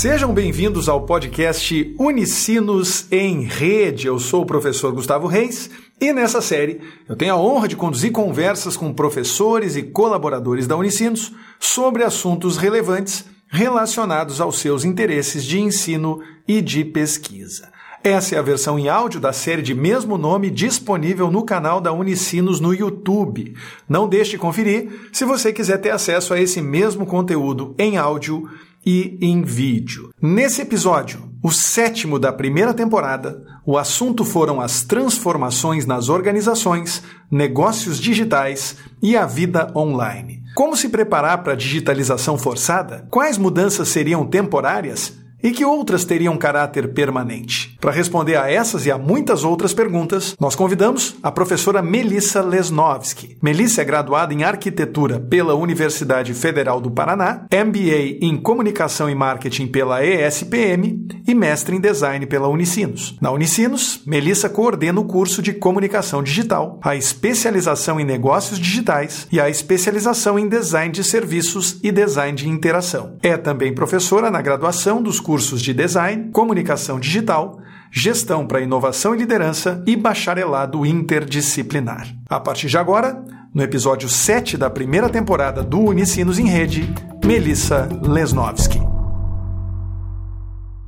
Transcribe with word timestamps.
Sejam 0.00 0.32
bem-vindos 0.32 0.88
ao 0.88 1.02
podcast 1.02 1.94
Unicinos 1.98 3.04
em 3.12 3.42
Rede. 3.42 4.06
Eu 4.06 4.18
sou 4.18 4.40
o 4.40 4.46
professor 4.46 4.90
Gustavo 4.94 5.26
Reis 5.26 5.68
e 6.00 6.10
nessa 6.10 6.40
série 6.40 6.80
eu 7.06 7.14
tenho 7.14 7.34
a 7.34 7.36
honra 7.36 7.68
de 7.68 7.76
conduzir 7.76 8.10
conversas 8.10 8.78
com 8.78 8.94
professores 8.94 9.76
e 9.76 9.82
colaboradores 9.82 10.66
da 10.66 10.74
Unicinos 10.74 11.34
sobre 11.58 12.02
assuntos 12.02 12.56
relevantes 12.56 13.26
relacionados 13.46 14.40
aos 14.40 14.58
seus 14.58 14.86
interesses 14.86 15.44
de 15.44 15.60
ensino 15.60 16.22
e 16.48 16.62
de 16.62 16.82
pesquisa. 16.82 17.68
Essa 18.02 18.36
é 18.36 18.38
a 18.38 18.42
versão 18.42 18.78
em 18.78 18.88
áudio 18.88 19.20
da 19.20 19.34
série 19.34 19.60
de 19.60 19.74
mesmo 19.74 20.16
nome 20.16 20.48
disponível 20.48 21.30
no 21.30 21.44
canal 21.44 21.78
da 21.78 21.92
Unicinos 21.92 22.58
no 22.58 22.72
YouTube. 22.72 23.54
Não 23.86 24.08
deixe 24.08 24.30
de 24.30 24.38
conferir 24.38 25.10
se 25.12 25.26
você 25.26 25.52
quiser 25.52 25.76
ter 25.76 25.90
acesso 25.90 26.32
a 26.32 26.40
esse 26.40 26.62
mesmo 26.62 27.04
conteúdo 27.04 27.74
em 27.78 27.98
áudio 27.98 28.48
e 28.84 29.18
em 29.20 29.42
vídeo. 29.42 30.10
Nesse 30.20 30.62
episódio, 30.62 31.30
o 31.42 31.50
sétimo 31.50 32.18
da 32.18 32.32
primeira 32.32 32.74
temporada, 32.74 33.42
o 33.64 33.78
assunto 33.78 34.24
foram 34.24 34.60
as 34.60 34.82
transformações 34.82 35.86
nas 35.86 36.08
organizações, 36.08 37.02
negócios 37.30 37.98
digitais 37.98 38.76
e 39.02 39.16
a 39.16 39.26
vida 39.26 39.70
online. 39.74 40.42
Como 40.54 40.76
se 40.76 40.88
preparar 40.88 41.42
para 41.42 41.52
a 41.52 41.56
digitalização 41.56 42.36
forçada? 42.36 43.06
Quais 43.10 43.38
mudanças 43.38 43.88
seriam 43.88 44.26
temporárias 44.26 45.19
e 45.42 45.50
que 45.50 45.64
outras 45.64 46.04
teriam 46.04 46.36
caráter 46.36 46.92
permanente? 46.92 47.76
Para 47.80 47.92
responder 47.92 48.36
a 48.36 48.50
essas 48.50 48.84
e 48.84 48.90
a 48.90 48.98
muitas 48.98 49.42
outras 49.42 49.72
perguntas, 49.72 50.36
nós 50.38 50.54
convidamos 50.54 51.16
a 51.22 51.32
professora 51.32 51.80
Melissa 51.82 52.42
Lesnovski. 52.42 53.38
Melissa 53.42 53.82
é 53.82 53.84
graduada 53.84 54.34
em 54.34 54.44
arquitetura 54.44 55.18
pela 55.18 55.54
Universidade 55.54 56.34
Federal 56.34 56.80
do 56.80 56.90
Paraná, 56.90 57.46
MBA 57.52 58.18
em 58.20 58.36
comunicação 58.36 59.08
e 59.08 59.14
marketing 59.14 59.66
pela 59.68 60.04
ESPM 60.04 61.06
e 61.26 61.34
mestre 61.34 61.76
em 61.76 61.80
design 61.80 62.26
pela 62.26 62.48
Unicinos. 62.48 63.16
Na 63.20 63.30
Unicinos, 63.30 64.02
Melissa 64.06 64.48
coordena 64.48 65.00
o 65.00 65.04
curso 65.04 65.40
de 65.40 65.54
comunicação 65.54 66.22
digital, 66.22 66.78
a 66.82 66.94
especialização 66.94 67.98
em 67.98 68.04
negócios 68.04 68.58
digitais 68.58 69.26
e 69.32 69.40
a 69.40 69.48
especialização 69.48 70.38
em 70.38 70.48
design 70.48 70.92
de 70.92 71.02
serviços 71.02 71.78
e 71.82 71.90
design 71.90 72.36
de 72.36 72.48
interação. 72.48 73.16
É 73.22 73.36
também 73.36 73.74
professora 73.74 74.30
na 74.30 74.42
graduação 74.42 75.02
dos 75.02 75.18
cursos 75.18 75.29
de 75.38 75.72
design, 75.72 76.30
comunicação 76.32 76.98
digital, 76.98 77.60
gestão 77.90 78.46
para 78.46 78.60
inovação 78.60 79.14
e 79.14 79.18
liderança 79.18 79.82
e 79.86 79.94
bacharelado 79.96 80.84
interdisciplinar. 80.84 82.08
A 82.28 82.40
partir 82.40 82.66
de 82.66 82.76
agora, 82.76 83.24
no 83.54 83.62
episódio 83.62 84.08
7 84.08 84.56
da 84.56 84.68
primeira 84.68 85.08
temporada 85.08 85.62
do 85.62 85.78
Unicinos 85.78 86.38
em 86.38 86.46
Rede, 86.46 86.92
Melissa 87.24 87.88
Lesnovski. 88.02 88.80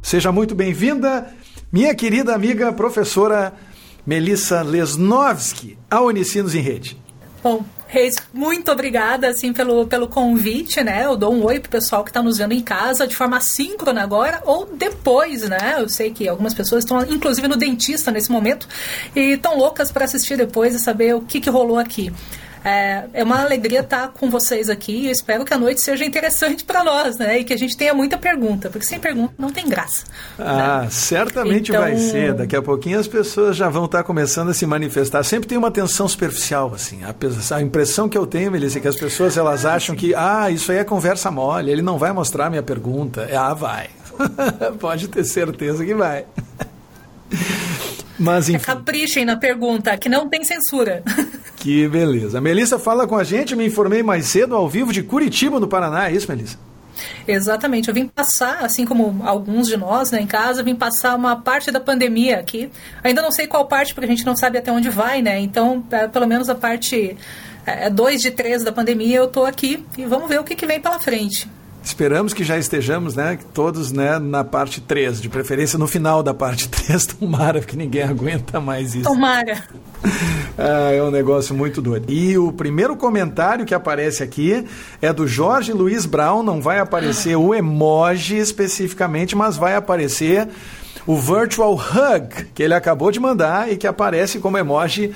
Seja 0.02 0.32
muito 0.32 0.54
bem-vinda, 0.54 1.32
minha 1.72 1.94
querida 1.94 2.34
amiga 2.34 2.72
professora 2.72 3.52
Melissa 4.04 4.62
Lesnovski, 4.62 5.78
ao 5.88 6.06
Unicinos 6.06 6.54
em 6.54 6.60
Rede. 6.60 7.00
Bom, 7.42 7.64
Reis, 7.92 8.16
muito 8.32 8.72
obrigada 8.72 9.28
assim 9.28 9.52
pelo, 9.52 9.86
pelo 9.86 10.08
convite, 10.08 10.82
né? 10.82 11.04
Eu 11.04 11.14
dou 11.14 11.30
um 11.30 11.44
oi 11.44 11.60
pro 11.60 11.70
pessoal 11.70 12.02
que 12.02 12.08
está 12.08 12.22
nos 12.22 12.38
vendo 12.38 12.54
em 12.54 12.62
casa 12.62 13.06
de 13.06 13.14
forma 13.14 13.38
síncrona 13.38 14.02
agora 14.02 14.40
ou 14.46 14.64
depois, 14.64 15.46
né? 15.46 15.74
Eu 15.76 15.86
sei 15.90 16.10
que 16.10 16.26
algumas 16.26 16.54
pessoas 16.54 16.84
estão 16.84 17.02
inclusive 17.02 17.46
no 17.46 17.54
dentista 17.54 18.10
nesse 18.10 18.32
momento 18.32 18.66
e 19.14 19.34
estão 19.34 19.58
loucas 19.58 19.92
para 19.92 20.06
assistir 20.06 20.38
depois 20.38 20.74
e 20.74 20.78
saber 20.78 21.14
o 21.14 21.20
que, 21.20 21.38
que 21.38 21.50
rolou 21.50 21.78
aqui. 21.78 22.10
É, 22.64 23.04
é 23.12 23.24
uma 23.24 23.40
alegria 23.40 23.80
estar 23.80 24.08
com 24.08 24.30
vocês 24.30 24.68
aqui. 24.68 25.06
Eu 25.06 25.12
espero 25.12 25.44
que 25.44 25.52
a 25.52 25.58
noite 25.58 25.80
seja 25.80 26.04
interessante 26.04 26.64
para 26.64 26.84
nós, 26.84 27.18
né? 27.18 27.38
E 27.38 27.44
que 27.44 27.52
a 27.52 27.56
gente 27.56 27.76
tenha 27.76 27.92
muita 27.92 28.16
pergunta, 28.16 28.70
porque 28.70 28.86
sem 28.86 29.00
pergunta 29.00 29.34
não 29.36 29.50
tem 29.50 29.68
graça. 29.68 30.04
Ah, 30.38 30.82
né? 30.82 30.88
certamente 30.90 31.70
então... 31.70 31.80
vai 31.80 31.96
ser. 31.96 32.34
Daqui 32.34 32.54
a 32.54 32.62
pouquinho 32.62 32.98
as 32.98 33.08
pessoas 33.08 33.56
já 33.56 33.68
vão 33.68 33.86
estar 33.86 34.04
começando 34.04 34.50
a 34.50 34.54
se 34.54 34.64
manifestar. 34.64 35.24
Sempre 35.24 35.48
tem 35.48 35.58
uma 35.58 35.70
tensão 35.70 36.06
superficial, 36.06 36.72
assim. 36.74 37.00
A, 37.02 37.14
a 37.56 37.62
impressão 37.62 38.08
que 38.08 38.16
eu 38.16 38.26
tenho, 38.26 38.52
Melissa, 38.52 38.78
é 38.78 38.80
que 38.80 38.88
as 38.88 38.96
pessoas 38.96 39.36
elas 39.36 39.66
acham 39.66 39.96
que, 39.96 40.14
ah, 40.14 40.50
isso 40.50 40.70
aí 40.70 40.78
é 40.78 40.84
conversa 40.84 41.30
mole, 41.30 41.70
ele 41.70 41.82
não 41.82 41.98
vai 41.98 42.12
mostrar 42.12 42.48
minha 42.48 42.62
pergunta. 42.62 43.22
É, 43.22 43.36
ah, 43.36 43.54
vai. 43.54 43.90
Pode 44.78 45.08
ter 45.08 45.24
certeza 45.24 45.84
que 45.84 45.94
vai. 45.94 46.24
Mas, 48.18 48.48
enfim. 48.48 48.62
É 48.62 48.74
caprichem 48.74 49.24
na 49.24 49.36
pergunta, 49.36 49.96
que 49.96 50.08
não 50.08 50.28
tem 50.28 50.44
censura. 50.44 51.02
Que 51.62 51.86
beleza. 51.86 52.40
Melissa 52.40 52.76
fala 52.76 53.06
com 53.06 53.16
a 53.16 53.22
gente, 53.22 53.54
me 53.54 53.64
informei 53.64 54.02
mais 54.02 54.26
cedo, 54.26 54.56
ao 54.56 54.68
vivo 54.68 54.92
de 54.92 55.00
Curitiba, 55.00 55.60
no 55.60 55.68
Paraná, 55.68 56.08
é 56.08 56.12
isso, 56.12 56.28
Melissa? 56.28 56.58
Exatamente, 57.26 57.86
eu 57.86 57.94
vim 57.94 58.08
passar, 58.08 58.64
assim 58.64 58.84
como 58.84 59.22
alguns 59.24 59.68
de 59.68 59.76
nós 59.76 60.10
né, 60.10 60.20
em 60.20 60.26
casa, 60.26 60.60
vim 60.64 60.74
passar 60.74 61.14
uma 61.14 61.36
parte 61.36 61.70
da 61.70 61.78
pandemia 61.78 62.40
aqui. 62.40 62.68
Ainda 63.04 63.22
não 63.22 63.30
sei 63.30 63.46
qual 63.46 63.64
parte, 63.68 63.94
porque 63.94 64.06
a 64.06 64.08
gente 64.08 64.26
não 64.26 64.34
sabe 64.34 64.58
até 64.58 64.72
onde 64.72 64.90
vai, 64.90 65.22
né? 65.22 65.38
Então, 65.38 65.84
é, 65.92 66.08
pelo 66.08 66.26
menos 66.26 66.48
a 66.48 66.54
parte 66.56 67.16
2 67.92 68.14
é, 68.14 68.18
de 68.18 68.30
3 68.32 68.64
da 68.64 68.72
pandemia 68.72 69.18
eu 69.18 69.26
estou 69.26 69.46
aqui 69.46 69.86
e 69.96 70.04
vamos 70.04 70.28
ver 70.28 70.40
o 70.40 70.44
que, 70.44 70.56
que 70.56 70.66
vem 70.66 70.80
pela 70.80 70.98
frente. 70.98 71.48
Esperamos 71.82 72.32
que 72.32 72.44
já 72.44 72.56
estejamos, 72.56 73.14
né, 73.14 73.38
todos, 73.52 73.90
né, 73.90 74.18
na 74.18 74.44
parte 74.44 74.80
3, 74.80 75.20
de 75.20 75.28
preferência 75.28 75.78
no 75.78 75.86
final 75.86 76.22
da 76.22 76.32
parte 76.32 76.68
3, 76.70 77.06
tomara, 77.06 77.60
porque 77.60 77.76
ninguém 77.76 78.02
aguenta 78.02 78.60
mais 78.60 78.94
isso. 78.94 79.04
Tomara. 79.04 79.62
Ah, 80.58 80.92
é 80.92 81.02
um 81.02 81.10
negócio 81.10 81.54
muito 81.54 81.80
doido. 81.80 82.12
E 82.12 82.36
o 82.36 82.52
primeiro 82.52 82.94
comentário 82.94 83.64
que 83.64 83.74
aparece 83.74 84.22
aqui 84.22 84.66
é 85.00 85.10
do 85.10 85.26
Jorge 85.26 85.72
Luiz 85.72 86.04
Brown, 86.04 86.42
não 86.42 86.60
vai 86.60 86.78
aparecer 86.78 87.36
o 87.36 87.54
emoji 87.54 88.36
especificamente, 88.36 89.34
mas 89.34 89.56
vai 89.56 89.74
aparecer 89.74 90.46
o 91.06 91.16
virtual 91.16 91.74
hug 91.74 92.46
que 92.54 92.62
ele 92.62 92.74
acabou 92.74 93.10
de 93.10 93.18
mandar 93.18 93.72
e 93.72 93.76
que 93.76 93.86
aparece 93.86 94.38
como 94.38 94.58
emoji 94.58 95.12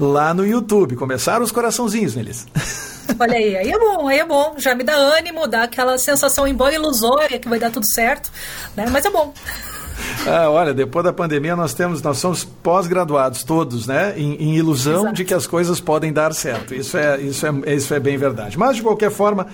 lá 0.00 0.34
no 0.34 0.46
YouTube. 0.46 0.96
Começaram 0.96 1.44
os 1.44 1.52
coraçãozinhos, 1.52 2.14
Melissa. 2.14 2.46
Olha 3.18 3.36
aí, 3.36 3.56
aí 3.56 3.70
é 3.70 3.78
bom, 3.78 4.08
aí 4.08 4.18
é 4.18 4.24
bom. 4.24 4.54
Já 4.58 4.74
me 4.74 4.84
dá 4.84 4.94
ânimo, 4.94 5.46
dá 5.46 5.64
aquela 5.64 5.98
sensação, 5.98 6.46
embora 6.46 6.74
ilusória, 6.74 7.38
que 7.38 7.48
vai 7.48 7.58
dar 7.58 7.70
tudo 7.70 7.86
certo, 7.86 8.30
né? 8.76 8.86
Mas 8.90 9.04
é 9.04 9.10
bom. 9.10 9.32
Ah, 10.26 10.50
olha, 10.50 10.72
depois 10.72 11.04
da 11.04 11.12
pandemia 11.12 11.54
nós 11.54 11.74
temos, 11.74 12.00
nós 12.02 12.18
somos 12.18 12.44
pós-graduados 12.44 13.44
todos, 13.44 13.86
né? 13.86 14.14
Em, 14.16 14.34
em 14.34 14.56
ilusão 14.56 15.02
Exato. 15.02 15.14
de 15.14 15.24
que 15.24 15.34
as 15.34 15.46
coisas 15.46 15.80
podem 15.80 16.12
dar 16.12 16.32
certo. 16.32 16.74
Isso 16.74 16.96
é, 16.96 17.20
isso 17.20 17.46
é, 17.46 17.74
isso 17.74 17.94
é 17.94 18.00
bem 18.00 18.16
verdade. 18.16 18.58
Mas 18.58 18.76
de 18.76 18.82
qualquer 18.82 19.10
forma, 19.10 19.46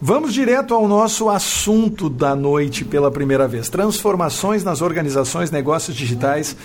Vamos 0.00 0.32
direto 0.32 0.74
ao 0.74 0.86
nosso 0.86 1.28
assunto 1.28 2.08
da 2.08 2.36
noite 2.36 2.84
pela 2.84 3.10
primeira 3.10 3.48
vez: 3.48 3.68
transformações 3.68 4.62
nas 4.62 4.80
organizações, 4.80 5.50
negócios 5.50 5.96
digitais 5.96 6.56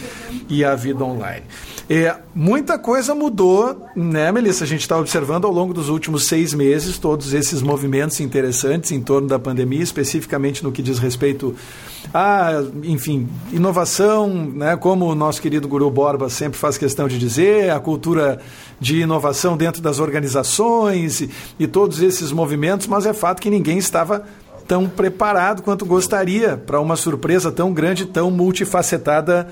e 0.47 0.63
a 0.63 0.75
vida 0.75 1.03
online. 1.03 1.43
É, 1.89 2.15
muita 2.33 2.79
coisa 2.79 3.13
mudou, 3.13 3.87
né, 3.93 4.31
Melissa? 4.31 4.63
A 4.63 4.67
gente 4.67 4.81
está 4.81 4.97
observando 4.97 5.45
ao 5.45 5.51
longo 5.51 5.73
dos 5.73 5.89
últimos 5.89 6.27
seis 6.27 6.53
meses 6.53 6.97
todos 6.97 7.33
esses 7.33 7.61
movimentos 7.61 8.21
interessantes 8.21 8.91
em 8.91 9.01
torno 9.01 9.27
da 9.27 9.37
pandemia, 9.37 9.83
especificamente 9.83 10.63
no 10.63 10.71
que 10.71 10.81
diz 10.81 10.97
respeito 10.97 11.53
a, 12.13 12.63
enfim, 12.83 13.27
inovação, 13.51 14.29
né, 14.29 14.77
como 14.77 15.05
o 15.05 15.15
nosso 15.15 15.41
querido 15.41 15.67
Guru 15.67 15.91
Borba 15.91 16.29
sempre 16.29 16.57
faz 16.57 16.77
questão 16.77 17.07
de 17.07 17.19
dizer, 17.19 17.69
a 17.69 17.79
cultura 17.79 18.39
de 18.79 19.01
inovação 19.01 19.57
dentro 19.57 19.81
das 19.81 19.99
organizações 19.99 21.21
e, 21.21 21.29
e 21.59 21.67
todos 21.67 22.01
esses 22.01 22.31
movimentos, 22.31 22.87
mas 22.87 23.05
é 23.05 23.13
fato 23.13 23.41
que 23.41 23.49
ninguém 23.49 23.77
estava 23.77 24.23
tão 24.67 24.87
preparado 24.87 25.61
quanto 25.61 25.85
gostaria 25.85 26.55
para 26.55 26.79
uma 26.79 26.95
surpresa 26.95 27.51
tão 27.51 27.73
grande, 27.73 28.05
tão 28.05 28.31
multifacetada 28.31 29.49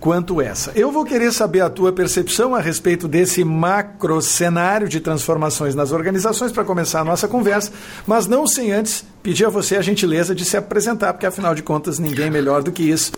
quanto 0.00 0.40
essa. 0.40 0.72
Eu 0.74 0.90
vou 0.90 1.04
querer 1.04 1.30
saber 1.30 1.60
a 1.60 1.68
tua 1.68 1.92
percepção 1.92 2.54
a 2.54 2.60
respeito 2.60 3.06
desse 3.06 3.44
macro 3.44 4.20
cenário 4.22 4.88
de 4.88 4.98
transformações 4.98 5.74
nas 5.74 5.92
organizações 5.92 6.50
para 6.50 6.64
começar 6.64 7.00
a 7.00 7.04
nossa 7.04 7.28
conversa, 7.28 7.70
mas 8.06 8.26
não 8.26 8.46
sem 8.46 8.72
antes 8.72 9.04
pedir 9.22 9.44
a 9.44 9.50
você 9.50 9.76
a 9.76 9.82
gentileza 9.82 10.34
de 10.34 10.44
se 10.44 10.56
apresentar, 10.56 11.12
porque 11.12 11.26
afinal 11.26 11.54
de 11.54 11.62
contas 11.62 11.98
ninguém 11.98 12.30
melhor 12.30 12.62
do 12.62 12.72
que 12.72 12.82
isso. 12.82 13.12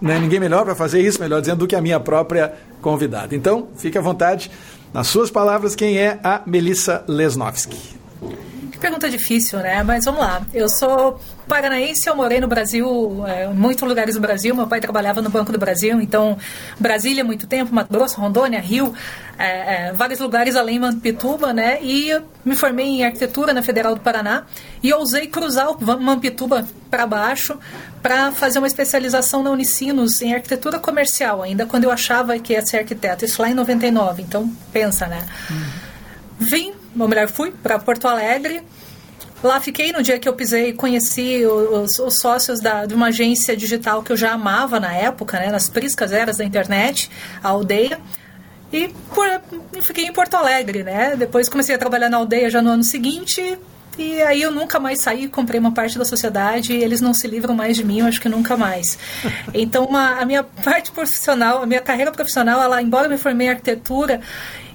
Né? 0.00 0.18
Ninguém 0.18 0.40
melhor 0.40 0.64
para 0.64 0.74
fazer 0.74 1.02
isso, 1.02 1.20
melhor 1.20 1.40
dizendo, 1.40 1.58
do 1.58 1.66
que 1.66 1.76
a 1.76 1.80
minha 1.82 2.00
própria 2.00 2.54
convidada. 2.80 3.34
Então, 3.34 3.68
fique 3.76 3.98
à 3.98 4.00
vontade. 4.00 4.50
Nas 4.94 5.08
suas 5.08 5.30
palavras, 5.30 5.74
quem 5.74 5.98
é 5.98 6.18
a 6.24 6.42
Melissa 6.46 7.04
Lesnovski? 7.06 7.99
Pergunta 8.80 9.08
difícil, 9.08 9.58
né? 9.60 9.82
Mas 9.82 10.04
vamos 10.04 10.20
lá. 10.20 10.42
Eu 10.52 10.68
sou 10.68 11.20
paranaense, 11.46 12.08
eu 12.08 12.16
morei 12.16 12.40
no 12.40 12.48
Brasil, 12.48 13.24
é, 13.26 13.46
em 13.46 13.54
muitos 13.54 13.86
lugares 13.86 14.14
do 14.14 14.20
Brasil. 14.20 14.54
Meu 14.54 14.66
pai 14.66 14.80
trabalhava 14.80 15.20
no 15.20 15.28
Banco 15.28 15.52
do 15.52 15.58
Brasil, 15.58 16.00
então 16.00 16.38
Brasília 16.78 17.22
muito 17.22 17.46
tempo, 17.46 17.74
Mato 17.74 17.92
Grosso, 17.92 18.20
Rondônia, 18.20 18.60
Rio, 18.60 18.94
é, 19.38 19.88
é, 19.88 19.92
vários 19.92 20.18
lugares 20.20 20.56
além 20.56 20.74
de 20.74 20.80
Mampituba, 20.80 21.52
né? 21.52 21.78
E 21.82 22.20
me 22.44 22.56
formei 22.56 22.86
em 22.86 23.04
arquitetura 23.04 23.52
na 23.52 23.62
Federal 23.62 23.94
do 23.94 24.00
Paraná 24.00 24.44
e 24.82 24.92
ousei 24.92 25.26
cruzar 25.26 25.70
o 25.70 26.00
Mampituba 26.00 26.66
para 26.90 27.06
baixo 27.06 27.58
para 28.02 28.32
fazer 28.32 28.58
uma 28.58 28.66
especialização 28.66 29.42
na 29.42 29.50
Unicinos 29.50 30.22
em 30.22 30.34
arquitetura 30.34 30.78
comercial, 30.78 31.42
ainda 31.42 31.66
quando 31.66 31.84
eu 31.84 31.90
achava 31.90 32.38
que 32.38 32.54
ia 32.54 32.64
ser 32.64 32.78
arquiteto. 32.78 33.24
Isso 33.24 33.42
lá 33.42 33.50
em 33.50 33.54
99, 33.54 34.22
então 34.22 34.50
pensa, 34.72 35.06
né? 35.06 35.26
Uhum. 35.50 35.66
Vim 36.38 36.79
ou 36.98 37.08
melhor, 37.08 37.28
fui 37.28 37.50
para 37.50 37.78
Porto 37.78 38.06
Alegre 38.06 38.62
Lá 39.42 39.58
fiquei 39.58 39.90
no 39.90 40.02
dia 40.02 40.18
que 40.18 40.28
eu 40.28 40.34
pisei, 40.34 40.74
conheci 40.74 41.46
os, 41.46 41.98
os 41.98 42.20
sócios 42.20 42.60
da, 42.60 42.84
de 42.84 42.94
uma 42.94 43.06
agência 43.06 43.56
digital 43.56 44.02
que 44.02 44.12
eu 44.12 44.16
já 44.16 44.32
amava 44.32 44.78
na 44.78 44.92
época, 44.92 45.38
né, 45.38 45.50
nas 45.50 45.68
priscas 45.68 46.12
eras 46.12 46.36
da 46.36 46.44
internet, 46.44 47.10
a 47.42 47.48
aldeia. 47.48 47.98
E 48.70 48.88
por, 49.14 49.26
fiquei 49.82 50.04
em 50.04 50.12
Porto 50.12 50.34
Alegre, 50.34 50.82
né? 50.82 51.16
Depois 51.16 51.48
comecei 51.48 51.74
a 51.74 51.78
trabalhar 51.78 52.10
na 52.10 52.18
aldeia 52.18 52.50
já 52.50 52.60
no 52.60 52.70
ano 52.70 52.84
seguinte. 52.84 53.58
E 53.98 54.22
aí 54.22 54.42
eu 54.42 54.52
nunca 54.52 54.78
mais 54.78 55.00
saí, 55.00 55.26
comprei 55.26 55.58
uma 55.58 55.72
parte 55.72 55.98
da 55.98 56.04
sociedade 56.04 56.74
e 56.74 56.84
eles 56.84 57.00
não 57.00 57.12
se 57.12 57.26
livram 57.26 57.54
mais 57.54 57.76
de 57.76 57.84
mim, 57.84 58.00
eu 58.00 58.06
acho 58.06 58.20
que 58.20 58.28
nunca 58.28 58.56
mais. 58.56 58.98
Então 59.52 59.86
uma, 59.86 60.20
a 60.20 60.24
minha 60.24 60.44
parte 60.62 60.92
profissional, 60.92 61.62
a 61.62 61.66
minha 61.66 61.80
carreira 61.80 62.12
profissional, 62.12 62.62
ela, 62.62 62.80
embora 62.80 63.06
eu 63.06 63.10
me 63.10 63.18
formei 63.18 63.48
em 63.48 63.50
arquitetura, 63.50 64.20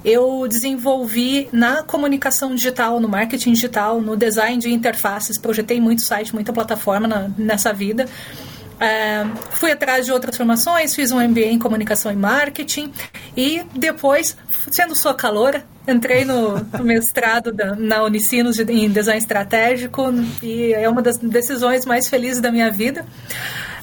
eu 0.05 0.47
desenvolvi 0.47 1.49
na 1.51 1.81
comunicação 1.81 2.53
digital, 2.53 2.99
no 2.99 3.09
marketing 3.09 3.53
digital, 3.53 3.99
no 3.99 4.15
design 4.15 4.59
de 4.59 4.71
interfaces, 4.71 5.37
projetei 5.37 5.81
muito 5.81 6.03
site, 6.03 6.33
muita 6.33 6.53
plataforma 6.53 7.07
na, 7.07 7.31
nessa 7.35 7.73
vida. 7.73 8.05
É, 8.79 9.25
fui 9.51 9.71
atrás 9.71 10.05
de 10.05 10.11
outras 10.11 10.37
formações, 10.37 10.93
fiz 10.93 11.11
um 11.11 11.19
MBA 11.19 11.45
em 11.45 11.57
comunicação 11.57 12.11
e 12.11 12.15
marketing 12.15 12.91
e 13.35 13.63
depois, 13.73 14.37
sendo 14.69 14.93
sua 14.93 15.13
caloura, 15.13 15.65
entrei 15.87 16.23
no, 16.23 16.57
no 16.59 16.83
mestrado 16.83 17.51
da, 17.51 17.75
na 17.75 18.03
Unicinos 18.03 18.59
em 18.59 18.89
design 18.89 19.17
estratégico 19.17 20.13
e 20.43 20.73
é 20.73 20.87
uma 20.87 21.01
das 21.01 21.17
decisões 21.17 21.85
mais 21.85 22.07
felizes 22.07 22.41
da 22.41 22.51
minha 22.51 22.69
vida. 22.69 23.05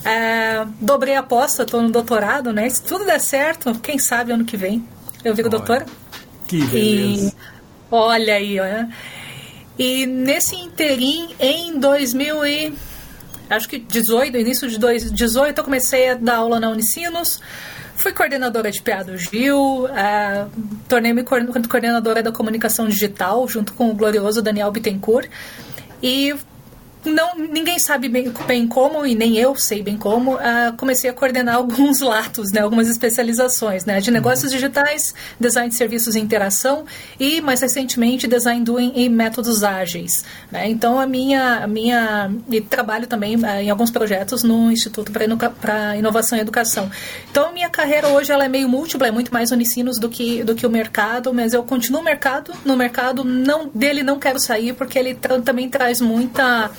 É, 0.04 0.66
dobrei 0.80 1.16
a 1.16 1.20
aposta, 1.20 1.62
estou 1.62 1.82
no 1.82 1.90
doutorado, 1.90 2.52
né? 2.52 2.68
Se 2.68 2.82
tudo 2.82 3.04
der 3.06 3.20
certo, 3.20 3.74
quem 3.80 3.98
sabe 3.98 4.30
ano 4.30 4.44
que 4.44 4.56
vem 4.56 4.84
eu 5.24 5.34
viro 5.34 5.48
doutora. 5.48 5.86
Que 6.52 6.66
beleza. 6.66 7.28
E, 7.28 7.32
olha 7.90 8.34
aí, 8.34 8.60
olha. 8.60 8.90
E 9.78 10.04
nesse 10.04 10.54
interim, 10.54 11.30
em 11.40 11.78
2000 11.78 12.46
e 12.46 12.74
acho 13.48 13.66
que 13.68 13.78
18, 13.78 14.36
início 14.36 14.68
de 14.68 14.78
2018, 14.78 15.58
eu 15.58 15.64
comecei 15.64 16.10
a 16.10 16.14
dar 16.14 16.36
aula 16.36 16.60
na 16.60 16.68
Unicinos. 16.68 17.40
Fui 17.96 18.12
coordenadora 18.12 18.70
de 18.70 18.82
PA 18.82 19.02
do 19.02 19.16
Gil, 19.16 19.84
uh, 19.84 20.50
tornei-me 20.88 21.22
coordenadora 21.22 22.22
da 22.22 22.32
comunicação 22.32 22.86
digital, 22.88 23.46
junto 23.48 23.72
com 23.72 23.90
o 23.90 23.94
glorioso 23.94 24.42
Daniel 24.42 24.70
Bittencourt. 24.70 25.30
E 26.02 26.34
não, 27.04 27.36
ninguém 27.36 27.78
sabe 27.78 28.08
bem, 28.08 28.32
bem, 28.46 28.66
como, 28.66 29.06
e 29.06 29.14
nem 29.14 29.36
eu 29.36 29.54
sei 29.56 29.82
bem 29.82 29.96
como, 29.96 30.34
uh, 30.34 30.76
comecei 30.76 31.08
a 31.08 31.12
coordenar 31.12 31.56
alguns 31.62 32.00
latos, 32.00 32.52
né, 32.52 32.60
algumas 32.60 32.88
especializações, 32.88 33.84
né, 33.84 34.00
de 34.00 34.10
uhum. 34.10 34.14
negócios 34.14 34.50
digitais, 34.50 35.14
design 35.38 35.68
de 35.68 35.74
serviços 35.74 36.14
e 36.14 36.20
interação 36.20 36.84
e, 37.18 37.40
mais 37.40 37.60
recentemente, 37.60 38.26
design 38.26 38.64
doing 38.64 38.92
e 38.94 39.08
métodos 39.08 39.62
ágeis. 39.62 40.24
Né? 40.50 40.68
Então, 40.68 40.98
a 40.98 41.06
minha, 41.06 41.64
a 41.64 41.66
minha 41.66 42.30
e 42.50 42.60
trabalho 42.60 43.06
também 43.06 43.36
uh, 43.36 43.46
em 43.60 43.70
alguns 43.70 43.90
projetos 43.90 44.42
no 44.42 44.70
Instituto 44.70 45.12
para 45.60 45.96
Inovação 45.96 46.36
e 46.36 46.40
Educação. 46.40 46.90
Então, 47.30 47.48
a 47.48 47.52
minha 47.52 47.70
carreira 47.70 48.08
hoje 48.08 48.32
ela 48.32 48.44
é 48.44 48.48
meio 48.48 48.68
múltipla, 48.68 49.08
é 49.08 49.10
muito 49.10 49.32
mais 49.32 49.50
unicinos 49.50 49.98
do 49.98 50.08
que, 50.08 50.42
do 50.44 50.54
que 50.54 50.66
o 50.66 50.70
mercado, 50.70 51.32
mas 51.32 51.54
eu 51.54 51.62
continuo 51.62 51.92
no 51.92 52.02
mercado, 52.02 52.52
no 52.64 52.76
mercado 52.76 53.22
não, 53.22 53.70
dele 53.74 54.02
não 54.02 54.18
quero 54.18 54.40
sair 54.40 54.72
porque 54.72 54.98
ele 54.98 55.14
tra 55.14 55.40
também 55.40 55.68
traz 55.68 56.00
muita 56.00 56.70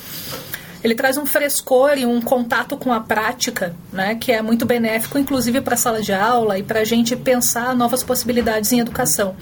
ele 0.84 0.94
traz 0.94 1.16
um 1.16 1.24
frescor 1.24 1.96
e 1.96 2.04
um 2.04 2.20
contato 2.20 2.76
com 2.76 2.92
a 2.92 3.00
prática, 3.00 3.74
né, 3.90 4.14
que 4.16 4.30
é 4.30 4.42
muito 4.42 4.66
benéfico, 4.66 5.18
inclusive 5.18 5.62
para 5.62 5.74
a 5.74 5.78
sala 5.78 6.02
de 6.02 6.12
aula 6.12 6.58
e 6.58 6.62
para 6.62 6.80
a 6.80 6.84
gente 6.84 7.16
pensar 7.16 7.74
novas 7.74 8.02
possibilidades 8.02 8.70
em 8.70 8.80
educação. 8.80 9.34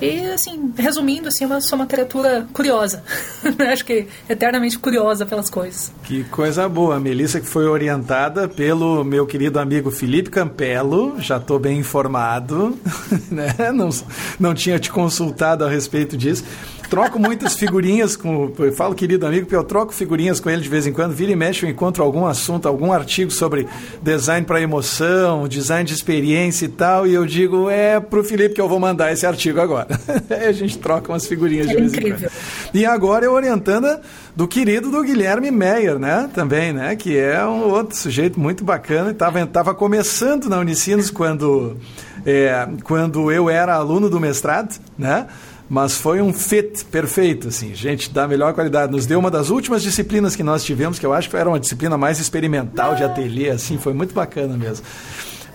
E, 0.00 0.20
assim, 0.30 0.72
resumindo, 0.78 1.28
assim, 1.28 1.46
sou 1.60 1.78
uma 1.78 1.86
criatura 1.86 2.46
curiosa. 2.52 3.02
Acho 3.70 3.84
que 3.84 4.06
eternamente 4.28 4.78
curiosa 4.78 5.26
pelas 5.26 5.50
coisas. 5.50 5.92
Que 6.04 6.24
coisa 6.24 6.68
boa. 6.68 6.96
A 6.96 7.00
Melissa 7.00 7.40
que 7.40 7.46
foi 7.46 7.66
orientada 7.66 8.48
pelo 8.48 9.04
meu 9.04 9.26
querido 9.26 9.58
amigo 9.58 9.90
Felipe 9.90 10.30
Campelo, 10.30 11.20
já 11.20 11.36
estou 11.36 11.58
bem 11.58 11.78
informado, 11.78 12.78
né? 13.30 13.54
não, 13.74 13.90
não 14.38 14.54
tinha 14.54 14.78
te 14.78 14.90
consultado 14.90 15.64
a 15.64 15.68
respeito 15.68 16.16
disso 16.16 16.44
troco 16.88 17.18
muitas 17.18 17.54
figurinhas 17.54 18.16
com. 18.16 18.52
Eu 18.58 18.72
falo, 18.72 18.94
querido 18.94 19.26
amigo, 19.26 19.46
porque 19.46 19.56
eu 19.56 19.64
troco 19.64 19.92
figurinhas 19.92 20.40
com 20.40 20.50
ele 20.50 20.62
de 20.62 20.68
vez 20.68 20.86
em 20.86 20.92
quando. 20.92 21.12
Vira 21.12 21.32
e 21.32 21.36
mexe, 21.36 21.64
eu 21.64 21.70
encontro 21.70 22.02
algum 22.02 22.26
assunto, 22.26 22.66
algum 22.66 22.92
artigo 22.92 23.30
sobre 23.30 23.66
design 24.02 24.46
para 24.46 24.60
emoção, 24.60 25.46
design 25.46 25.84
de 25.84 25.94
experiência 25.94 26.66
e 26.66 26.68
tal. 26.68 27.06
E 27.06 27.14
eu 27.14 27.26
digo, 27.26 27.68
é 27.70 28.00
pro 28.00 28.24
Felipe 28.24 28.54
que 28.54 28.60
eu 28.60 28.68
vou 28.68 28.80
mandar 28.80 29.12
esse 29.12 29.26
artigo 29.26 29.60
agora. 29.60 29.88
a 30.30 30.52
gente 30.52 30.78
troca 30.78 31.12
umas 31.12 31.26
figurinhas 31.26 31.66
é 31.66 31.70
de 31.70 31.76
vez 31.76 31.92
incrível. 31.92 32.16
em 32.16 32.20
quando. 32.20 32.74
E 32.74 32.86
agora 32.86 33.24
eu 33.24 33.32
orientando 33.32 34.00
do 34.34 34.46
querido 34.46 34.90
do 34.90 35.02
Guilherme 35.02 35.50
Meyer, 35.50 35.98
né? 35.98 36.28
Também, 36.32 36.72
né? 36.72 36.96
Que 36.96 37.16
é 37.16 37.44
um 37.44 37.70
outro 37.70 37.96
sujeito 37.96 38.40
muito 38.40 38.64
bacana. 38.64 39.10
Estava 39.10 39.46
tava 39.46 39.74
começando 39.74 40.48
na 40.48 40.58
Unicinos 40.58 41.10
quando, 41.10 41.76
é, 42.24 42.68
quando 42.82 43.30
eu 43.30 43.50
era 43.50 43.74
aluno 43.74 44.08
do 44.08 44.18
mestrado, 44.18 44.78
né? 44.96 45.26
Mas 45.68 45.96
foi 45.96 46.20
um 46.20 46.32
fit 46.32 46.84
perfeito, 46.86 47.48
assim, 47.48 47.74
gente 47.74 48.10
da 48.10 48.26
melhor 48.26 48.54
qualidade. 48.54 48.92
Nos 48.92 49.06
deu 49.06 49.18
uma 49.18 49.30
das 49.30 49.50
últimas 49.50 49.82
disciplinas 49.82 50.34
que 50.34 50.42
nós 50.42 50.64
tivemos, 50.64 50.98
que 50.98 51.06
eu 51.06 51.12
acho 51.12 51.28
que 51.28 51.36
era 51.36 51.48
uma 51.48 51.60
disciplina 51.60 51.98
mais 51.98 52.18
experimental 52.18 52.94
de 52.94 53.04
ateliê, 53.04 53.50
assim, 53.50 53.78
foi 53.78 53.92
muito 53.92 54.14
bacana 54.14 54.56
mesmo 54.56 54.84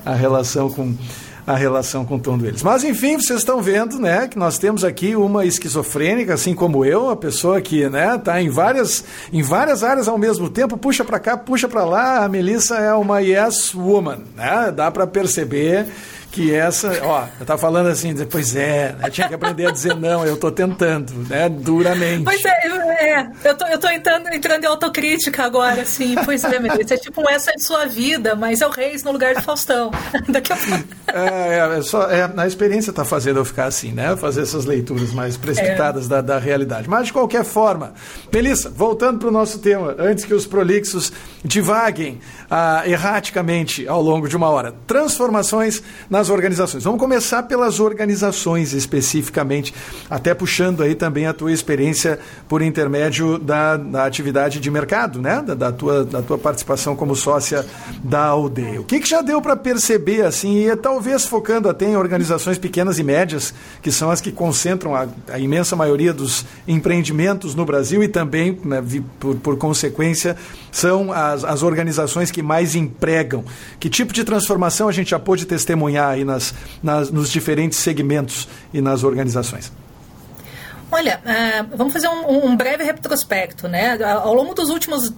a 0.05 0.13
relação 0.13 0.69
com 0.69 0.93
a 1.45 1.55
relação 1.55 2.05
com 2.05 2.17
todo 2.17 2.45
eles. 2.45 2.63
Mas 2.63 2.85
enfim, 2.85 3.17
vocês 3.17 3.39
estão 3.39 3.61
vendo, 3.61 3.99
né, 3.99 4.27
que 4.29 4.39
nós 4.39 4.57
temos 4.57 4.83
aqui 4.83 5.13
uma 5.13 5.45
esquizofrênica, 5.45 6.33
assim 6.33 6.53
como 6.55 6.85
eu, 6.85 7.09
a 7.09 7.17
pessoa 7.17 7.59
que, 7.59 7.89
né, 7.89 8.17
tá 8.17 8.41
em 8.41 8.49
várias 8.49 9.03
em 9.31 9.41
várias 9.41 9.83
áreas 9.83 10.07
ao 10.07 10.17
mesmo 10.17 10.49
tempo, 10.49 10.77
puxa 10.77 11.03
para 11.03 11.19
cá, 11.19 11.37
puxa 11.37 11.67
para 11.67 11.83
lá. 11.83 12.23
A 12.23 12.29
Melissa 12.29 12.77
é 12.77 12.93
uma 12.93 13.19
yes 13.19 13.73
woman, 13.75 14.19
né? 14.35 14.71
Dá 14.73 14.89
para 14.89 15.05
perceber 15.05 15.85
que 16.33 16.51
essa, 16.51 16.99
ó, 17.03 17.27
eu 17.39 17.45
tava 17.45 17.61
falando 17.61 17.89
assim, 17.89 18.11
pois 18.25 18.55
é, 18.55 18.95
eu 19.03 19.11
tinha 19.11 19.27
que 19.27 19.35
aprender 19.35 19.67
a 19.67 19.71
dizer 19.71 19.95
não, 19.95 20.25
eu 20.25 20.35
tô 20.35 20.51
tentando, 20.51 21.13
né, 21.29 21.47
duramente. 21.47 22.23
Pois 22.23 22.43
é, 22.43 22.67
eu, 22.67 22.75
é, 22.81 23.31
eu 23.43 23.55
tô, 23.55 23.67
eu 23.67 23.77
tô 23.77 23.87
entrando, 23.87 24.33
entrando 24.33 24.63
em 24.63 24.67
autocrítica 24.67 25.43
agora, 25.43 25.83
assim, 25.83 26.15
pois 26.25 26.43
é, 26.43 26.57
Melissa, 26.57 26.95
é 26.95 26.97
tipo 26.97 27.29
essa 27.29 27.51
é 27.51 27.59
sua 27.59 27.85
vida, 27.85 28.35
mas 28.35 28.61
é 28.61 28.67
o 28.67 28.71
Reis 28.71 29.03
no 29.03 29.11
lugar 29.11 29.35
de 29.35 29.43
Faustão, 29.43 29.91
daqui 30.27 30.51
a 30.51 30.57
pouco. 30.57 30.83
É, 31.07 31.59
é, 31.59 31.77
é 31.77 31.81
só, 31.83 32.09
é, 32.09 32.27
a 32.35 32.47
experiência 32.47 32.91
tá 32.91 33.05
fazendo 33.05 33.37
eu 33.37 33.45
ficar 33.45 33.65
assim, 33.65 33.91
né, 33.91 34.17
fazer 34.17 34.41
essas 34.41 34.65
leituras 34.65 35.13
mais 35.13 35.37
precipitadas 35.37 36.07
é. 36.07 36.09
da, 36.09 36.21
da 36.21 36.39
realidade, 36.39 36.89
mas 36.89 37.05
de 37.05 37.13
qualquer 37.13 37.43
forma, 37.43 37.93
Melissa, 38.33 38.71
voltando 38.71 39.19
para 39.19 39.27
o 39.27 39.31
nosso 39.31 39.59
tema, 39.59 39.95
antes 39.99 40.25
que 40.25 40.33
os 40.33 40.47
prolixos 40.47 41.13
divaguem 41.45 42.19
ah, 42.49 42.81
erraticamente 42.87 43.87
ao 43.87 44.01
longo 44.01 44.27
de 44.27 44.35
uma 44.35 44.49
hora, 44.49 44.73
transformações 44.87 45.83
na 46.09 46.22
nas 46.23 46.29
organizações. 46.29 46.85
Vamos 46.85 47.01
começar 47.01 47.43
pelas 47.43 47.81
organizações 47.81 48.71
especificamente, 48.71 49.73
até 50.09 50.33
puxando 50.33 50.81
aí 50.81 50.95
também 50.95 51.27
a 51.27 51.33
tua 51.33 51.51
experiência 51.51 52.17
por 52.47 52.61
intermédio 52.61 53.37
da, 53.37 53.75
da 53.75 54.05
atividade 54.05 54.61
de 54.61 54.71
mercado, 54.71 55.21
né? 55.21 55.43
Da, 55.45 55.53
da, 55.53 55.71
tua, 55.71 56.05
da 56.05 56.21
tua 56.21 56.37
participação 56.37 56.95
como 56.95 57.13
sócia 57.13 57.65
da 58.01 58.23
aldeia. 58.23 58.79
O 58.79 58.85
que, 58.85 59.01
que 59.01 59.09
já 59.09 59.21
deu 59.21 59.41
para 59.41 59.57
perceber 59.57 60.21
assim, 60.21 60.65
e 60.65 60.75
talvez 60.77 61.25
focando 61.25 61.67
até 61.67 61.85
em 61.87 61.97
organizações 61.97 62.57
pequenas 62.57 62.97
e 62.99 63.03
médias, 63.03 63.53
que 63.81 63.91
são 63.91 64.09
as 64.09 64.21
que 64.21 64.31
concentram 64.31 64.95
a, 64.95 65.07
a 65.29 65.37
imensa 65.37 65.75
maioria 65.75 66.13
dos 66.13 66.45
empreendimentos 66.65 67.53
no 67.53 67.65
Brasil 67.65 68.01
e 68.01 68.07
também, 68.07 68.57
né, 68.63 68.81
por, 69.19 69.35
por 69.35 69.57
consequência, 69.57 70.37
são 70.71 71.11
as, 71.11 71.43
as 71.43 71.63
organizações 71.63 72.31
que 72.31 72.41
mais 72.41 72.75
empregam. 72.75 73.43
Que 73.77 73.89
tipo 73.89 74.13
de 74.13 74.23
transformação 74.23 74.87
a 74.87 74.91
gente 74.93 75.09
já 75.09 75.19
pôde 75.19 75.45
testemunhar 75.45 76.12
aí 76.13 76.23
nas, 76.23 76.53
nas, 76.81 77.11
nos 77.11 77.29
diferentes 77.29 77.79
segmentos 77.79 78.47
e 78.73 78.81
nas 78.81 79.03
organizações? 79.03 79.71
Olha, 80.91 81.19
uh, 81.25 81.75
vamos 81.75 81.91
fazer 81.91 82.07
um, 82.07 82.45
um, 82.45 82.55
breve 82.55 82.83
retrospecto. 82.83 83.67
Né? 83.67 83.97
Ao 84.03 84.33
longo 84.33 84.53
dos 84.53 84.69
últimos, 84.69 85.11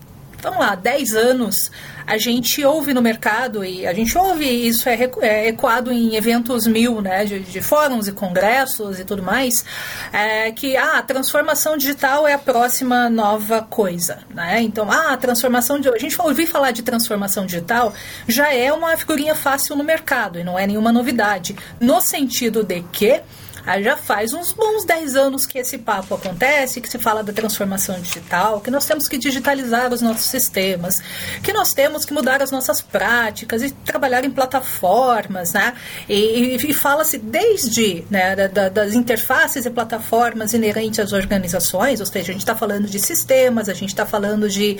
vamos 0.46 0.60
lá, 0.60 0.76
10 0.76 1.16
anos, 1.16 1.72
a 2.06 2.18
gente 2.18 2.64
ouve 2.64 2.94
no 2.94 3.02
mercado, 3.02 3.66
e 3.66 3.86
a 3.88 3.94
gente 3.94 4.16
ouve, 4.16 4.46
isso 4.46 4.88
é, 4.88 5.10
é 5.22 5.48
ecoado 5.48 5.92
em 5.92 6.16
eventos 6.16 6.68
mil, 6.68 7.02
né, 7.02 7.26
de, 7.26 7.40
de, 7.40 7.62
fóruns 7.62 8.08
e 8.08 8.12
congressos 8.12 9.00
e 9.00 9.04
tudo 9.04 9.24
mais, 9.24 9.66
é, 10.14 10.52
que 10.52 10.78
ah, 10.78 11.00
a 11.00 11.02
transformação 11.02 11.76
digital 11.76 12.28
é 12.28 12.34
a 12.34 12.38
próxima 12.38 13.10
nova 13.10 13.64
coisa. 13.64 14.20
Né? 14.30 14.62
Então, 14.62 14.92
ah, 14.92 15.14
a 15.14 15.18
transformação 15.18 15.80
de. 15.80 15.90
A 15.90 15.98
gente 15.98 16.20
ouvir 16.22 16.46
falar 16.46 16.72
de 16.72 16.84
transformação 16.84 17.46
digital 17.46 17.94
já 18.28 18.54
é 18.54 18.72
uma 18.72 18.96
figurinha 18.96 19.34
fácil 19.34 19.76
no 19.76 19.84
mercado 19.84 20.40
e 20.40 20.44
não 20.44 20.60
é 20.60 20.68
nenhuma 20.68 20.92
novidade. 20.92 21.56
No 21.80 22.00
sentido 22.02 22.64
de 22.64 22.82
que 22.92 23.22
Ah, 23.66 23.82
já 23.82 23.98
faz 23.98 24.34
uns 24.34 24.54
bons 24.54 24.86
10 24.86 25.16
anos 25.16 25.46
que 25.46 25.58
esse 25.58 25.78
papo 25.78 26.14
acontece, 26.14 26.80
que 26.80 26.90
se 26.90 27.00
fala 27.00 27.24
da 27.24 27.34
transformação 27.34 28.00
digital, 28.00 28.62
que 28.62 28.70
nós 28.70 28.86
temos 28.86 29.08
que 29.08 29.18
digitalizar 29.18 29.92
os 29.92 30.02
nossos 30.02 30.26
sistemas, 30.26 31.02
que 31.42 31.52
nós 31.52 31.74
temos 31.74 32.06
que 32.06 32.14
mudar 32.14 32.44
as 32.44 32.52
nossas 32.52 32.82
práticas 32.82 33.64
e 33.64 33.72
trabalhar 33.72 34.24
em 34.24 34.30
plataformas, 34.30 35.54
né? 35.54 35.74
E, 36.08 36.14
e, 36.14 36.56
e 36.72 36.74
fala-se 36.74 37.18
desde 37.18 38.06
né, 38.10 38.36
da, 38.48 38.70
das 38.70 38.94
interfaces 38.94 39.66
e 39.66 39.70
plataformas 39.70 40.54
inerentes 40.54 41.00
às 41.00 41.12
organizações, 41.12 42.00
ou 42.00 42.06
seja, 42.06 42.32
a 42.32 42.34
gente 42.34 42.42
está 42.42 42.56
falando 42.56 42.88
de 42.88 43.00
sistemas, 43.00 43.68
a 43.68 43.74
gente 43.74 43.90
está 43.90 44.06
falando 44.06 44.48
de 44.48 44.78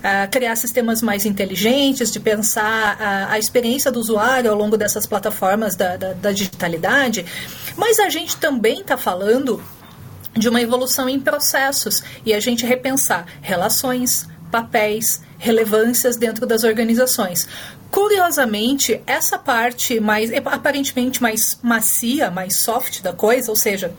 uh, 0.00 0.30
criar 0.30 0.56
sistemas 0.56 1.02
mais 1.02 1.26
inteligentes, 1.26 2.10
de 2.10 2.20
pensar 2.20 2.96
a, 3.00 3.32
a, 3.32 3.38
experiência 3.38 3.90
do 3.90 4.00
usuário 4.00 4.50
ao 4.50 4.56
longo 4.56 4.76
dessas 4.76 5.06
plataformas 5.06 5.74
da, 5.76 5.96
da, 5.96 6.12
da 6.12 6.32
digitalidade, 6.32 7.24
mas 7.76 7.98
a 7.98 8.08
gente 8.08 8.19
também 8.26 8.80
está 8.80 8.96
falando 8.96 9.62
de 10.36 10.48
uma 10.48 10.60
evolução 10.60 11.08
em 11.08 11.18
processos 11.18 12.02
e 12.24 12.32
a 12.32 12.40
gente 12.40 12.64
repensar 12.64 13.26
relações, 13.40 14.28
papéis, 14.50 15.22
relevâncias 15.38 16.16
dentro 16.16 16.46
das 16.46 16.64
organizações. 16.64 17.48
Curiosamente, 17.90 19.02
essa 19.06 19.36
parte 19.38 19.98
mais 19.98 20.30
aparentemente 20.46 21.20
mais 21.20 21.58
macia, 21.62 22.30
mais 22.30 22.62
soft 22.62 23.02
da 23.02 23.12
coisa, 23.12 23.50
ou 23.50 23.56
seja, 23.56 23.92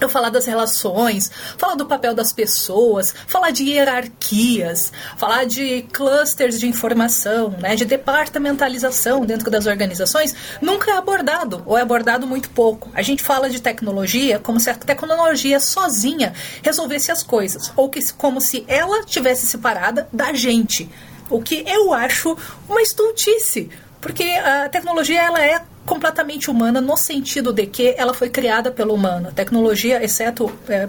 eu 0.00 0.08
falar 0.08 0.30
das 0.30 0.46
relações, 0.46 1.30
falar 1.56 1.74
do 1.74 1.86
papel 1.86 2.14
das 2.14 2.32
pessoas, 2.32 3.14
falar 3.26 3.50
de 3.50 3.64
hierarquias, 3.64 4.92
falar 5.16 5.44
de 5.44 5.82
clusters 5.92 6.58
de 6.58 6.66
informação, 6.66 7.50
né, 7.58 7.76
de 7.76 7.84
departamentalização 7.84 9.24
dentro 9.24 9.50
das 9.50 9.66
organizações, 9.66 10.34
nunca 10.60 10.90
é 10.90 10.96
abordado 10.96 11.62
ou 11.66 11.76
é 11.76 11.82
abordado 11.82 12.26
muito 12.26 12.50
pouco. 12.50 12.90
A 12.94 13.02
gente 13.02 13.22
fala 13.22 13.50
de 13.50 13.60
tecnologia 13.60 14.38
como 14.38 14.58
se 14.58 14.70
a 14.70 14.74
tecnologia 14.74 15.60
sozinha 15.60 16.32
resolvesse 16.62 17.12
as 17.12 17.22
coisas, 17.22 17.72
ou 17.76 17.88
que, 17.88 18.00
como 18.14 18.40
se 18.40 18.64
ela 18.66 19.04
tivesse 19.04 19.46
separada 19.46 20.08
da 20.12 20.32
gente. 20.32 20.88
O 21.28 21.40
que 21.40 21.64
eu 21.66 21.92
acho 21.92 22.36
uma 22.68 22.82
estultice, 22.82 23.70
porque 24.00 24.24
a 24.24 24.68
tecnologia 24.68 25.20
ela 25.22 25.40
é 25.40 25.62
completamente 25.90 26.48
humana 26.48 26.80
no 26.80 26.96
sentido 26.96 27.52
de 27.52 27.66
que 27.66 27.96
ela 27.98 28.14
foi 28.14 28.30
criada 28.30 28.70
pelo 28.70 28.94
humano. 28.94 29.28
A 29.28 29.32
tecnologia, 29.32 30.00
exceto 30.00 30.48
é, 30.68 30.88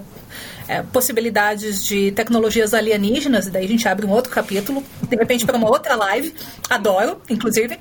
é, 0.71 0.81
possibilidades 0.83 1.83
de 1.83 2.13
tecnologias 2.13 2.73
alienígenas, 2.73 3.47
e 3.47 3.49
daí 3.49 3.65
a 3.65 3.67
gente 3.67 3.85
abre 3.89 4.05
um 4.05 4.09
outro 4.09 4.31
capítulo, 4.31 4.81
de 5.01 5.17
repente 5.17 5.45
para 5.45 5.57
uma 5.57 5.69
outra 5.69 5.95
live, 5.97 6.33
adoro, 6.69 7.21
inclusive, 7.29 7.77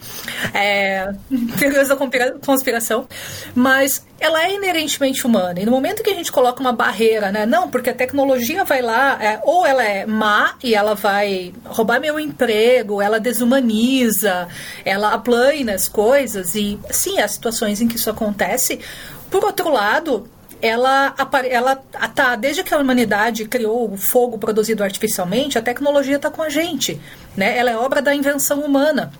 é, 0.52 1.12
teorias 1.56 1.86
da 1.86 1.96
conspiração, 2.44 3.06
mas 3.54 4.04
ela 4.18 4.42
é 4.42 4.54
inerentemente 4.54 5.24
humana. 5.24 5.60
E 5.60 5.64
no 5.64 5.70
momento 5.70 6.02
que 6.02 6.10
a 6.10 6.14
gente 6.14 6.32
coloca 6.32 6.60
uma 6.60 6.72
barreira, 6.72 7.30
né? 7.30 7.46
Não, 7.46 7.70
porque 7.70 7.90
a 7.90 7.94
tecnologia 7.94 8.64
vai 8.64 8.82
lá, 8.82 9.16
é, 9.22 9.40
ou 9.44 9.64
ela 9.64 9.84
é 9.84 10.04
má 10.04 10.56
e 10.60 10.74
ela 10.74 10.96
vai 10.96 11.52
roubar 11.64 12.00
meu 12.00 12.18
emprego, 12.18 13.00
ela 13.00 13.20
desumaniza, 13.20 14.48
ela 14.84 15.14
aplana 15.14 15.74
as 15.74 15.86
coisas, 15.86 16.56
e 16.56 16.76
sim, 16.90 17.20
há 17.20 17.28
situações 17.28 17.80
em 17.80 17.86
que 17.86 17.94
isso 17.94 18.10
acontece. 18.10 18.80
Por 19.30 19.44
outro 19.44 19.70
lado, 19.70 20.28
ela 20.62 21.14
ela 21.48 21.76
tá 22.14 22.36
desde 22.36 22.62
que 22.62 22.74
a 22.74 22.78
humanidade 22.78 23.46
criou 23.46 23.92
o 23.92 23.96
fogo 23.96 24.38
produzido 24.38 24.82
artificialmente, 24.84 25.58
a 25.58 25.62
tecnologia 25.62 26.16
está 26.16 26.30
com 26.30 26.42
a 26.42 26.48
gente, 26.48 27.00
né? 27.36 27.56
Ela 27.56 27.70
é 27.70 27.76
obra 27.76 28.02
da 28.02 28.14
invenção 28.14 28.60
humana. 28.60 29.12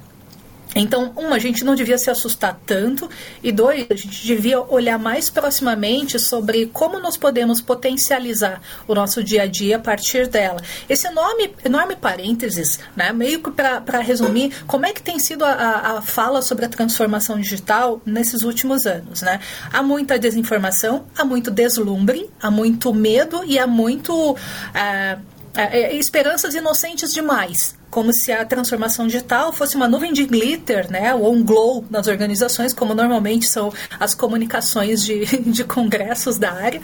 Então, 0.75 1.13
um, 1.17 1.33
a 1.33 1.39
gente 1.39 1.65
não 1.65 1.75
devia 1.75 1.99
se 1.99 2.11
assustar 2.11 2.59
tanto, 2.65 3.09
e 3.43 3.51
dois, 3.51 3.87
a 3.91 3.95
gente 3.95 4.25
devia 4.25 4.61
olhar 4.61 4.99
mais 4.99 5.29
proximamente 5.29 6.19
sobre 6.19 6.67
como 6.67 7.01
nós 7.01 7.17
podemos 7.17 7.61
potencializar 7.61 8.61
o 8.87 8.95
nosso 8.95 9.23
dia 9.23 9.43
a 9.43 9.47
dia 9.47 9.77
a 9.77 9.81
partir 9.81 10.29
dela. 10.29 10.63
Esse 10.89 11.07
enorme, 11.07 11.55
enorme 11.65 11.97
parênteses, 11.97 12.79
né, 12.95 13.13
meio 13.13 13.43
que 13.43 13.51
para 13.51 14.01
resumir, 14.01 14.53
como 14.67 14.87
é 14.87 14.93
que 14.93 15.03
tem 15.03 15.19
sido 15.19 15.45
a, 15.45 15.53
a, 15.99 16.03
fala 16.03 16.41
sobre 16.43 16.65
a 16.65 16.69
transformação 16.69 17.39
digital 17.41 18.01
nesses 18.07 18.43
últimos 18.43 18.87
anos. 18.87 19.23
Né? 19.23 19.41
Há 19.73 19.83
muita 19.83 20.19
desinformação, 20.19 21.07
há 21.17 21.25
muito 21.25 21.51
deslumbre, 21.51 22.31
há 22.41 22.51
muito 22.51 22.95
medo 22.95 23.43
e 23.45 23.59
há 23.59 23.67
muito. 23.67 24.37
É, 24.75 25.19
é, 25.57 25.97
esperanças 25.97 26.55
inocentes 26.55 27.13
demais 27.13 27.80
como 27.91 28.13
se 28.15 28.33
a 28.33 28.45
transformação 28.45 29.07
digital 29.07 29.53
fosse 29.53 29.77
uma 29.77 29.89
nuvem 29.89 30.13
de 30.13 30.25
glitter, 30.25 30.91
né, 30.91 31.15
ou 31.15 31.35
um 31.35 31.43
glow 31.43 31.85
nas 31.91 32.07
organizações, 32.07 32.73
como 32.73 32.95
normalmente 32.95 33.47
são 33.47 33.73
as 33.99 34.15
comunicações 34.15 35.03
de, 35.03 35.25
de 35.51 35.65
congressos 35.65 36.39
da 36.39 36.53
área, 36.53 36.81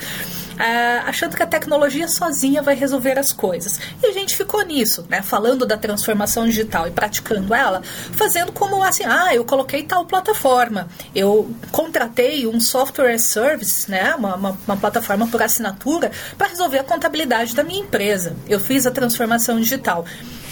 é, 0.58 0.98
achando 0.98 1.36
que 1.36 1.42
a 1.42 1.46
tecnologia 1.46 2.08
sozinha 2.08 2.62
vai 2.62 2.74
resolver 2.74 3.18
as 3.18 3.32
coisas. 3.32 3.78
E 4.02 4.06
a 4.06 4.12
gente 4.12 4.36
ficou 4.36 4.64
nisso, 4.64 5.04
né, 5.08 5.22
falando 5.22 5.66
da 5.66 5.76
transformação 5.76 6.46
digital 6.46 6.86
e 6.86 6.90
praticando 6.90 7.54
ela, 7.54 7.82
fazendo 8.12 8.52
como 8.52 8.82
assim, 8.82 9.04
ah, 9.04 9.34
eu 9.34 9.44
coloquei 9.44 9.82
tal 9.82 10.04
plataforma, 10.04 10.88
eu 11.14 11.50
contratei 11.70 12.46
um 12.46 12.60
software 12.60 13.18
service, 13.18 13.90
né, 13.90 14.14
uma, 14.14 14.36
uma, 14.36 14.58
uma 14.66 14.76
plataforma 14.76 15.26
por 15.26 15.42
assinatura, 15.42 16.10
para 16.36 16.48
resolver 16.48 16.78
a 16.78 16.84
contabilidade 16.84 17.54
da 17.54 17.62
minha 17.62 17.80
empresa. 17.80 18.36
Eu 18.48 18.60
fiz 18.60 18.86
a 18.86 18.90
transformação 18.90 19.60
digital. 19.60 20.04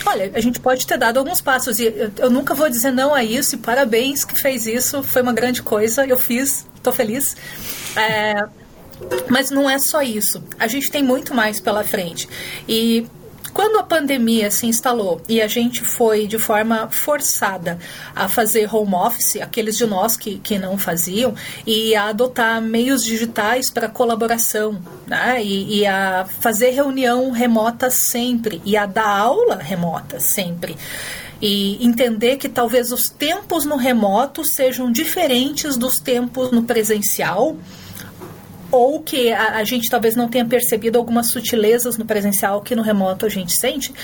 Olha, 0.06 0.30
a 0.34 0.40
gente 0.40 0.60
pode 0.60 0.86
ter 0.86 0.98
dado 0.98 1.18
alguns 1.18 1.40
passos 1.40 1.78
e 1.78 1.86
eu, 1.86 2.12
eu 2.18 2.30
nunca 2.30 2.54
vou 2.54 2.68
dizer 2.68 2.90
não 2.90 3.14
a 3.14 3.24
isso 3.24 3.54
e 3.54 3.58
parabéns 3.58 4.24
que 4.24 4.38
fez 4.38 4.66
isso, 4.66 5.02
foi 5.02 5.22
uma 5.22 5.32
grande 5.32 5.62
coisa, 5.62 6.06
eu 6.06 6.18
fiz, 6.18 6.66
estou 6.76 6.92
feliz. 6.92 7.36
É, 7.96 8.44
mas 9.28 9.50
não 9.50 9.68
é 9.68 9.78
só 9.78 10.02
isso. 10.02 10.42
A 10.58 10.66
gente 10.66 10.90
tem 10.90 11.02
muito 11.02 11.34
mais 11.34 11.60
pela 11.60 11.84
frente. 11.84 12.28
E 12.68 13.06
quando 13.54 13.78
a 13.78 13.84
pandemia 13.84 14.50
se 14.50 14.66
instalou 14.66 15.20
e 15.28 15.40
a 15.40 15.46
gente 15.46 15.84
foi 15.84 16.26
de 16.26 16.38
forma 16.38 16.88
forçada 16.90 17.78
a 18.14 18.28
fazer 18.28 18.68
home 18.74 18.94
office, 18.94 19.36
aqueles 19.36 19.76
de 19.76 19.86
nós 19.86 20.16
que, 20.16 20.40
que 20.40 20.58
não 20.58 20.76
faziam, 20.76 21.34
e 21.64 21.94
a 21.94 22.08
adotar 22.08 22.60
meios 22.60 23.04
digitais 23.04 23.70
para 23.70 23.88
colaboração, 23.88 24.82
né? 25.06 25.40
e, 25.42 25.78
e 25.78 25.86
a 25.86 26.26
fazer 26.40 26.70
reunião 26.70 27.30
remota 27.30 27.90
sempre, 27.90 28.60
e 28.64 28.76
a 28.76 28.86
dar 28.86 29.08
aula 29.08 29.56
remota 29.56 30.18
sempre 30.18 30.76
e 31.40 31.84
entender 31.84 32.36
que 32.36 32.48
talvez 32.48 32.90
os 32.90 33.10
tempos 33.10 33.64
no 33.64 33.76
remoto 33.76 34.44
sejam 34.44 34.90
diferentes 34.90 35.76
dos 35.76 35.96
tempos 35.96 36.50
no 36.50 36.62
presencial 36.62 37.56
ou 38.74 39.00
que 39.00 39.32
a, 39.32 39.58
a, 39.58 39.64
gente 39.64 39.88
talvez 39.88 40.16
não 40.16 40.28
tenha 40.28 40.44
percebido 40.44 40.98
algumas 40.98 41.30
sutilezas 41.30 41.96
no 41.96 42.04
presencial 42.04 42.60
que 42.60 42.74
no 42.74 42.82
remoto 42.82 43.24
a 43.24 43.28
gente 43.28 43.52
sente, 43.52 43.94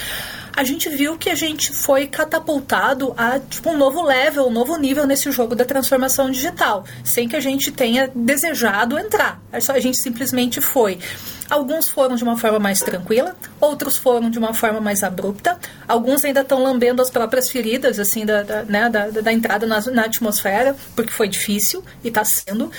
a 0.56 0.62
gente 0.62 0.88
viu 0.88 1.18
que 1.18 1.28
a 1.28 1.34
gente 1.34 1.72
foi 1.72 2.06
catapultado 2.06 3.12
a 3.16 3.40
tipo, 3.40 3.70
um 3.70 3.76
novo 3.76 4.00
level, 4.00 4.46
um 4.46 4.50
novo 4.52 4.76
nível 4.76 5.08
nesse 5.08 5.28
jogo 5.32 5.56
da 5.56 5.64
transformação 5.64 6.30
digital, 6.30 6.84
sem 7.02 7.28
que 7.28 7.34
a 7.34 7.40
gente 7.40 7.72
tenha 7.72 8.12
desejado 8.14 8.96
entrar. 8.96 9.42
A 9.52 9.80
gente 9.80 9.98
simplesmente 9.98 10.60
foi. 10.60 11.00
Alguns 11.48 11.88
foram 11.88 12.14
de 12.14 12.22
uma 12.22 12.36
forma 12.36 12.60
mais 12.60 12.78
tranquila, 12.78 13.34
outros 13.60 13.96
foram 13.96 14.30
de 14.30 14.38
uma 14.38 14.54
forma 14.54 14.80
mais 14.80 15.02
abrupta, 15.02 15.58
alguns 15.88 16.24
ainda 16.24 16.42
estão 16.42 16.62
lambendo 16.62 17.02
as 17.02 17.10
próprias 17.10 17.50
feridas, 17.50 17.98
assim, 17.98 18.24
da, 18.24 18.44
da, 18.44 18.62
né, 18.62 18.88
da, 18.88 19.08
da 19.08 19.32
entrada 19.32 19.66
na, 19.66 19.80
na 19.80 20.04
atmosfera, 20.04 20.76
porque 20.94 21.10
foi 21.10 21.26
difícil 21.26 21.84
e 22.04 22.08
está 22.08 22.24
sendo. 22.24 22.70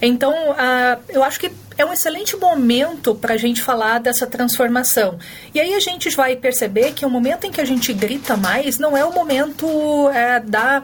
Então, 0.00 0.32
uh, 0.52 1.02
eu 1.08 1.22
acho 1.22 1.38
que 1.38 1.50
é 1.80 1.84
um 1.84 1.92
excelente 1.92 2.36
momento 2.36 3.14
para 3.14 3.34
a 3.34 3.36
gente 3.36 3.62
falar 3.62 4.00
dessa 4.00 4.26
transformação. 4.26 5.18
E 5.54 5.60
aí 5.60 5.74
a 5.74 5.80
gente 5.80 6.10
vai 6.10 6.36
perceber 6.36 6.92
que 6.92 7.06
o 7.06 7.10
momento 7.10 7.46
em 7.46 7.50
que 7.50 7.60
a 7.60 7.64
gente 7.64 7.92
grita 7.92 8.36
mais 8.36 8.78
não 8.78 8.96
é 8.96 9.04
o 9.04 9.12
momento 9.12 9.66
é, 10.10 10.40
da, 10.40 10.82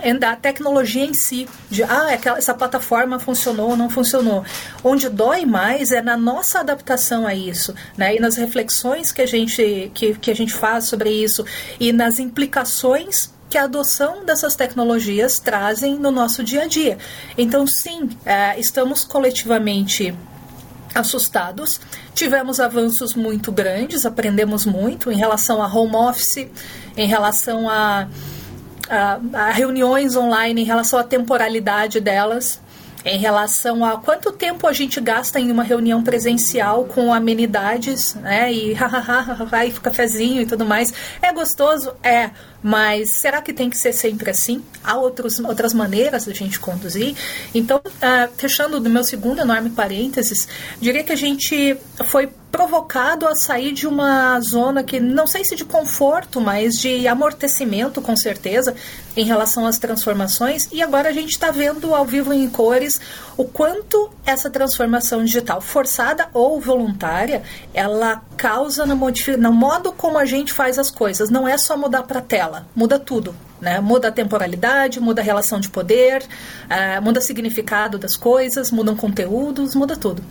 é 0.00 0.14
da 0.14 0.34
tecnologia 0.36 1.04
em 1.04 1.12
si, 1.12 1.46
de 1.70 1.82
ah, 1.82 2.14
aquela, 2.14 2.38
essa 2.38 2.54
plataforma 2.54 3.18
funcionou 3.18 3.70
ou 3.70 3.76
não 3.76 3.90
funcionou. 3.90 4.44
Onde 4.82 5.08
dói 5.08 5.44
mais 5.44 5.92
é 5.92 6.00
na 6.00 6.16
nossa 6.16 6.60
adaptação 6.60 7.26
a 7.26 7.34
isso, 7.34 7.74
né? 7.96 8.16
E 8.16 8.20
nas 8.20 8.36
reflexões 8.36 9.12
que 9.12 9.20
a 9.20 9.26
gente, 9.26 9.90
que, 9.94 10.14
que 10.14 10.30
a 10.30 10.34
gente 10.34 10.54
faz 10.54 10.86
sobre 10.86 11.10
isso 11.10 11.44
e 11.78 11.92
nas 11.92 12.18
implicações 12.18 13.30
que 13.48 13.56
a 13.56 13.64
adoção 13.64 14.24
dessas 14.24 14.54
tecnologias 14.54 15.38
trazem 15.38 15.96
no 15.98 16.10
nosso 16.10 16.44
dia 16.44 16.62
a 16.62 16.66
dia. 16.66 16.98
Então, 17.36 17.66
sim, 17.66 18.10
é, 18.24 18.58
estamos 18.58 19.04
coletivamente 19.04 20.14
assustados. 20.94 21.80
Tivemos 22.14 22.60
avanços 22.60 23.14
muito 23.14 23.50
grandes, 23.50 24.04
aprendemos 24.04 24.66
muito 24.66 25.10
em 25.10 25.16
relação 25.16 25.62
a 25.62 25.66
home 25.66 25.96
office, 25.96 26.48
em 26.96 27.06
relação 27.06 27.68
a, 27.68 28.08
a, 28.88 29.20
a 29.32 29.50
reuniões 29.50 30.16
online, 30.16 30.62
em 30.62 30.64
relação 30.64 30.98
à 30.98 31.04
temporalidade 31.04 32.00
delas 32.00 32.60
em 33.04 33.18
relação 33.18 33.84
a 33.84 33.98
quanto 33.98 34.32
tempo 34.32 34.66
a 34.66 34.72
gente 34.72 35.00
gasta 35.00 35.38
em 35.38 35.50
uma 35.50 35.62
reunião 35.62 36.02
presencial 36.02 36.84
com 36.84 37.12
amenidades, 37.12 38.14
né? 38.14 38.52
E 38.52 38.72
hahaha, 38.74 39.66
e 39.66 39.72
cafezinho 39.72 40.42
e 40.42 40.46
tudo 40.46 40.64
mais. 40.64 40.92
É 41.22 41.32
gostoso? 41.32 41.92
É 42.02 42.30
Mas 42.62 43.20
será 43.20 43.40
que 43.40 43.52
tem 43.52 43.70
que 43.70 43.78
ser 43.78 43.92
sempre 43.92 44.30
assim? 44.30 44.62
Há 44.82 44.96
outros, 44.96 45.38
outras 45.38 45.72
maneiras 45.72 46.24
de 46.24 46.30
a 46.30 46.34
gente 46.34 46.58
conduzir? 46.58 47.14
Então, 47.54 47.78
uh, 47.78 48.32
fechando 48.36 48.80
do 48.80 48.90
meu 48.90 49.04
segundo 49.04 49.40
enorme 49.40 49.70
parênteses, 49.70 50.48
diria 50.80 51.04
que 51.04 51.12
a 51.12 51.16
gente 51.16 51.76
foi 52.06 52.28
provocado 52.50 53.26
a 53.26 53.34
sair 53.34 53.72
de 53.72 53.86
uma 53.86 54.40
zona 54.40 54.82
que 54.82 54.98
não 54.98 55.26
sei 55.26 55.44
se 55.44 55.54
de 55.54 55.64
conforto, 55.64 56.40
mas 56.40 56.78
de 56.78 57.06
amortecimento, 57.06 58.00
com 58.00 58.16
certeza, 58.16 58.74
em 59.16 59.24
relação 59.24 59.66
às 59.66 59.78
transformações. 59.78 60.68
E 60.72 60.82
agora 60.82 61.10
a 61.10 61.12
gente 61.12 61.30
está 61.30 61.50
vendo 61.50 61.94
ao 61.94 62.04
vivo 62.04 62.32
em 62.32 62.48
cores 62.48 63.00
o 63.36 63.44
quanto 63.44 64.10
essa 64.24 64.48
transformação 64.50 65.24
digital, 65.24 65.60
forçada 65.60 66.28
ou 66.32 66.60
voluntária, 66.60 67.42
ela 67.74 68.22
causa 68.36 68.86
no, 68.86 68.96
no 68.96 69.52
modo 69.52 69.92
como 69.92 70.18
a 70.18 70.24
gente 70.24 70.52
faz 70.52 70.78
as 70.78 70.90
coisas. 70.90 71.30
Não 71.30 71.46
é 71.46 71.58
só 71.58 71.76
mudar 71.76 72.04
para 72.04 72.20
a 72.20 72.22
muda 72.74 72.98
tudo. 72.98 73.34
Né? 73.60 73.80
Muda 73.80 74.08
a 74.08 74.12
temporalidade, 74.12 75.00
muda 75.00 75.20
a 75.20 75.24
relação 75.24 75.58
de 75.58 75.68
poder, 75.68 76.22
uh, 76.22 77.02
muda 77.02 77.18
o 77.18 77.22
significado 77.22 77.98
das 77.98 78.16
coisas, 78.16 78.70
mudam 78.70 78.94
conteúdos, 78.94 79.74
muda 79.74 79.96
tudo. 79.96 80.22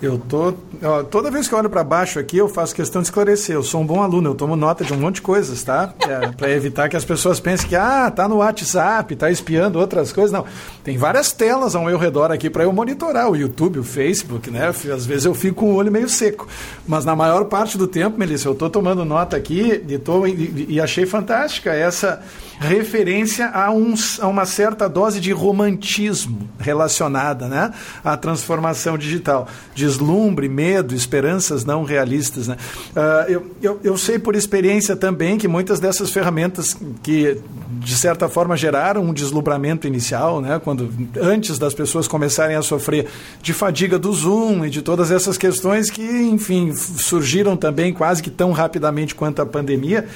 Eu 0.00 0.18
tô. 0.18 0.52
Ó, 0.82 1.02
toda 1.04 1.30
vez 1.30 1.48
que 1.48 1.54
eu 1.54 1.58
olho 1.58 1.70
para 1.70 1.82
baixo 1.82 2.18
aqui, 2.18 2.36
eu 2.36 2.48
faço 2.48 2.74
questão 2.74 3.00
de 3.00 3.08
esclarecer. 3.08 3.54
Eu 3.54 3.62
sou 3.62 3.80
um 3.80 3.86
bom 3.86 4.02
aluno, 4.02 4.30
eu 4.30 4.34
tomo 4.34 4.54
nota 4.54 4.84
de 4.84 4.92
um 4.92 4.96
monte 4.96 5.16
de 5.16 5.22
coisas, 5.22 5.62
tá? 5.62 5.92
É, 6.06 6.28
para 6.28 6.50
evitar 6.50 6.88
que 6.88 6.96
as 6.96 7.04
pessoas 7.04 7.40
pensem 7.40 7.68
que, 7.68 7.74
ah, 7.74 8.08
tá 8.10 8.28
no 8.28 8.36
WhatsApp, 8.36 9.16
tá 9.16 9.28
espiando 9.28 9.78
outras 9.78 10.12
coisas. 10.12 10.30
Não. 10.30 10.44
Tem 10.84 10.96
várias 10.96 11.32
telas 11.32 11.74
ao 11.74 11.84
meu 11.84 11.98
redor 11.98 12.30
aqui 12.30 12.48
para 12.48 12.62
eu 12.62 12.72
monitorar. 12.72 13.28
O 13.28 13.34
YouTube, 13.34 13.80
o 13.80 13.82
Facebook, 13.82 14.50
né? 14.50 14.68
Às 14.68 15.04
vezes 15.04 15.24
eu 15.24 15.34
fico 15.34 15.56
com 15.56 15.72
o 15.72 15.74
olho 15.74 15.90
meio 15.90 16.08
seco. 16.08 16.46
Mas 16.86 17.04
na 17.04 17.16
maior 17.16 17.46
parte 17.46 17.76
do 17.76 17.88
tempo, 17.88 18.16
Melissa, 18.18 18.48
eu 18.48 18.54
tô 18.54 18.70
tomando 18.70 19.04
nota 19.04 19.36
aqui 19.36 19.82
e, 19.88 19.98
tô, 19.98 20.26
e, 20.26 20.66
e 20.68 20.80
achei 20.80 21.06
fantástica 21.06 21.72
essa 21.72 22.22
referência 22.58 23.48
a, 23.48 23.70
um, 23.70 23.94
a 24.20 24.26
uma 24.26 24.46
certa 24.46 24.88
dose 24.88 25.20
de 25.20 25.32
romantismo 25.32 26.48
relacionada 26.58 27.48
né, 27.48 27.72
à 28.02 28.16
transformação 28.16 28.96
digital. 28.96 29.48
Deslumbre, 29.86 30.48
medo, 30.48 30.94
esperanças 30.94 31.64
não 31.64 31.84
realistas. 31.84 32.48
Né? 32.48 32.56
Uh, 32.90 33.30
eu, 33.30 33.46
eu, 33.62 33.80
eu 33.84 33.96
sei 33.96 34.18
por 34.18 34.34
experiência 34.34 34.96
também 34.96 35.38
que 35.38 35.46
muitas 35.46 35.78
dessas 35.78 36.10
ferramentas 36.10 36.76
que, 37.04 37.38
de 37.70 37.96
certa 37.96 38.28
forma, 38.28 38.56
geraram 38.56 39.04
um 39.04 39.12
deslumbramento 39.12 39.86
inicial, 39.86 40.40
né, 40.40 40.60
quando 40.62 40.92
antes 41.20 41.56
das 41.56 41.72
pessoas 41.72 42.08
começarem 42.08 42.56
a 42.56 42.62
sofrer 42.62 43.06
de 43.40 43.52
fadiga 43.52 43.96
do 43.96 44.12
Zoom 44.12 44.64
e 44.64 44.70
de 44.70 44.82
todas 44.82 45.12
essas 45.12 45.38
questões 45.38 45.88
que, 45.88 46.02
enfim, 46.02 46.74
surgiram 46.74 47.56
também 47.56 47.92
quase 47.92 48.20
que 48.20 48.30
tão 48.30 48.50
rapidamente 48.50 49.14
quanto 49.14 49.40
a 49.40 49.46
pandemia, 49.46 50.06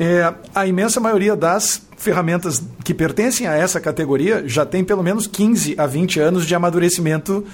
é, 0.00 0.32
a 0.54 0.66
imensa 0.66 1.00
maioria 1.00 1.36
das 1.36 1.82
ferramentas 1.98 2.62
que 2.82 2.94
pertencem 2.94 3.46
a 3.46 3.54
essa 3.54 3.80
categoria 3.80 4.44
já 4.46 4.64
tem 4.64 4.82
pelo 4.82 5.02
menos 5.02 5.26
15 5.26 5.74
a 5.76 5.86
20 5.86 6.20
anos 6.20 6.46
de 6.46 6.54
amadurecimento 6.54 7.44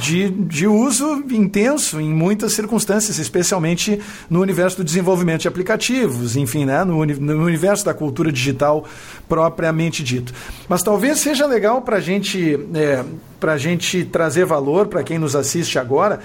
de, 0.00 0.30
de 0.30 0.66
uso 0.66 1.22
intenso 1.30 2.00
em 2.00 2.08
muitas 2.08 2.54
circunstâncias, 2.54 3.18
especialmente 3.18 4.00
no 4.30 4.40
universo 4.40 4.78
do 4.78 4.84
desenvolvimento 4.84 5.42
de 5.42 5.48
aplicativos, 5.48 6.36
enfim, 6.36 6.64
né, 6.64 6.84
no, 6.84 7.04
no 7.04 7.44
universo 7.44 7.84
da 7.84 7.92
cultura 7.92 8.32
digital 8.32 8.86
propriamente 9.28 10.02
dito. 10.02 10.32
Mas 10.68 10.82
talvez 10.82 11.18
seja 11.18 11.46
legal 11.46 11.82
para 11.82 12.00
gente, 12.00 12.58
é, 12.74 13.04
a 13.42 13.56
gente 13.58 14.04
trazer 14.06 14.46
valor 14.46 14.86
para 14.86 15.02
quem 15.02 15.18
nos 15.18 15.36
assiste 15.36 15.78
agora, 15.78 16.20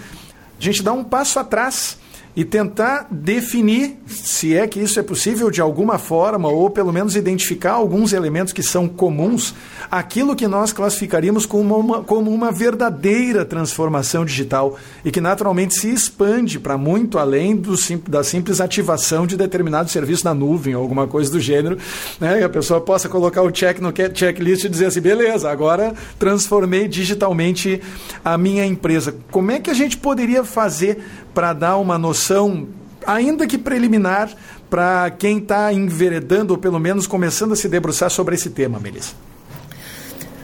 a 0.57 0.63
gente 0.63 0.81
dar 0.81 0.93
um 0.93 1.03
passo 1.03 1.37
atrás 1.37 1.97
e 2.35 2.43
tentar 2.43 3.07
definir, 3.11 3.97
se 4.07 4.55
é 4.55 4.67
que 4.67 4.79
isso 4.79 4.99
é 4.99 5.03
possível 5.03 5.51
de 5.51 5.61
alguma 5.61 5.99
forma, 5.99 6.49
ou 6.49 6.69
pelo 6.69 6.91
menos 6.91 7.15
identificar 7.15 7.73
alguns 7.73 8.11
elementos 8.11 8.51
que 8.51 8.63
são 8.63 8.87
comuns, 8.87 9.53
aquilo 9.91 10.35
que 10.35 10.47
nós 10.47 10.73
classificaríamos 10.73 11.45
como 11.45 11.77
uma, 11.77 12.03
como 12.03 12.31
uma 12.31 12.51
verdadeira 12.51 13.45
transformação 13.45 14.25
digital 14.25 14.77
e 15.05 15.11
que 15.11 15.21
naturalmente 15.21 15.75
se 15.75 15.93
expande 15.93 16.59
para 16.59 16.77
muito 16.77 17.19
além 17.19 17.55
do, 17.55 17.75
da 18.07 18.23
simples 18.23 18.59
ativação 18.59 19.27
de 19.27 19.37
determinado 19.37 19.91
serviço 19.91 20.25
na 20.25 20.33
nuvem 20.33 20.75
ou 20.75 20.81
alguma 20.81 21.05
coisa 21.05 21.31
do 21.31 21.39
gênero, 21.39 21.77
né? 22.19 22.41
e 22.41 22.43
a 22.43 22.49
pessoa 22.49 22.81
possa 22.81 23.07
colocar 23.07 23.43
o 23.43 23.51
check 23.51 23.79
no 23.79 23.93
checklist 23.95 24.63
e 24.63 24.69
dizer 24.69 24.87
assim: 24.87 25.01
beleza, 25.01 25.51
agora 25.51 25.93
transformei 26.17 26.87
digitalmente 26.87 27.79
a 28.25 28.37
minha 28.37 28.65
empresa. 28.65 29.15
Como 29.29 29.51
é 29.51 29.59
que 29.59 29.69
a 29.69 29.73
gente 29.73 29.97
poderia 29.97 30.43
fazer 30.43 31.03
para 31.33 31.53
dar 31.53 31.77
uma 31.77 31.97
noção, 31.97 32.67
ainda 33.05 33.47
que 33.47 33.57
preliminar, 33.57 34.29
para 34.69 35.11
quem 35.11 35.37
está 35.37 35.71
enveredando 35.71 36.53
ou 36.53 36.59
pelo 36.59 36.79
menos 36.79 37.05
começando 37.05 37.53
a 37.53 37.55
se 37.55 37.69
debruçar 37.69 38.09
sobre 38.09 38.35
esse 38.35 38.49
tema, 38.49 38.79
Melissa? 38.79 39.13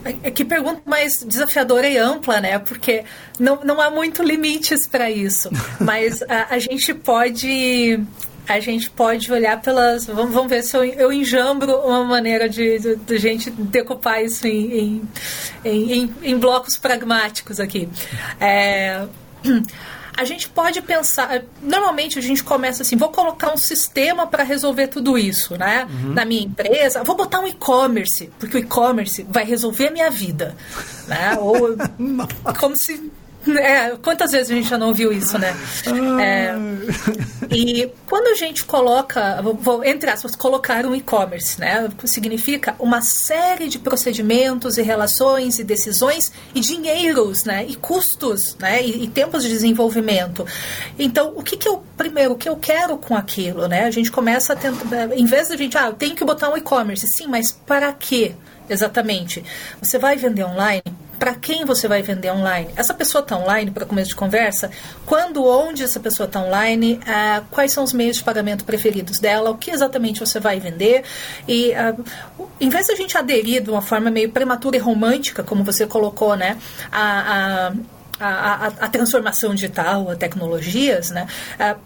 É, 0.05 0.15
é 0.27 0.31
que 0.31 0.45
pergunta 0.45 0.81
mais 0.85 1.23
desafiadora 1.23 1.87
e 1.87 1.97
ampla, 1.97 2.39
né? 2.39 2.59
Porque 2.59 3.03
não, 3.39 3.59
não 3.63 3.81
há 3.81 3.89
muito 3.89 4.23
limites 4.23 4.87
para 4.87 5.09
isso. 5.09 5.49
Mas 5.79 6.21
a, 6.23 6.55
a, 6.55 6.59
gente 6.59 6.93
pode. 6.93 7.99
A 8.47 8.59
gente 8.59 8.89
pode 8.89 9.31
olhar 9.31 9.61
pelas. 9.61 10.05
Vamos, 10.05 10.33
vamos 10.33 10.49
ver 10.49 10.63
se 10.63 10.75
eu, 10.75 10.83
eu 10.83 11.11
enjambro 11.11 11.75
uma 11.77 12.03
maneira 12.03 12.49
de, 12.49 12.79
de, 12.79 12.95
de 12.95 13.17
gente 13.17 13.51
decupar 13.51 14.23
isso 14.23 14.47
em, 14.47 15.01
em, 15.63 15.93
em, 15.93 16.15
em 16.23 16.37
blocos 16.37 16.77
pragmáticos 16.77 17.59
aqui. 17.59 17.89
É, 18.39 19.05
a 20.19 20.25
gente 20.25 20.49
pode 20.49 20.81
pensar. 20.81 21.43
Normalmente 21.61 22.19
a 22.19 22.21
gente 22.21 22.43
começa 22.43 22.83
assim: 22.83 22.97
vou 22.97 23.07
colocar 23.07 23.53
um 23.53 23.57
sistema 23.57 24.27
para 24.27 24.43
resolver 24.43 24.87
tudo 24.87 25.17
isso, 25.17 25.57
né? 25.57 25.87
Uhum. 25.89 26.13
Na 26.13 26.25
minha 26.25 26.43
empresa, 26.43 27.03
vou 27.05 27.15
botar 27.15 27.39
um 27.39 27.47
e-commerce, 27.47 28.29
porque 28.37 28.57
o 28.57 28.59
e-commerce 28.59 29.25
vai 29.29 29.45
resolver 29.45 29.87
a 29.87 29.91
minha 29.91 30.09
vida, 30.09 30.57
né? 31.07 31.37
Ou 31.39 31.69
como 32.59 32.75
se 32.75 33.09
é, 33.47 33.95
quantas 34.01 34.31
vezes 34.31 34.51
a 34.51 34.55
gente 34.55 34.69
já 34.69 34.77
não 34.77 34.87
ouviu 34.87 35.11
isso, 35.11 35.37
né? 35.37 35.55
É, 36.21 36.55
e 37.49 37.89
quando 38.05 38.27
a 38.27 38.35
gente 38.35 38.65
coloca, 38.65 39.41
vou, 39.41 39.83
entre 39.83 40.09
aspas, 40.09 40.35
colocar 40.35 40.85
um 40.85 40.93
e-commerce, 40.93 41.59
né? 41.59 41.89
Significa 42.05 42.75
uma 42.79 43.01
série 43.01 43.67
de 43.67 43.79
procedimentos 43.79 44.77
e 44.77 44.81
relações 44.81 45.57
e 45.57 45.63
decisões 45.63 46.31
e 46.53 46.59
dinheiros, 46.59 47.45
né? 47.45 47.65
E 47.67 47.75
custos, 47.75 48.55
né? 48.59 48.83
E, 48.83 49.03
e 49.03 49.07
tempos 49.07 49.43
de 49.43 49.49
desenvolvimento. 49.49 50.45
Então, 50.97 51.33
o 51.35 51.43
que 51.43 51.55
que 51.55 51.67
eu, 51.67 51.83
primeiro, 51.95 52.33
o 52.33 52.37
que 52.37 52.49
eu 52.49 52.57
quero 52.57 52.97
com 52.97 53.15
aquilo, 53.15 53.67
né? 53.67 53.85
A 53.85 53.91
gente 53.91 54.11
começa 54.11 54.53
a 54.53 54.55
tentar, 54.55 55.13
em 55.17 55.25
vez 55.25 55.47
da 55.47 55.55
gente, 55.55 55.77
ah, 55.77 55.91
tenho 55.91 56.15
que 56.15 56.25
botar 56.25 56.49
um 56.49 56.57
e-commerce, 56.57 57.07
sim, 57.07 57.27
mas 57.27 57.51
para 57.51 57.91
quê? 57.93 58.33
Exatamente. 58.69 59.43
Você 59.81 59.97
vai 59.97 60.15
vender 60.15 60.43
online? 60.43 60.83
Para 61.19 61.35
quem 61.35 61.65
você 61.65 61.87
vai 61.87 62.01
vender 62.01 62.31
online. 62.31 62.69
Essa 62.75 62.93
pessoa 62.93 63.21
está 63.21 63.37
online, 63.37 63.69
para 63.69 63.85
começo 63.85 64.09
de 64.09 64.15
conversa, 64.15 64.71
quando, 65.05 65.45
onde 65.45 65.83
essa 65.83 65.99
pessoa 65.99 66.25
está 66.25 66.39
online, 66.39 66.99
uh, 67.03 67.45
quais 67.51 67.73
são 67.73 67.83
os 67.83 67.91
meios 67.91 68.17
de 68.17 68.23
pagamento 68.23 68.63
preferidos 68.63 69.19
dela, 69.19 69.49
o 69.51 69.57
que 69.57 69.69
exatamente 69.69 70.21
você 70.21 70.39
vai 70.39 70.59
vender. 70.59 71.03
E 71.47 71.71
uh, 71.71 72.49
em 72.59 72.69
vez 72.69 72.87
de 72.87 72.93
a 72.93 72.95
gente 72.95 73.17
aderir 73.17 73.61
de 73.61 73.69
uma 73.69 73.81
forma 73.81 74.09
meio 74.09 74.31
prematura 74.31 74.77
e 74.77 74.79
romântica, 74.79 75.43
como 75.43 75.63
você 75.63 75.85
colocou, 75.85 76.35
né, 76.35 76.57
a, 76.91 77.67
a 77.67 77.73
a, 78.19 78.27
a, 78.27 78.67
a, 78.67 78.89
transformação 78.89 79.55
digital, 79.55 80.09
a 80.09 80.15
tecnologias, 80.15 81.09
né? 81.09 81.27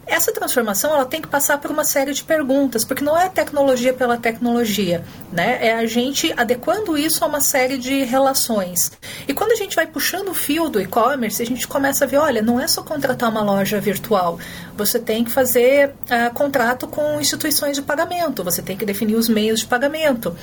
Essa 0.08 0.32
transformação 0.32 0.94
ela 0.94 1.06
tem 1.06 1.22
que 1.22 1.28
passar 1.28 1.58
por 1.60 1.70
uma 1.70 1.84
série 1.84 2.14
de 2.14 2.24
perguntas, 2.24 2.84
porque 2.84 3.04
não 3.04 3.18
é 3.18 3.30
tecnologia 3.30 3.94
pela 3.94 4.18
tecnologia, 4.18 5.04
né? 5.32 5.60
É 5.62 5.76
a 5.76 5.86
gente 5.86 6.34
adequando 6.36 6.98
isso 6.98 7.24
a 7.24 7.28
uma 7.28 7.42
série 7.42 7.78
de 7.78 8.04
relações. 8.04 8.92
E 9.28 9.34
quando 9.34 9.52
a 9.52 9.56
gente 9.56 9.76
vai 9.76 9.86
puxando 9.86 10.30
o 10.30 10.34
fio 10.34 10.70
do 10.70 10.82
e-commerce, 10.82 11.42
a 11.42 11.46
gente 11.46 11.68
começa 11.68 12.06
a 12.06 12.08
ver, 12.08 12.18
olha, 12.18 12.42
não 12.42 12.60
é 12.60 12.68
só 12.68 12.82
contratar 12.82 13.30
uma 13.30 13.42
loja 13.42 13.80
virtual, 13.80 14.40
você 14.76 15.00
tem 15.00 15.24
que 15.24 15.32
fazer 15.32 15.90
uh, 15.90 16.34
contrato 16.34 16.88
com 16.88 17.20
instituições 17.20 17.76
de 17.76 17.82
pagamento, 17.82 18.44
você 18.44 18.62
tem 18.62 18.76
que 18.76 18.86
definir 18.86 19.16
os 19.16 19.30
meios 19.30 19.62
de 19.62 19.66
pagamento. 19.68 20.36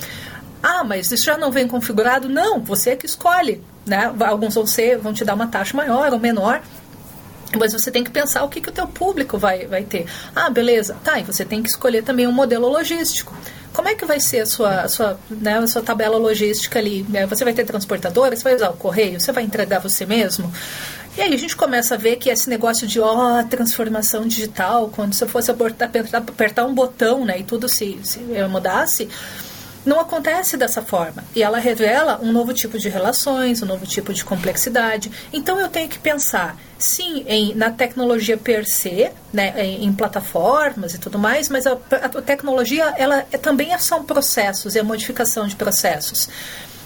Ah, 0.61 0.83
mas 0.83 1.11
isso 1.11 1.25
já 1.25 1.37
não 1.37 1.51
vem 1.51 1.67
configurado? 1.67 2.29
Não, 2.29 2.59
você 2.59 2.91
é 2.91 2.95
que 2.95 3.05
escolhe. 3.05 3.63
Né? 3.85 4.13
Alguns 4.19 4.53
vão, 4.53 4.65
ser, 4.65 4.97
vão 4.97 5.13
te 5.13 5.25
dar 5.25 5.33
uma 5.33 5.47
taxa 5.47 5.75
maior 5.75 6.13
ou 6.13 6.19
menor. 6.19 6.61
Mas 7.59 7.73
você 7.73 7.91
tem 7.91 8.03
que 8.03 8.11
pensar 8.11 8.43
o 8.43 8.49
que, 8.49 8.61
que 8.61 8.69
o 8.69 8.71
teu 8.71 8.87
público 8.87 9.37
vai, 9.37 9.65
vai 9.65 9.83
ter. 9.83 10.05
Ah, 10.35 10.49
beleza. 10.49 10.95
Tá, 11.03 11.19
e 11.19 11.23
você 11.23 11.43
tem 11.43 11.61
que 11.61 11.69
escolher 11.69 12.03
também 12.03 12.27
um 12.27 12.31
modelo 12.31 12.69
logístico. 12.69 13.35
Como 13.73 13.87
é 13.87 13.95
que 13.95 14.05
vai 14.05 14.19
ser 14.19 14.41
a 14.41 14.45
sua, 14.45 14.81
a 14.81 14.87
sua, 14.89 15.19
né, 15.29 15.57
a 15.57 15.67
sua 15.67 15.81
tabela 15.81 16.17
logística 16.17 16.79
ali? 16.79 17.05
É, 17.13 17.25
você 17.25 17.43
vai 17.43 17.53
ter 17.53 17.65
transportadora? 17.65 18.35
Você 18.35 18.43
vai 18.43 18.55
usar 18.55 18.69
o 18.69 18.73
correio? 18.73 19.19
Você 19.19 19.31
vai 19.31 19.43
entregar 19.43 19.79
você 19.79 20.05
mesmo? 20.05 20.51
E 21.17 21.21
aí 21.21 21.33
a 21.33 21.37
gente 21.37 21.57
começa 21.57 21.95
a 21.95 21.97
ver 21.97 22.15
que 22.17 22.29
esse 22.29 22.49
negócio 22.49 22.87
de 22.87 22.99
ó, 22.99 23.39
oh, 23.39 23.43
transformação 23.43 24.25
digital, 24.25 24.89
quando 24.89 25.13
você 25.13 25.25
fosse 25.25 25.51
apertar, 25.51 25.89
apertar 26.13 26.65
um 26.65 26.73
botão 26.73 27.25
né, 27.25 27.39
e 27.39 27.43
tudo 27.43 27.67
se, 27.67 27.99
se 28.03 28.19
mudasse, 28.49 29.09
não 29.85 29.99
acontece 29.99 30.57
dessa 30.57 30.81
forma. 30.81 31.23
E 31.35 31.41
ela 31.43 31.59
revela 31.59 32.19
um 32.21 32.31
novo 32.31 32.53
tipo 32.53 32.77
de 32.77 32.89
relações, 32.89 33.61
um 33.61 33.65
novo 33.65 33.85
tipo 33.85 34.13
de 34.13 34.23
complexidade. 34.23 35.11
Então 35.33 35.59
eu 35.59 35.67
tenho 35.67 35.89
que 35.89 35.99
pensar, 35.99 36.57
sim, 36.77 37.23
em, 37.27 37.53
na 37.55 37.71
tecnologia 37.71 38.37
per 38.37 38.65
se, 38.65 39.09
né, 39.33 39.53
em, 39.57 39.85
em 39.85 39.93
plataformas 39.93 40.93
e 40.93 40.99
tudo 40.99 41.17
mais, 41.17 41.49
mas 41.49 41.65
a, 41.65 41.73
a 41.73 42.21
tecnologia 42.21 42.93
ela 42.97 43.25
é, 43.31 43.37
também 43.37 43.77
são 43.79 44.03
processos, 44.03 44.75
é 44.75 44.79
a 44.79 44.83
modificação 44.83 45.47
de 45.47 45.55
processos. 45.55 46.29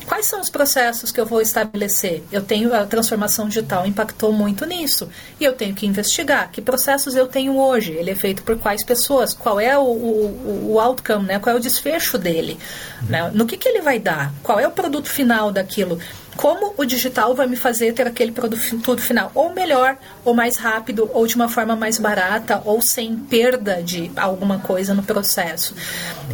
Quais 0.05 0.27
são 0.27 0.39
os 0.39 0.49
processos 0.49 1.11
que 1.11 1.19
eu 1.19 1.25
vou 1.25 1.41
estabelecer? 1.41 2.23
Eu 2.31 2.41
tenho 2.41 2.73
a 2.73 2.85
transformação 2.85 3.47
digital 3.47 3.85
impactou 3.85 4.31
muito 4.31 4.65
nisso 4.65 5.09
e 5.39 5.43
eu 5.43 5.53
tenho 5.53 5.73
que 5.73 5.85
investigar 5.85 6.51
que 6.51 6.61
processos 6.61 7.15
eu 7.15 7.27
tenho 7.27 7.57
hoje. 7.57 7.93
Ele 7.93 8.11
é 8.11 8.15
feito 8.15 8.43
por 8.43 8.57
quais 8.57 8.83
pessoas? 8.83 9.33
Qual 9.33 9.59
é 9.59 9.77
o, 9.77 9.83
o, 9.83 10.73
o 10.73 10.79
outcome? 10.79 11.25
Né? 11.25 11.39
Qual 11.39 11.55
é 11.55 11.57
o 11.57 11.61
desfecho 11.61 12.17
dele? 12.17 12.59
Uhum. 13.01 13.07
Né? 13.09 13.31
No 13.33 13.45
que, 13.45 13.57
que 13.57 13.67
ele 13.67 13.81
vai 13.81 13.99
dar? 13.99 14.31
Qual 14.43 14.59
é 14.59 14.67
o 14.67 14.71
produto 14.71 15.09
final 15.09 15.51
daquilo? 15.51 15.99
Como 16.35 16.73
o 16.77 16.85
digital 16.85 17.33
vai 17.33 17.47
me 17.47 17.55
fazer 17.55 17.93
ter 17.93 18.05
aquele 18.05 18.31
produto 18.31 19.01
final 19.01 19.31
ou 19.33 19.53
melhor, 19.53 19.97
ou 20.23 20.33
mais 20.33 20.57
rápido, 20.57 21.09
ou 21.13 21.25
de 21.25 21.35
uma 21.35 21.47
forma 21.47 21.77
mais 21.77 21.97
barata, 21.97 22.61
ou 22.65 22.81
sem 22.81 23.15
perda 23.15 23.81
de 23.81 24.11
alguma 24.17 24.59
coisa 24.59 24.93
no 24.93 25.01
processo? 25.01 25.73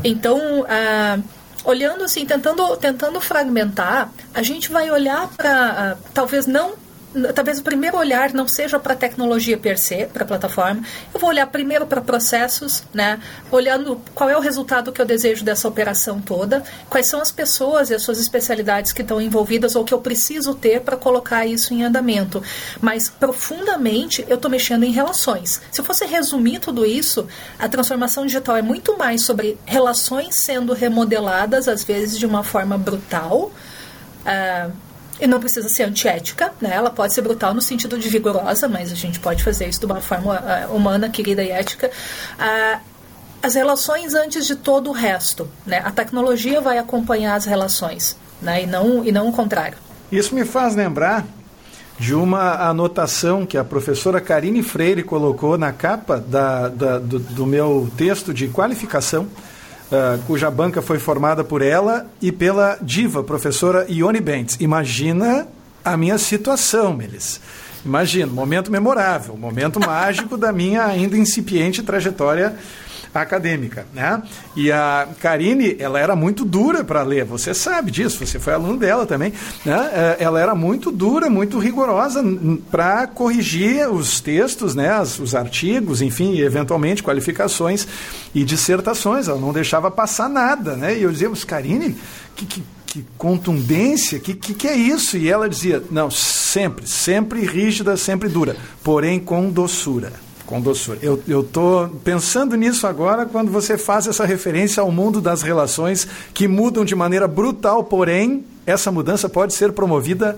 Então, 0.03 0.61
uh, 0.61 1.23
olhando 1.63 2.03
assim, 2.03 2.25
tentando, 2.25 2.75
tentando 2.77 3.19
fragmentar, 3.21 4.09
a 4.33 4.41
gente 4.41 4.71
vai 4.71 4.89
olhar 4.89 5.27
para, 5.29 5.97
uh, 5.97 6.09
talvez 6.13 6.47
não 6.47 6.73
talvez 7.33 7.59
o 7.59 7.63
primeiro 7.63 7.97
olhar 7.97 8.33
não 8.33 8.47
seja 8.47 8.79
para 8.79 8.93
a 8.93 8.95
tecnologia 8.95 9.57
per 9.57 9.77
se, 9.77 10.05
para 10.05 10.23
a 10.23 10.27
plataforma. 10.27 10.81
Eu 11.13 11.19
vou 11.19 11.29
olhar 11.29 11.45
primeiro 11.47 11.85
para 11.85 12.01
processos, 12.01 12.83
né? 12.93 13.19
olhando 13.51 14.01
qual 14.15 14.29
é 14.29 14.37
o 14.37 14.39
resultado 14.39 14.91
que 14.91 15.01
eu 15.01 15.05
desejo 15.05 15.43
dessa 15.43 15.67
operação 15.67 16.21
toda, 16.21 16.63
quais 16.89 17.07
são 17.07 17.21
as 17.21 17.31
pessoas 17.31 17.89
e 17.89 17.95
as 17.95 18.01
suas 18.01 18.19
especialidades 18.19 18.93
que 18.93 19.01
estão 19.01 19.21
envolvidas 19.21 19.75
ou 19.75 19.83
que 19.83 19.93
eu 19.93 19.99
preciso 19.99 20.55
ter 20.55 20.81
para 20.81 20.95
colocar 20.95 21.45
isso 21.45 21.73
em 21.73 21.83
andamento. 21.83 22.41
Mas, 22.79 23.09
profundamente, 23.09 24.25
eu 24.27 24.35
estou 24.35 24.49
mexendo 24.49 24.83
em 24.83 24.91
relações. 24.91 25.61
Se 25.71 25.81
eu 25.81 25.85
fosse 25.85 26.05
resumir 26.05 26.59
tudo 26.59 26.85
isso, 26.85 27.27
a 27.59 27.67
transformação 27.67 28.25
digital 28.25 28.55
é 28.55 28.61
muito 28.61 28.97
mais 28.97 29.23
sobre 29.23 29.57
relações 29.65 30.43
sendo 30.43 30.73
remodeladas, 30.73 31.67
às 31.67 31.83
vezes 31.83 32.17
de 32.17 32.25
uma 32.25 32.43
forma 32.43 32.77
brutal. 32.77 33.51
Uh, 34.21 34.90
e 35.21 35.27
não 35.27 35.39
precisa 35.39 35.69
ser 35.69 35.83
antiética, 35.83 36.51
né? 36.59 36.71
Ela 36.73 36.89
pode 36.89 37.13
ser 37.13 37.21
brutal 37.21 37.53
no 37.53 37.61
sentido 37.61 37.97
de 37.99 38.09
vigorosa, 38.09 38.67
mas 38.67 38.91
a 38.91 38.95
gente 38.95 39.19
pode 39.19 39.43
fazer 39.43 39.69
isso 39.69 39.79
de 39.79 39.85
uma 39.85 40.01
forma 40.01 40.41
uh, 40.41 40.75
humana, 40.75 41.09
querida 41.09 41.43
e 41.43 41.51
ética. 41.51 41.91
Uh, 42.39 42.79
as 43.43 43.53
relações 43.53 44.15
antes 44.15 44.47
de 44.47 44.55
todo 44.55 44.89
o 44.89 44.93
resto, 44.93 45.47
né? 45.65 45.79
A 45.85 45.91
tecnologia 45.91 46.59
vai 46.59 46.79
acompanhar 46.79 47.35
as 47.35 47.45
relações, 47.45 48.17
né? 48.41 48.63
E 48.63 48.65
não, 48.65 49.05
e 49.05 49.11
não 49.11 49.29
o 49.29 49.31
contrário. 49.31 49.77
Isso 50.11 50.33
me 50.33 50.43
faz 50.43 50.75
lembrar 50.75 51.23
de 51.99 52.15
uma 52.15 52.67
anotação 52.67 53.45
que 53.45 53.57
a 53.59 53.63
professora 53.63 54.19
Karine 54.19 54.63
Freire 54.63 55.03
colocou 55.03 55.55
na 55.55 55.71
capa 55.71 56.19
da, 56.19 56.67
da 56.67 56.97
do, 56.97 57.19
do 57.19 57.45
meu 57.45 57.91
texto 57.95 58.33
de 58.33 58.47
qualificação 58.47 59.27
uh, 59.91 60.21
cuja 60.25 60.49
banca 60.49 60.81
foi 60.81 60.97
formada 60.97 61.43
por 61.43 61.61
ela 61.61 62.07
e 62.21 62.31
pela 62.31 62.77
diva, 62.81 63.23
professora 63.23 63.85
Ione 63.89 64.19
Bentes. 64.19 64.57
Imagina 64.59 65.47
a 65.83 65.97
minha 65.97 66.17
situação, 66.17 66.93
Melis. 66.93 67.41
Imagina, 67.85 68.31
momento 68.31 68.71
memorável, 68.71 69.35
momento 69.35 69.79
mágico 69.79 70.37
da 70.37 70.51
minha 70.51 70.85
ainda 70.85 71.17
incipiente 71.17 71.81
trajetória 71.81 72.55
acadêmica, 73.13 73.85
né? 73.93 74.21
E 74.55 74.71
a 74.71 75.07
Karine, 75.19 75.75
ela 75.79 75.99
era 75.99 76.15
muito 76.15 76.45
dura 76.45 76.83
para 76.83 77.03
ler, 77.03 77.25
você 77.25 77.53
sabe 77.53 77.91
disso, 77.91 78.25
você 78.25 78.39
foi 78.39 78.53
aluno 78.53 78.77
dela 78.77 79.05
também, 79.05 79.33
né? 79.65 79.89
É, 79.93 80.23
ela 80.23 80.39
era 80.39 80.55
muito 80.55 80.91
dura, 80.91 81.29
muito 81.29 81.59
rigorosa 81.59 82.23
para 82.69 83.07
corrigir 83.07 83.89
os 83.89 84.19
textos, 84.19 84.75
né? 84.75 84.91
os 85.01 85.35
artigos, 85.35 86.01
enfim, 86.01 86.33
e 86.33 86.41
eventualmente 86.41 87.03
qualificações 87.03 87.87
e 88.33 88.43
dissertações, 88.43 89.27
ela 89.27 89.39
não 89.39 89.53
deixava 89.53 89.89
passar 89.89 90.29
nada, 90.29 90.75
né? 90.75 90.97
E 90.97 91.03
eu 91.03 91.11
dizia, 91.11 91.29
mas 91.29 91.43
Karine, 91.43 91.95
que, 92.35 92.45
que 92.45 92.63
que 92.91 93.05
contundência, 93.17 94.19
que, 94.19 94.33
que, 94.33 94.53
que 94.53 94.67
é 94.67 94.75
isso? 94.75 95.15
E 95.15 95.29
ela 95.29 95.47
dizia, 95.47 95.81
não, 95.89 96.11
sempre, 96.11 96.85
sempre 96.85 97.45
rígida, 97.45 97.95
sempre 97.95 98.27
dura, 98.27 98.57
porém 98.83 99.17
com 99.17 99.49
doçura 99.49 100.11
com 100.51 100.59
doçura. 100.59 100.99
Eu 101.01 101.39
estou 101.39 101.87
pensando 102.03 102.57
nisso 102.57 102.85
agora 102.85 103.25
quando 103.25 103.49
você 103.49 103.77
faz 103.77 104.05
essa 104.05 104.25
referência 104.25 104.81
ao 104.81 104.91
mundo 104.91 105.21
das 105.21 105.41
relações 105.41 106.05
que 106.33 106.45
mudam 106.45 106.83
de 106.83 106.93
maneira 106.93 107.25
brutal, 107.25 107.85
porém, 107.85 108.43
essa 108.65 108.91
mudança 108.91 109.29
pode 109.29 109.53
ser 109.53 109.71
promovida 109.71 110.37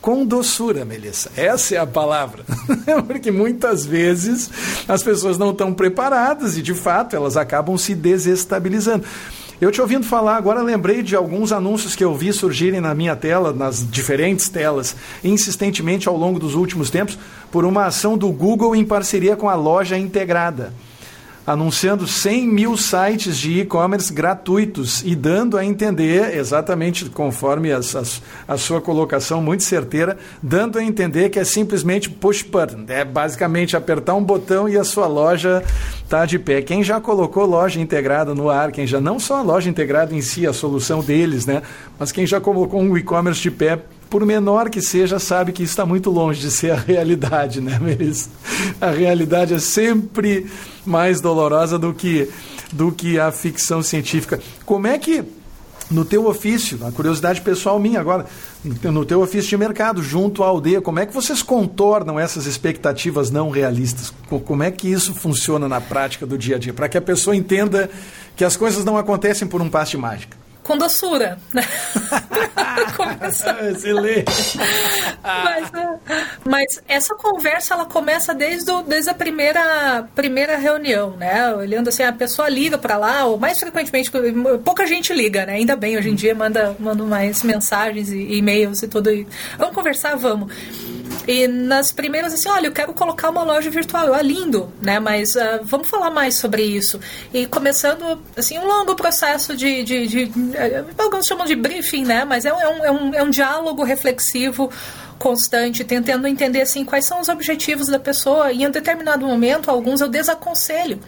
com 0.00 0.26
doçura, 0.26 0.84
Melissa. 0.84 1.30
Essa 1.36 1.76
é 1.76 1.78
a 1.78 1.86
palavra. 1.86 2.44
Porque 3.06 3.30
muitas 3.30 3.86
vezes 3.86 4.50
as 4.88 5.00
pessoas 5.04 5.38
não 5.38 5.52
estão 5.52 5.72
preparadas 5.72 6.58
e, 6.58 6.62
de 6.62 6.74
fato, 6.74 7.14
elas 7.14 7.36
acabam 7.36 7.78
se 7.78 7.94
desestabilizando. 7.94 9.04
Eu 9.62 9.70
te 9.70 9.80
ouvindo 9.80 10.04
falar 10.04 10.34
agora, 10.34 10.60
lembrei 10.60 11.04
de 11.04 11.14
alguns 11.14 11.52
anúncios 11.52 11.94
que 11.94 12.02
eu 12.02 12.12
vi 12.16 12.32
surgirem 12.32 12.80
na 12.80 12.92
minha 12.96 13.14
tela, 13.14 13.52
nas 13.52 13.88
diferentes 13.88 14.48
telas, 14.48 14.96
insistentemente 15.22 16.08
ao 16.08 16.16
longo 16.16 16.40
dos 16.40 16.56
últimos 16.56 16.90
tempos, 16.90 17.16
por 17.48 17.64
uma 17.64 17.86
ação 17.86 18.18
do 18.18 18.28
Google 18.32 18.74
em 18.74 18.84
parceria 18.84 19.36
com 19.36 19.48
a 19.48 19.54
loja 19.54 19.96
integrada 19.96 20.72
anunciando 21.46 22.06
100 22.06 22.46
mil 22.46 22.76
sites 22.76 23.36
de 23.36 23.60
e-commerce 23.60 24.12
gratuitos 24.12 25.02
e 25.04 25.14
dando 25.14 25.58
a 25.58 25.64
entender, 25.64 26.36
exatamente 26.36 27.06
conforme 27.06 27.72
as, 27.72 28.22
a 28.46 28.56
sua 28.56 28.80
colocação 28.80 29.42
muito 29.42 29.64
certeira, 29.64 30.16
dando 30.42 30.78
a 30.78 30.84
entender 30.84 31.30
que 31.30 31.38
é 31.38 31.44
simplesmente 31.44 32.08
push 32.08 32.42
button, 32.42 32.84
é 32.88 33.04
basicamente 33.04 33.76
apertar 33.76 34.14
um 34.14 34.22
botão 34.22 34.68
e 34.68 34.78
a 34.78 34.84
sua 34.84 35.06
loja 35.06 35.64
está 36.12 36.26
de 36.26 36.38
pé. 36.38 36.60
Quem 36.60 36.84
já 36.84 37.00
colocou 37.00 37.46
loja 37.46 37.80
integrada 37.80 38.34
no 38.34 38.50
ar, 38.50 38.70
quem 38.70 38.86
já 38.86 39.00
não 39.00 39.18
só 39.18 39.36
a 39.36 39.42
loja 39.42 39.70
integrada 39.70 40.14
em 40.14 40.20
si, 40.20 40.46
a 40.46 40.52
solução 40.52 41.00
deles, 41.00 41.46
né, 41.46 41.62
mas 41.98 42.12
quem 42.12 42.26
já 42.26 42.38
colocou 42.38 42.82
um 42.82 42.98
e-commerce 42.98 43.40
de 43.40 43.50
pé 43.50 43.78
por 44.10 44.26
menor 44.26 44.68
que 44.68 44.82
seja, 44.82 45.18
sabe 45.18 45.52
que 45.52 45.62
está 45.62 45.86
muito 45.86 46.10
longe 46.10 46.38
de 46.38 46.50
ser 46.50 46.72
a 46.72 46.76
realidade, 46.76 47.62
né, 47.62 47.78
Melissa? 47.80 48.28
A 48.78 48.90
realidade 48.90 49.54
é 49.54 49.58
sempre 49.58 50.46
mais 50.84 51.18
dolorosa 51.18 51.78
do 51.78 51.94
que, 51.94 52.28
do 52.70 52.92
que 52.92 53.18
a 53.18 53.32
ficção 53.32 53.82
científica. 53.82 54.38
Como 54.66 54.86
é 54.86 54.98
que 54.98 55.24
no 55.90 56.04
teu 56.04 56.26
ofício, 56.26 56.78
a 56.86 56.92
curiosidade 56.92 57.40
pessoal 57.40 57.78
minha 57.78 58.00
agora, 58.00 58.26
no 58.64 59.04
teu 59.04 59.20
ofício 59.20 59.50
de 59.50 59.56
mercado, 59.56 60.02
junto 60.02 60.42
à 60.42 60.46
aldeia, 60.46 60.80
como 60.80 60.98
é 60.98 61.06
que 61.06 61.12
vocês 61.12 61.42
contornam 61.42 62.18
essas 62.18 62.46
expectativas 62.46 63.30
não 63.30 63.50
realistas? 63.50 64.12
Como 64.44 64.62
é 64.62 64.70
que 64.70 64.90
isso 64.90 65.14
funciona 65.14 65.68
na 65.68 65.80
prática 65.80 66.26
do 66.26 66.38
dia 66.38 66.56
a 66.56 66.58
dia? 66.58 66.72
Para 66.72 66.88
que 66.88 66.98
a 66.98 67.02
pessoa 67.02 67.36
entenda 67.36 67.90
que 68.36 68.44
as 68.44 68.56
coisas 68.56 68.84
não 68.84 68.96
acontecem 68.96 69.46
por 69.46 69.60
um 69.60 69.68
passe 69.68 69.92
de 69.92 69.98
mágica 69.98 70.41
com 70.62 70.78
doçura, 70.78 71.38
né? 71.52 71.62
Excelente. 73.70 74.58
mas, 75.22 75.74
é, 75.74 75.98
mas, 76.44 76.82
essa 76.88 77.14
conversa 77.14 77.74
ela 77.74 77.84
começa 77.84 78.34
desde, 78.34 78.70
o, 78.70 78.82
desde 78.82 79.10
a 79.10 79.14
primeira, 79.14 80.08
primeira 80.14 80.56
reunião, 80.56 81.16
né? 81.16 81.54
Olhando 81.54 81.88
assim, 81.88 82.02
a 82.02 82.12
pessoa 82.12 82.48
liga 82.48 82.78
para 82.78 82.96
lá, 82.96 83.24
ou 83.24 83.38
mais 83.38 83.58
frequentemente, 83.58 84.10
pouca 84.64 84.86
gente 84.86 85.12
liga, 85.12 85.46
né? 85.46 85.54
Ainda 85.54 85.76
bem, 85.76 85.96
hoje 85.96 86.10
em 86.10 86.14
dia 86.14 86.34
manda, 86.34 86.76
manda 86.78 87.04
mais 87.04 87.42
mensagens 87.42 88.10
e 88.10 88.36
e-mails 88.36 88.82
e 88.82 88.88
tudo. 88.88 89.10
Vamos 89.58 89.74
conversar, 89.74 90.16
vamos. 90.16 90.52
E 91.26 91.46
nas 91.46 91.92
primeiras, 91.92 92.32
assim, 92.34 92.48
olha, 92.48 92.66
eu 92.66 92.72
quero 92.72 92.92
colocar 92.92 93.30
uma 93.30 93.42
loja 93.42 93.70
virtual. 93.70 94.12
Ah, 94.12 94.22
lindo, 94.22 94.72
né? 94.80 94.98
Mas 94.98 95.34
uh, 95.34 95.60
vamos 95.62 95.88
falar 95.88 96.10
mais 96.10 96.36
sobre 96.36 96.62
isso. 96.62 96.98
E 97.32 97.46
começando, 97.46 98.20
assim, 98.36 98.58
um 98.58 98.66
longo 98.66 98.94
processo 98.94 99.56
de, 99.56 99.84
de, 99.84 100.06
de, 100.06 100.26
de 100.26 100.56
eh, 100.56 100.84
alguns 100.98 101.26
chamam 101.26 101.46
de 101.46 101.54
briefing, 101.54 102.04
né? 102.04 102.24
Mas 102.24 102.44
é 102.44 102.52
um, 102.52 102.60
é 102.60 102.90
um, 102.90 103.14
é 103.14 103.22
um 103.22 103.30
diálogo 103.30 103.84
reflexivo 103.84 104.70
constante, 105.18 105.84
tentando 105.84 106.26
entender, 106.26 106.62
assim, 106.62 106.84
quais 106.84 107.04
são 107.04 107.20
os 107.20 107.28
objetivos 107.28 107.86
da 107.86 107.98
pessoa. 107.98 108.52
E 108.52 108.62
em 108.62 108.66
um 108.66 108.70
determinado 108.70 109.24
momento, 109.24 109.70
alguns 109.70 110.00
eu 110.00 110.08
desaconselho. 110.08 110.98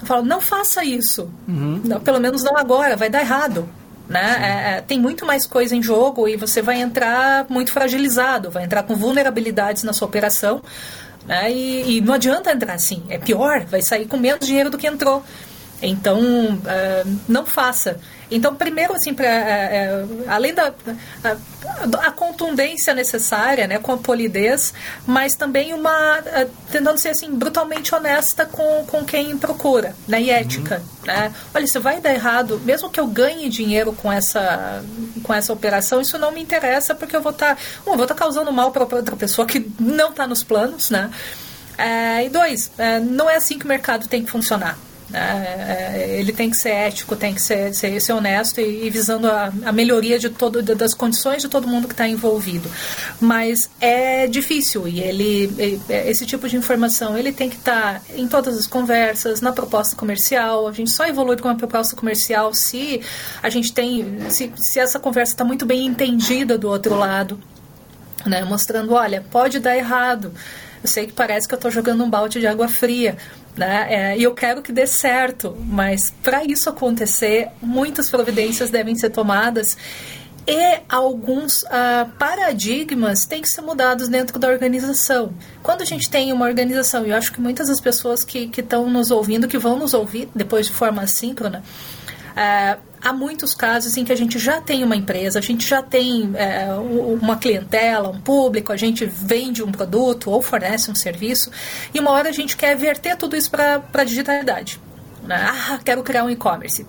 Eu 0.00 0.06
falo, 0.06 0.22
não 0.24 0.40
faça 0.40 0.82
isso. 0.82 1.30
Uhum. 1.46 1.82
Não, 1.84 2.00
pelo 2.00 2.18
menos 2.18 2.42
não 2.42 2.56
agora, 2.56 2.96
vai 2.96 3.10
dar 3.10 3.20
errado. 3.20 3.68
Né? 4.08 4.36
É, 4.40 4.76
é, 4.76 4.80
tem 4.80 4.98
muito 4.98 5.26
mais 5.26 5.46
coisa 5.46 5.74
em 5.74 5.82
jogo 5.82 6.28
e 6.28 6.36
você 6.36 6.62
vai 6.62 6.80
entrar 6.80 7.46
muito 7.48 7.72
fragilizado, 7.72 8.50
vai 8.50 8.64
entrar 8.64 8.84
com 8.84 8.94
vulnerabilidades 8.94 9.82
na 9.82 9.92
sua 9.92 10.06
operação. 10.06 10.62
Né? 11.26 11.50
E, 11.50 11.96
e, 11.96 12.00
não 12.00 12.14
adianta 12.14 12.52
entrar 12.52 12.74
assim, 12.74 13.02
é 13.08 13.18
pior, 13.18 13.64
vai 13.64 13.82
sair 13.82 14.06
com 14.06 14.16
menos 14.16 14.46
dinheiro 14.46 14.70
do 14.70 14.78
que 14.78 14.86
entrou. 14.86 15.24
Então, 15.82 16.20
uh, 16.20 17.18
não 17.28 17.44
faça. 17.44 17.98
Então, 18.30 18.54
primeiro, 18.54 18.94
assim, 18.94 19.14
pra, 19.14 19.26
é, 19.26 19.28
é, 19.28 20.04
além 20.26 20.52
da 20.52 20.72
a, 21.22 22.08
a, 22.08 22.10
contundência 22.10 22.92
necessária, 22.92 23.66
né, 23.66 23.78
com 23.78 23.92
a 23.92 23.96
polidez, 23.96 24.74
mas 25.06 25.34
também 25.34 25.72
uma 25.72 26.18
a, 26.18 26.46
tentando 26.70 26.98
ser 26.98 27.10
assim 27.10 27.30
brutalmente 27.34 27.94
honesta 27.94 28.44
com, 28.44 28.84
com 28.86 29.04
quem 29.04 29.36
procura, 29.38 29.94
né, 30.08 30.20
e 30.20 30.30
ética, 30.30 30.82
uhum. 31.00 31.06
né? 31.06 31.32
Olha, 31.54 31.66
se 31.66 31.78
vai 31.78 32.00
dar 32.00 32.12
errado, 32.12 32.60
mesmo 32.64 32.90
que 32.90 32.98
eu 32.98 33.06
ganhe 33.06 33.48
dinheiro 33.48 33.92
com 33.92 34.12
essa 34.12 34.82
com 35.22 35.32
essa 35.32 35.52
operação, 35.52 36.00
isso 36.00 36.18
não 36.18 36.32
me 36.32 36.40
interessa 36.42 36.94
porque 36.94 37.16
eu 37.16 37.22
vou 37.22 37.32
estar, 37.32 37.56
tá, 37.56 37.62
um, 37.82 37.96
vou 37.96 38.04
estar 38.04 38.14
tá 38.14 38.14
causando 38.14 38.52
mal 38.52 38.70
para 38.70 38.82
outra 38.82 39.16
pessoa 39.16 39.46
que 39.46 39.70
não 39.78 40.10
está 40.10 40.26
nos 40.26 40.42
planos, 40.42 40.90
né? 40.90 41.10
É, 41.78 42.24
e 42.24 42.28
dois, 42.28 42.70
é, 42.78 42.98
não 42.98 43.28
é 43.28 43.36
assim 43.36 43.58
que 43.58 43.64
o 43.64 43.68
mercado 43.68 44.08
tem 44.08 44.24
que 44.24 44.30
funcionar. 44.30 44.78
É, 45.12 45.18
é, 45.18 46.18
ele 46.18 46.32
tem 46.32 46.50
que 46.50 46.56
ser 46.56 46.70
ético, 46.70 47.14
tem 47.14 47.32
que 47.32 47.40
ser, 47.40 47.72
ser, 47.72 48.00
ser 48.00 48.12
honesto 48.12 48.60
e, 48.60 48.86
e 48.86 48.90
visando 48.90 49.28
a, 49.28 49.52
a, 49.64 49.72
melhoria 49.72 50.18
de 50.18 50.28
todo, 50.28 50.62
das 50.62 50.94
condições 50.94 51.42
de 51.42 51.48
todo 51.48 51.68
mundo 51.68 51.86
que 51.86 51.94
está 51.94 52.08
envolvido. 52.08 52.68
Mas 53.20 53.70
é 53.80 54.26
difícil 54.26 54.88
e 54.88 55.00
ele, 55.00 55.80
esse 55.88 56.26
tipo 56.26 56.48
de 56.48 56.56
informação 56.56 57.16
ele 57.16 57.32
tem 57.32 57.48
que 57.48 57.56
estar 57.56 58.00
tá 58.00 58.00
em 58.16 58.26
todas 58.26 58.58
as 58.58 58.66
conversas, 58.66 59.40
na 59.40 59.52
proposta 59.52 59.94
comercial. 59.94 60.66
A 60.66 60.72
gente 60.72 60.90
só 60.90 61.06
evolui 61.06 61.36
com 61.36 61.48
uma 61.48 61.56
proposta 61.56 61.94
comercial 61.94 62.52
se 62.52 63.00
a 63.42 63.48
gente 63.48 63.72
tem, 63.72 64.28
se, 64.30 64.52
se 64.56 64.80
essa 64.80 64.98
conversa 64.98 65.34
está 65.34 65.44
muito 65.44 65.64
bem 65.64 65.86
entendida 65.86 66.58
do 66.58 66.68
outro 66.68 66.96
lado. 66.96 67.38
Né, 68.24 68.42
mostrando, 68.42 68.92
olha, 68.92 69.24
pode 69.30 69.60
dar 69.60 69.76
errado. 69.76 70.32
Eu 70.82 70.88
sei 70.88 71.06
que 71.06 71.12
parece 71.12 71.46
que 71.46 71.54
eu 71.54 71.56
estou 71.56 71.70
jogando 71.70 72.02
um 72.02 72.10
balde 72.10 72.40
de 72.40 72.46
água 72.46 72.66
fria, 72.66 73.16
né? 73.56 73.86
É, 73.88 74.18
e 74.18 74.22
eu 74.22 74.34
quero 74.34 74.62
que 74.62 74.72
dê 74.72 74.86
certo, 74.86 75.56
mas 75.66 76.10
para 76.22 76.44
isso 76.44 76.68
acontecer, 76.68 77.48
muitas 77.60 78.10
providências 78.10 78.70
devem 78.70 78.94
ser 78.94 79.10
tomadas 79.10 79.76
e 80.46 80.78
alguns 80.88 81.62
uh, 81.64 82.08
paradigmas 82.18 83.26
têm 83.26 83.42
que 83.42 83.48
ser 83.48 83.62
mudados 83.62 84.06
dentro 84.08 84.38
da 84.38 84.46
organização. 84.46 85.34
Quando 85.60 85.82
a 85.82 85.84
gente 85.84 86.08
tem 86.08 86.32
uma 86.32 86.44
organização, 86.44 87.04
e 87.04 87.10
eu 87.10 87.16
acho 87.16 87.32
que 87.32 87.40
muitas 87.40 87.66
das 87.66 87.80
pessoas 87.80 88.22
que 88.22 88.48
estão 88.56 88.88
nos 88.88 89.10
ouvindo, 89.10 89.48
que 89.48 89.58
vão 89.58 89.76
nos 89.76 89.92
ouvir 89.92 90.28
depois 90.34 90.66
de 90.66 90.72
forma 90.72 91.02
assíncrona, 91.02 91.64
uh, 92.30 92.80
há 93.06 93.12
muitos 93.12 93.54
casos 93.54 93.96
em 93.96 94.04
que 94.04 94.12
a 94.12 94.16
gente 94.16 94.36
já 94.36 94.60
tem 94.60 94.82
uma 94.82 94.96
empresa, 94.96 95.38
a 95.38 95.42
gente 95.42 95.66
já 95.66 95.80
tem 95.80 96.32
é, 96.34 96.66
uma 96.74 97.36
clientela, 97.36 98.08
um 98.08 98.20
público, 98.20 98.72
a 98.72 98.76
gente 98.76 99.06
vende 99.06 99.62
um 99.62 99.70
produto 99.70 100.28
ou 100.28 100.42
fornece 100.42 100.90
um 100.90 100.94
serviço, 100.94 101.50
e 101.94 102.00
uma 102.00 102.10
hora 102.10 102.30
a 102.30 102.32
gente 102.32 102.56
quer 102.56 102.76
verter 102.76 103.16
tudo 103.16 103.36
isso 103.36 103.48
para 103.48 103.80
a 103.94 104.04
digitalidade. 104.04 104.80
Né? 105.22 105.36
Ah, 105.36 105.78
quero 105.84 106.02
criar 106.02 106.24
um 106.24 106.30
e-commerce. 106.30 106.84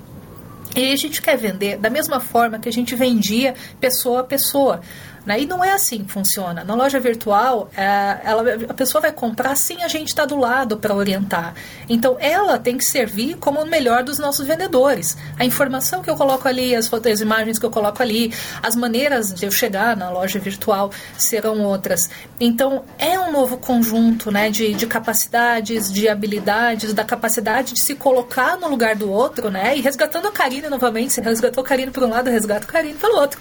E 0.76 0.92
a 0.92 0.96
gente 0.96 1.22
quer 1.22 1.38
vender 1.38 1.78
da 1.78 1.90
mesma 1.90 2.20
forma 2.20 2.58
que 2.58 2.68
a 2.68 2.74
gente 2.74 2.96
vendia 2.96 3.54
pessoa 3.80 4.22
a 4.22 4.24
pessoa. 4.24 4.82
Né? 5.28 5.42
E 5.42 5.46
não 5.46 5.62
é 5.62 5.74
assim 5.74 6.06
que 6.06 6.12
funciona. 6.13 6.63
Na 6.63 6.74
loja 6.74 7.02
virtual, 7.02 7.70
é, 7.76 8.18
ela, 8.24 8.44
a 8.70 8.74
pessoa 8.74 9.02
vai 9.02 9.12
comprar 9.12 9.58
sem 9.58 9.84
a 9.84 9.88
gente 9.90 10.08
estar 10.08 10.22
tá 10.22 10.28
do 10.28 10.40
lado 10.40 10.78
para 10.78 10.96
orientar. 10.96 11.54
Então, 11.90 12.16
ela 12.18 12.58
tem 12.58 12.78
que 12.78 12.86
servir 12.86 13.36
como 13.36 13.62
o 13.62 13.66
melhor 13.66 14.04
dos 14.06 14.18
nossos 14.20 14.48
vendedores. 14.48 15.18
A 15.38 15.44
informação 15.44 16.02
que 16.02 16.10
eu 16.10 16.16
coloco 16.16 16.48
ali, 16.48 16.74
as, 16.74 16.88
fotos, 16.88 17.12
as 17.12 17.20
imagens 17.20 17.60
que 17.60 17.66
eu 17.66 17.70
coloco 17.70 18.02
ali, 18.02 18.34
as 18.63 18.74
maneiras 18.74 19.34
de 19.34 19.46
eu 19.46 19.52
chegar 19.52 19.98
na 19.98 20.10
loja 20.10 20.40
virtual 20.40 20.92
serão 21.18 21.62
outras. 21.62 22.10
Então, 22.40 22.86
é 22.98 23.20
um 23.20 23.30
novo 23.30 23.58
conjunto 23.58 24.32
né, 24.32 24.50
de, 24.50 24.74
de 24.76 24.88
capacidades, 24.88 25.92
de 25.92 26.08
habilidades, 26.08 26.94
da 26.94 27.04
capacidade 27.04 27.74
de 27.74 27.82
se 27.82 27.96
colocar 27.96 28.56
no 28.56 28.70
lugar 28.70 28.96
do 28.96 29.12
outro, 29.12 29.52
né? 29.52 29.78
E 29.78 29.82
resgatando 29.82 30.30
a 30.30 30.32
Karine 30.32 30.70
novamente, 30.70 31.12
se 31.12 31.20
resgatou 31.20 31.62
a 31.66 31.68
Karine 31.68 31.92
por 31.92 32.04
um 32.04 32.12
lado, 32.12 32.30
resgata 32.30 32.63
a 32.63 32.72
Karine 32.72 32.94
pelo 32.94 33.18
outro. 33.18 33.38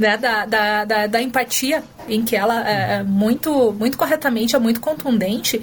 Né, 0.00 0.16
da, 0.16 0.46
da, 0.46 0.84
da, 0.86 1.06
da 1.06 1.20
empatia, 1.20 1.84
em 2.08 2.24
que 2.24 2.34
ela 2.34 2.66
é, 2.66 2.94
é 2.94 3.02
muito, 3.02 3.70
muito 3.72 3.98
corretamente, 3.98 4.56
é 4.56 4.58
muito 4.58 4.80
contundente, 4.80 5.60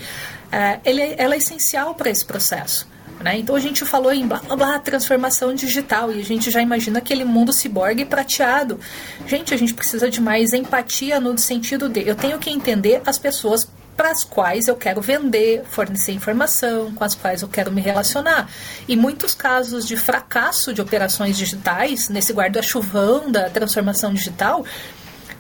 é, 0.52 0.80
ele, 0.86 1.16
ela 1.18 1.34
é 1.34 1.40
essencial 1.40 1.96
para 1.96 2.12
esse 2.12 2.24
processo. 2.24 2.88
Né? 3.20 3.40
Então 3.40 3.56
a 3.56 3.60
gente 3.60 3.84
falou 3.84 4.14
em 4.14 4.28
blá, 4.28 4.40
blá, 4.40 4.56
blá, 4.56 4.80
transformação 4.80 5.54
digital 5.56 6.12
e 6.12 6.20
a 6.20 6.24
gente 6.24 6.52
já 6.52 6.62
imagina 6.62 7.00
aquele 7.00 7.26
mundo 7.26 7.52
ciborgue 7.52 8.06
prateado. 8.06 8.80
Gente, 9.26 9.54
a 9.54 9.58
gente 9.58 9.74
precisa 9.74 10.10
de 10.10 10.22
mais 10.22 10.54
empatia 10.54 11.20
no 11.20 11.36
sentido 11.38 11.90
de 11.90 12.08
eu 12.08 12.16
tenho 12.16 12.38
que 12.38 12.50
entender 12.50 13.02
as 13.06 13.18
pessoas 13.18 13.68
para 13.98 14.12
as 14.12 14.24
quais 14.24 14.68
eu 14.68 14.76
quero 14.76 15.02
vender, 15.02 15.64
fornecer 15.66 16.12
informação, 16.12 16.94
com 16.94 17.04
as 17.04 17.16
quais 17.16 17.42
eu 17.42 17.48
quero 17.48 17.72
me 17.72 17.82
relacionar. 17.82 18.48
E 18.88 18.96
muitos 18.96 19.34
casos 19.34 19.88
de 19.88 19.98
fracasso 19.98 20.72
de 20.72 20.80
operações 20.80 21.36
digitais, 21.36 22.08
nesse 22.08 22.32
guarda-chuvão 22.32 23.32
da 23.32 23.50
transformação 23.50 24.14
digital, 24.14 24.64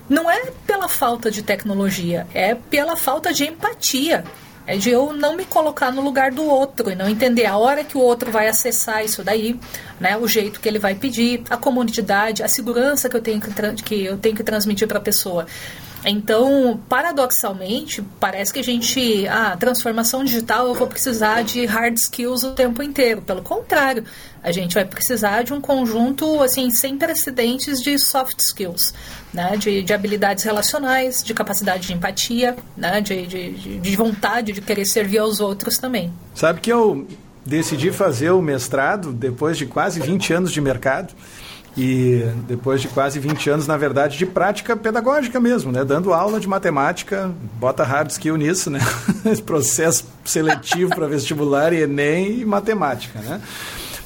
não 0.09 0.29
é 0.29 0.51
pela 0.65 0.87
falta 0.87 1.29
de 1.29 1.43
tecnologia, 1.43 2.25
é 2.33 2.55
pela 2.55 2.97
falta 2.97 3.31
de 3.31 3.45
empatia. 3.45 4.23
É 4.65 4.75
de 4.75 4.89
eu 4.89 5.13
não 5.13 5.37
me 5.37 5.45
colocar 5.45 5.93
no 5.93 6.01
lugar 6.01 6.29
do 6.29 6.43
outro 6.43 6.91
e 6.91 6.95
não 6.95 7.07
entender 7.07 7.45
a 7.45 7.55
hora 7.55 7.85
que 7.85 7.97
o 7.97 8.01
outro 8.01 8.29
vai 8.29 8.49
acessar 8.49 9.01
isso 9.01 9.23
daí, 9.23 9.57
né? 9.97 10.17
O 10.17 10.27
jeito 10.27 10.59
que 10.59 10.67
ele 10.67 10.77
vai 10.77 10.93
pedir, 10.93 11.41
a 11.49 11.55
comunidade, 11.55 12.43
a 12.43 12.49
segurança 12.49 13.07
que 13.07 13.15
eu 13.15 13.21
tenho 13.21 13.39
que, 13.39 13.49
que, 13.81 14.03
eu 14.03 14.17
tenho 14.17 14.35
que 14.35 14.43
transmitir 14.43 14.85
para 14.85 14.97
a 14.97 15.01
pessoa. 15.01 15.45
Então, 16.05 16.79
paradoxalmente, 16.87 18.01
parece 18.19 18.53
que 18.53 18.59
a 18.59 18.63
gente, 18.63 19.27
ah, 19.27 19.57
transformação 19.57 20.23
digital, 20.23 20.67
eu 20.67 20.73
vou 20.73 20.87
precisar 20.87 21.43
de 21.43 21.65
hard 21.65 21.97
skills 21.97 22.43
o 22.43 22.51
tempo 22.51 22.83
inteiro. 22.83 23.21
Pelo 23.21 23.41
contrário, 23.41 24.03
a 24.41 24.51
gente 24.51 24.75
vai 24.75 24.85
precisar 24.85 25.43
de 25.43 25.53
um 25.53 25.59
conjunto 25.59 26.41
assim 26.41 26.69
sem 26.69 26.97
precedentes 26.97 27.81
de 27.81 27.97
soft 27.97 28.39
skills, 28.39 28.93
né? 29.33 29.57
de, 29.57 29.83
de 29.83 29.93
habilidades 29.93 30.43
relacionais, 30.43 31.23
de 31.23 31.33
capacidade 31.33 31.87
de 31.87 31.93
empatia, 31.93 32.55
né? 32.75 33.01
de, 33.01 33.25
de, 33.27 33.79
de 33.79 33.95
vontade 33.95 34.53
de 34.53 34.61
querer 34.61 34.85
servir 34.85 35.17
aos 35.17 35.39
outros 35.39 35.77
também. 35.77 36.13
Sabe 36.33 36.61
que 36.61 36.71
eu 36.71 37.07
decidi 37.45 37.91
fazer 37.91 38.31
o 38.31 38.41
mestrado 38.41 39.11
depois 39.11 39.57
de 39.57 39.65
quase 39.65 39.99
20 39.99 40.33
anos 40.33 40.51
de 40.51 40.61
mercado 40.61 41.13
e 41.77 42.23
depois 42.47 42.81
de 42.81 42.87
quase 42.87 43.19
20 43.19 43.51
anos, 43.51 43.67
na 43.67 43.77
verdade, 43.77 44.17
de 44.17 44.25
prática 44.25 44.75
pedagógica 44.75 45.39
mesmo, 45.39 45.71
né? 45.71 45.85
Dando 45.85 46.11
aula 46.11 46.39
de 46.39 46.47
matemática, 46.47 47.31
bota 47.59 47.83
hard 47.83 48.09
skill 48.09 48.35
nisso, 48.35 48.71
né? 48.71 48.79
Esse 49.23 49.43
processo 49.43 50.05
seletivo 50.25 50.89
para 50.89 51.07
vestibular 51.07 51.71
e 51.73 51.83
Enem 51.83 52.39
e 52.39 52.45
matemática, 52.45 53.19
né? 53.19 53.39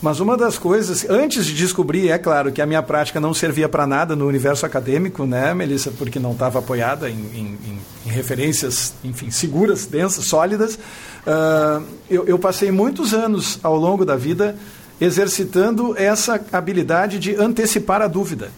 Mas 0.02 0.20
uma 0.20 0.36
das 0.36 0.58
coisas, 0.58 1.08
antes 1.08 1.46
de 1.46 1.54
descobrir, 1.54 2.10
é 2.10 2.18
claro, 2.18 2.52
que 2.52 2.62
a 2.62 2.66
minha 2.66 2.82
prática 2.82 3.20
não 3.20 3.34
servia 3.36 3.70
para 3.70 3.86
nada 3.86 4.16
no 4.16 4.28
universo 4.28 4.66
acadêmico, 4.66 5.28
né, 5.28 5.54
Melissa, 5.54 5.92
porque 5.92 6.18
não 6.18 6.32
estava 6.32 6.58
apoiada 6.58 7.08
em, 7.08 7.14
em, 7.14 7.60
em, 8.08 8.10
referências, 8.10 8.96
enfim, 9.04 9.30
seguras, 9.30 9.86
densas, 9.86 10.26
sólidas. 10.26 10.74
Uh, 10.76 11.86
eu, 12.10 12.26
eu 12.26 12.40
passei 12.40 12.72
muitos 12.72 13.14
anos 13.14 13.60
ao 13.62 13.78
longo 13.78 14.04
da 14.04 14.16
vida 14.16 14.56
exercitando 15.02 15.98
essa 15.98 16.40
habilidade 16.54 17.20
de 17.20 17.36
antecipar 17.36 18.02
a 18.02 18.08
dúvida 18.08 18.52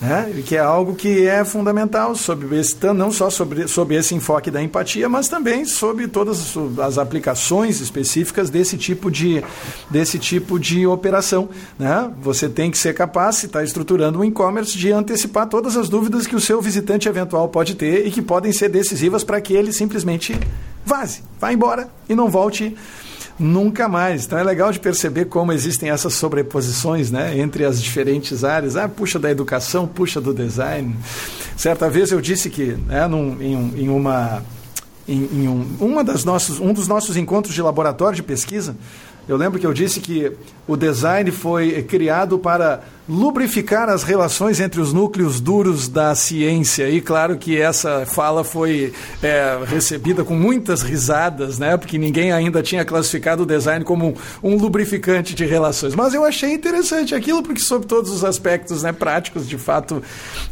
né? 0.00 0.42
que 0.44 0.56
é 0.56 0.60
algo 0.60 0.94
que 0.94 1.26
é 1.26 1.44
fundamental 1.44 2.14
sobre 2.14 2.58
esse, 2.58 2.76
não 2.94 3.10
só 3.10 3.30
sobre, 3.30 3.66
sobre 3.66 3.96
esse 3.96 4.14
enfoque 4.14 4.50
da 4.50 4.62
empatia, 4.62 5.08
mas 5.08 5.28
também 5.28 5.64
sobre 5.64 6.06
todas 6.06 6.54
as 6.78 6.98
aplicações 6.98 7.80
específicas 7.80 8.50
desse 8.50 8.76
tipo 8.76 9.10
de, 9.10 9.42
desse 9.90 10.18
tipo 10.18 10.58
de 10.58 10.86
operação. 10.86 11.48
Né? 11.78 12.10
Você 12.20 12.48
tem 12.48 12.70
que 12.70 12.78
ser 12.78 12.94
capaz, 12.94 13.36
se 13.36 13.46
está 13.46 13.62
estruturando 13.62 14.18
um 14.18 14.24
e-commerce, 14.24 14.76
de 14.76 14.92
antecipar 14.92 15.46
todas 15.48 15.76
as 15.76 15.88
dúvidas 15.88 16.26
que 16.26 16.36
o 16.36 16.40
seu 16.40 16.60
visitante 16.60 17.08
eventual 17.08 17.48
pode 17.48 17.74
ter 17.74 18.06
e 18.06 18.10
que 18.10 18.22
podem 18.22 18.52
ser 18.52 18.68
decisivas 18.68 19.24
para 19.24 19.40
que 19.40 19.54
ele 19.54 19.72
simplesmente 19.72 20.38
vaze, 20.84 21.22
vá 21.40 21.52
embora 21.52 21.88
e 22.08 22.14
não 22.14 22.28
volte 22.28 22.76
nunca 23.38 23.88
mais. 23.88 24.24
Então 24.24 24.38
é 24.38 24.42
legal 24.42 24.72
de 24.72 24.80
perceber 24.80 25.26
como 25.26 25.52
existem 25.52 25.90
essas 25.90 26.14
sobreposições 26.14 27.10
né, 27.10 27.38
entre 27.38 27.64
as 27.64 27.82
diferentes 27.82 28.44
áreas. 28.44 28.76
Ah, 28.76 28.88
puxa 28.88 29.18
da 29.18 29.30
educação, 29.30 29.86
puxa 29.86 30.20
do 30.20 30.32
design. 30.32 30.96
Certa 31.56 31.88
vez 31.88 32.10
eu 32.10 32.20
disse 32.20 32.50
que 32.50 32.76
né, 32.86 33.06
num, 33.06 33.40
em, 33.40 33.84
em, 33.84 33.88
uma, 33.88 34.42
em, 35.06 35.22
em 35.32 35.48
um, 35.48 35.66
uma 35.80 36.02
das 36.02 36.24
nossos, 36.24 36.58
um 36.58 36.72
dos 36.72 36.88
nossos 36.88 37.16
encontros 37.16 37.54
de 37.54 37.62
laboratório 37.62 38.16
de 38.16 38.22
pesquisa, 38.22 38.76
eu 39.28 39.36
lembro 39.36 39.58
que 39.58 39.66
eu 39.66 39.72
disse 39.72 40.00
que 40.00 40.32
o 40.68 40.76
design 40.76 41.30
foi 41.30 41.82
criado 41.82 42.38
para 42.38 42.82
lubrificar 43.08 43.88
as 43.88 44.02
relações 44.02 44.58
entre 44.58 44.80
os 44.80 44.92
núcleos 44.92 45.40
duros 45.40 45.88
da 45.88 46.14
ciência. 46.14 46.88
E 46.90 47.00
claro 47.00 47.36
que 47.36 47.60
essa 47.60 48.04
fala 48.04 48.42
foi 48.42 48.92
é, 49.22 49.58
recebida 49.66 50.24
com 50.24 50.34
muitas 50.34 50.82
risadas, 50.82 51.58
né? 51.58 51.76
Porque 51.76 51.98
ninguém 51.98 52.32
ainda 52.32 52.62
tinha 52.62 52.84
classificado 52.84 53.44
o 53.44 53.46
design 53.46 53.84
como 53.84 54.08
um, 54.42 54.54
um, 54.54 54.56
lubrificante 54.56 55.34
de 55.34 55.44
relações. 55.44 55.94
Mas 55.94 56.14
eu 56.14 56.24
achei 56.24 56.52
interessante 56.52 57.14
aquilo, 57.14 57.42
porque 57.42 57.60
sob 57.60 57.86
todos 57.86 58.10
os 58.10 58.24
aspectos 58.24 58.82
né, 58.82 58.92
práticos, 58.92 59.48
de 59.48 59.56
fato, 59.56 60.02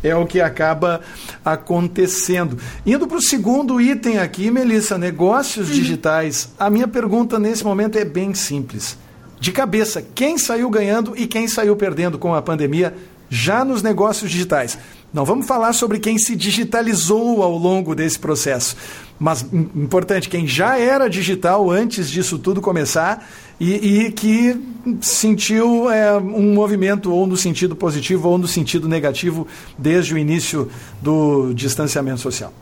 é 0.03 0.15
o 0.15 0.27
que 0.27 0.41
acaba 0.41 1.01
acontecendo. 1.45 2.59
Indo 2.87 3.07
para 3.07 3.19
o 3.19 3.23
segundo 3.23 3.81
item 3.81 4.19
aqui, 4.19 4.51
Melissa, 4.51 4.97
negócios 4.97 5.69
uhum. 5.69 5.75
digitais. 5.75 6.51
A 6.59 6.71
minha 6.71 6.87
pergunta 6.87 7.39
nesse 7.39 7.65
momento 7.65 7.99
é 7.99 8.05
bem 8.05 8.33
simples. 8.33 8.97
De 9.41 9.53
cabeça 9.53 10.05
quem 10.15 10.39
saiu 10.39 10.69
ganhando 10.71 11.15
e 11.17 11.27
quem 11.27 11.47
saiu 11.49 11.77
perdendo 11.77 12.19
com 12.19 12.35
a 12.35 12.43
pandemia 12.43 12.95
já 13.29 13.65
nos 13.65 13.83
negócios 13.83 14.31
digitais. 14.31 14.79
Não 15.13 15.25
vamos 15.25 15.47
falar 15.47 15.73
sobre 15.73 16.01
quem 16.01 16.19
se 16.19 16.35
digitalizou 16.35 17.43
ao 17.43 17.57
longo 17.57 17.95
desse 17.95 18.19
processo, 18.19 18.77
mas 19.19 19.47
importante, 19.53 20.29
quem 20.29 20.47
já 20.47 20.79
era 20.79 21.09
digital 21.09 21.71
antes 21.71 22.11
disso 22.11 22.37
tudo 22.37 22.61
começar 22.61 23.25
e, 23.61 24.07
e 24.07 24.13
que 24.13 24.61
sentiu 25.01 25.89
é, 25.89 26.17
um 26.17 26.53
movimento 26.53 27.13
ou 27.13 27.27
no 27.27 27.37
sentido 27.37 27.77
positivo 27.77 28.29
ou 28.29 28.39
no 28.39 28.49
sentido 28.49 28.89
negativo 28.89 29.47
desde 29.79 30.15
o 30.15 30.19
início 30.19 30.69
do 31.01 31.53
distanciamento 31.55 32.21
social. 32.21 32.53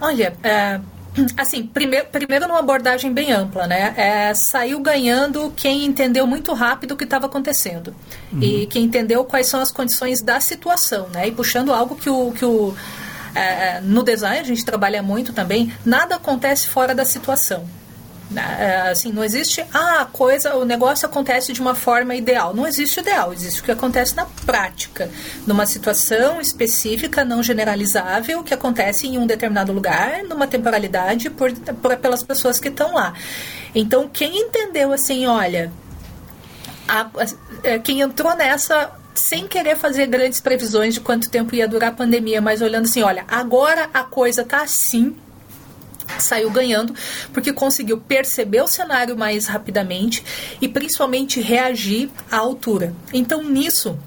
Olha, 0.00 0.34
é, 0.42 0.80
assim, 1.36 1.64
primeiro, 1.66 2.06
primeiro 2.06 2.46
numa 2.46 2.58
abordagem 2.58 3.12
bem 3.12 3.32
ampla, 3.32 3.66
né? 3.66 3.94
É, 3.96 4.34
saiu 4.34 4.80
ganhando 4.80 5.52
quem 5.56 5.84
entendeu 5.84 6.26
muito 6.26 6.52
rápido 6.52 6.92
o 6.92 6.96
que 6.96 7.04
estava 7.04 7.26
acontecendo 7.26 7.94
uhum. 8.32 8.42
e 8.42 8.66
quem 8.66 8.84
entendeu 8.84 9.24
quais 9.24 9.46
são 9.46 9.60
as 9.60 9.70
condições 9.70 10.22
da 10.22 10.40
situação, 10.40 11.08
né? 11.12 11.28
E 11.28 11.32
puxando 11.32 11.72
algo 11.72 11.96
que 11.96 12.08
o, 12.08 12.32
que 12.32 12.44
o 12.44 12.74
é, 13.34 13.40
é 13.76 13.80
no 13.80 14.02
design 14.02 14.38
a 14.38 14.44
gente 14.44 14.64
trabalha 14.64 15.02
muito 15.02 15.32
também, 15.32 15.72
nada 15.84 16.16
acontece 16.16 16.68
fora 16.68 16.94
da 16.94 17.04
situação. 17.04 17.64
Né? 18.32 18.56
É, 18.58 18.90
assim, 18.90 19.12
não 19.12 19.22
existe 19.22 19.62
ah, 19.72 20.00
a 20.00 20.04
coisa, 20.06 20.56
o 20.56 20.64
negócio 20.64 21.06
acontece 21.06 21.52
de 21.52 21.60
uma 21.60 21.74
forma 21.74 22.14
ideal. 22.14 22.54
Não 22.54 22.66
existe 22.66 23.00
ideal, 23.00 23.32
existe 23.32 23.60
o 23.60 23.64
que 23.64 23.70
acontece 23.70 24.16
na 24.16 24.26
prática, 24.46 25.10
numa 25.46 25.66
situação 25.66 26.40
específica, 26.40 27.24
não 27.24 27.42
generalizável, 27.42 28.42
que 28.42 28.54
acontece 28.54 29.06
em 29.06 29.18
um 29.18 29.26
determinado 29.26 29.72
lugar, 29.72 30.22
numa 30.24 30.46
temporalidade, 30.46 31.28
por, 31.28 31.52
por 31.52 31.96
pelas 31.96 32.22
pessoas 32.22 32.58
que 32.58 32.68
estão 32.68 32.94
lá. 32.94 33.12
Então, 33.74 34.08
quem 34.08 34.38
entendeu 34.38 34.92
assim, 34.92 35.26
olha, 35.26 35.70
a, 36.88 37.02
a, 37.02 37.26
é, 37.62 37.78
quem 37.78 38.00
entrou 38.00 38.34
nessa 38.34 38.90
sem 39.14 39.46
querer 39.46 39.76
fazer 39.76 40.06
grandes 40.06 40.40
previsões 40.40 40.94
de 40.94 41.00
quanto 41.00 41.28
tempo 41.28 41.54
ia 41.54 41.68
durar 41.68 41.90
a 41.90 41.94
pandemia, 41.94 42.40
mas 42.40 42.62
olhando 42.62 42.86
assim, 42.86 43.02
olha, 43.02 43.24
agora 43.28 43.90
a 43.92 44.02
coisa 44.04 44.42
tá 44.42 44.62
assim, 44.62 45.14
saiu 46.18 46.50
ganhando 46.50 46.94
porque 47.32 47.52
conseguiu 47.52 47.98
perceber 47.98 48.62
o 48.62 48.66
cenário 48.66 49.16
mais 49.16 49.46
rapidamente 49.46 50.24
e 50.60 50.68
principalmente 50.68 51.40
reagir 51.40 52.10
à 52.30 52.38
altura. 52.38 52.94
Então 53.12 53.42
nisso 53.42 53.98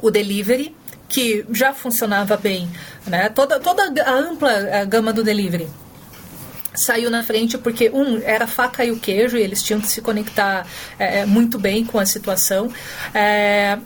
o 0.00 0.10
delivery 0.10 0.74
que 1.08 1.44
já 1.52 1.74
funcionava 1.74 2.36
bem, 2.36 2.68
né? 3.06 3.28
Toda 3.28 3.60
toda 3.60 3.82
a 4.02 4.12
ampla 4.12 4.84
gama 4.86 5.12
do 5.12 5.22
delivery 5.22 5.68
saiu 6.74 7.10
na 7.10 7.22
frente 7.22 7.58
porque 7.58 7.90
um 7.90 8.20
era 8.22 8.46
faca 8.46 8.84
e 8.84 8.90
o 8.90 8.98
queijo 8.98 9.36
e 9.36 9.42
eles 9.42 9.62
tinham 9.62 9.80
que 9.80 9.88
se 9.88 10.00
conectar 10.00 10.66
é, 10.98 11.26
muito 11.26 11.58
bem 11.58 11.84
com 11.84 11.98
a 11.98 12.06
situação 12.06 12.72
é, 13.14 13.78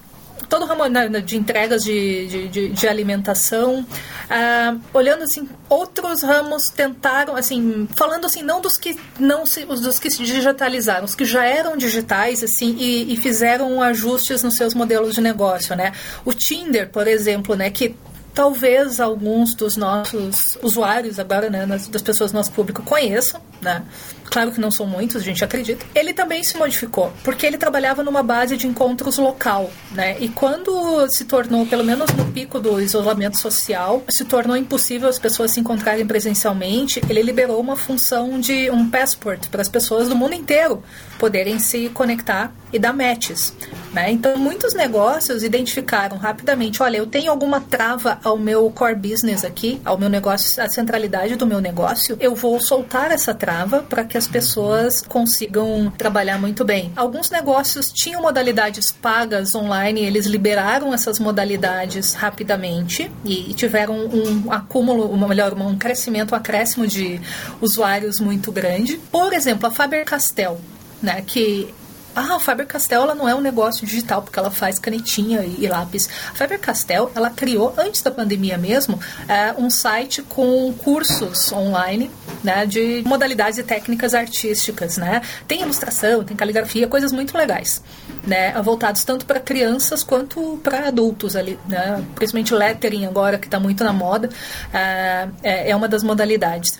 todo 0.49 0.63
o 0.63 0.67
ramo 0.67 0.87
né, 0.87 1.09
de 1.21 1.37
entregas 1.37 1.83
de, 1.83 2.49
de, 2.49 2.69
de 2.69 2.89
alimentação. 2.89 3.87
Ah, 4.29 4.77
olhando 4.93 5.23
assim, 5.23 5.49
outros 5.69 6.23
ramos 6.23 6.69
tentaram, 6.71 7.37
assim, 7.37 7.89
falando 7.95 8.27
assim, 8.27 8.43
não 8.43 8.61
dos 8.61 8.77
que 8.77 8.97
não 9.19 9.47
se, 9.47 9.65
dos 9.65 9.99
que 9.99 10.11
se 10.11 10.25
digitalizaram, 10.25 11.05
os 11.05 11.15
que 11.15 11.25
já 11.25 11.45
eram 11.45 11.77
digitais, 11.77 12.43
assim, 12.43 12.77
e, 12.79 13.15
e 13.15 13.17
fizeram 13.17 13.81
ajustes 13.83 14.43
nos 14.43 14.57
seus 14.57 14.75
modelos 14.75 15.15
de 15.15 15.21
negócio, 15.21 15.77
né? 15.77 15.93
O 16.25 16.33
Tinder, 16.33 16.89
por 16.91 17.07
exemplo, 17.07 17.55
né, 17.55 17.71
que 17.71 17.95
talvez 18.37 19.01
alguns 19.01 19.55
dos 19.55 19.79
nossos 19.79 20.59
usuários 20.63 21.19
agora, 21.19 21.49
né, 21.49 21.67
das 21.67 22.03
pessoas 22.03 22.31
do 22.31 22.35
nosso 22.35 22.53
público 22.53 22.83
conheçam, 22.83 23.41
né? 23.63 23.83
Claro 24.25 24.53
que 24.53 24.61
não 24.61 24.71
são 24.71 24.87
muitos, 24.87 25.17
a 25.17 25.25
gente 25.25 25.43
acredita. 25.43 25.87
Ele 25.95 26.13
também 26.13 26.45
se 26.45 26.59
modificou, 26.59 27.11
porque 27.25 27.47
ele 27.47 27.57
trabalhava 27.57 28.03
numa 28.03 28.23
base 28.23 28.55
de 28.55 28.67
encontros 28.67 29.17
local, 29.17 29.71
né? 29.93 30.19
E 30.21 30.29
quando 30.29 31.09
se 31.09 31.25
tornou, 31.25 31.65
pelo 31.65 31.83
menos 31.83 32.11
no 32.11 32.27
pico 32.33 32.61
do 32.61 32.79
isolamento 32.79 33.39
social, 33.39 34.05
se 34.11 34.27
tornou 34.27 34.55
impossível 34.55 35.09
as 35.09 35.19
pessoas 35.19 35.53
se 35.53 35.61
encontrarem 35.61 36.07
presencialmente, 36.07 37.01
ele 37.09 37.23
liberou 37.23 37.59
uma 37.59 37.77
função 37.77 38.39
de 38.39 38.71
um 38.71 38.91
passport 38.91 39.49
para 39.49 39.63
as 39.63 39.69
pessoas 39.71 40.11
do 40.11 40.15
mundo 40.15 40.35
inteiro 40.35 40.83
poderem 41.19 41.59
se 41.59 41.89
conectar 41.89 42.53
e 42.71 42.79
dar 42.79 42.93
matches. 42.93 43.55
Né? 43.97 44.13
Então, 44.13 44.37
muitos 44.37 44.75
negócios 44.75 45.43
identificaram 45.43 46.19
rapidamente: 46.19 46.83
olha, 46.83 46.99
eu 46.99 47.07
tenho 47.07 47.31
alguma 47.31 47.63
trava 47.63 48.19
ao 48.23 48.37
meu 48.37 48.71
core 48.71 48.95
business 48.95 49.43
aqui, 49.43 49.81
ao 49.87 49.97
meu 49.97 50.11
negócio, 50.11 50.63
à 50.63 50.69
centralidade 50.69 51.35
do 51.35 51.47
meu 51.47 51.63
negócio, 51.63 52.15
eu 52.21 52.35
vou 52.35 52.61
soltar 52.61 53.11
essa 53.11 53.33
trava 53.33 53.81
para 53.81 54.05
que 54.05 54.19
as 54.19 54.29
pessoas 54.29 55.01
consigam 55.01 55.91
trabalhar 55.97 56.39
muito 56.39 56.63
bem. 56.63 56.93
Alguns 56.95 57.31
negócios 57.31 57.91
tinham 57.91 58.21
modalidades 58.21 58.91
pagas 58.93 59.55
online, 59.55 60.03
eles 60.03 60.27
liberaram 60.27 60.93
essas 60.93 61.19
modalidades 61.19 62.13
rapidamente 62.13 63.11
e 63.25 63.55
tiveram 63.55 63.97
um 63.97 64.53
acúmulo, 64.53 65.09
ou 65.09 65.17
melhor, 65.17 65.55
um 65.55 65.79
crescimento, 65.79 66.33
um 66.33 66.37
acréscimo 66.37 66.87
de 66.87 67.19
usuários 67.63 68.21
muito 68.21 68.53
grande. 68.53 69.01
Por 69.11 69.33
exemplo, 69.33 69.67
a 69.67 69.71
Faber-Castell 69.71 70.61
né? 71.03 71.23
Que 71.27 71.73
ah, 72.17 72.37
a 72.37 72.41
Faber-Castell 72.41 73.03
ela 73.03 73.15
não 73.15 73.29
é 73.29 73.35
um 73.35 73.41
negócio 73.43 73.87
digital 73.87 74.23
porque 74.23 74.39
ela 74.39 74.51
faz 74.51 74.79
canetinha 74.79 75.43
e, 75.43 75.65
e 75.65 75.69
lápis. 75.69 76.09
A 76.31 76.35
Faber-Castell 76.35 77.13
ela 77.15 77.29
criou 77.29 77.75
antes 77.77 78.01
da 78.01 78.11
pandemia 78.11 78.57
mesmo 78.57 78.99
é, 79.29 79.53
um 79.59 79.69
site 79.69 80.23
com 80.23 80.73
cursos 80.73 81.53
online, 81.53 82.11
né, 82.43 82.65
de 82.65 83.03
modalidades 83.07 83.59
e 83.59 83.63
técnicas 83.63 84.15
artísticas, 84.15 84.97
né? 84.97 85.21
Tem 85.47 85.61
ilustração, 85.61 86.25
tem 86.25 86.37
caligrafia, 86.37 86.89
coisas 86.89 87.13
muito 87.13 87.37
legais, 87.37 87.83
né? 88.27 88.53
Voltados 88.63 89.05
tanto 89.05 89.27
para 89.27 89.39
crianças 89.39 90.03
quanto 90.03 90.59
para 90.63 90.89
adultos 90.89 91.37
ali, 91.37 91.59
né? 91.69 92.03
Principalmente 92.15 92.55
lettering 92.55 93.05
agora 93.05 93.37
que 93.37 93.47
está 93.47 93.61
muito 93.61 93.85
na 93.85 93.93
moda 93.93 94.31
é, 94.73 95.29
é, 95.43 95.71
é 95.71 95.77
uma 95.77 95.87
das 95.89 96.03
modalidades. 96.03 96.79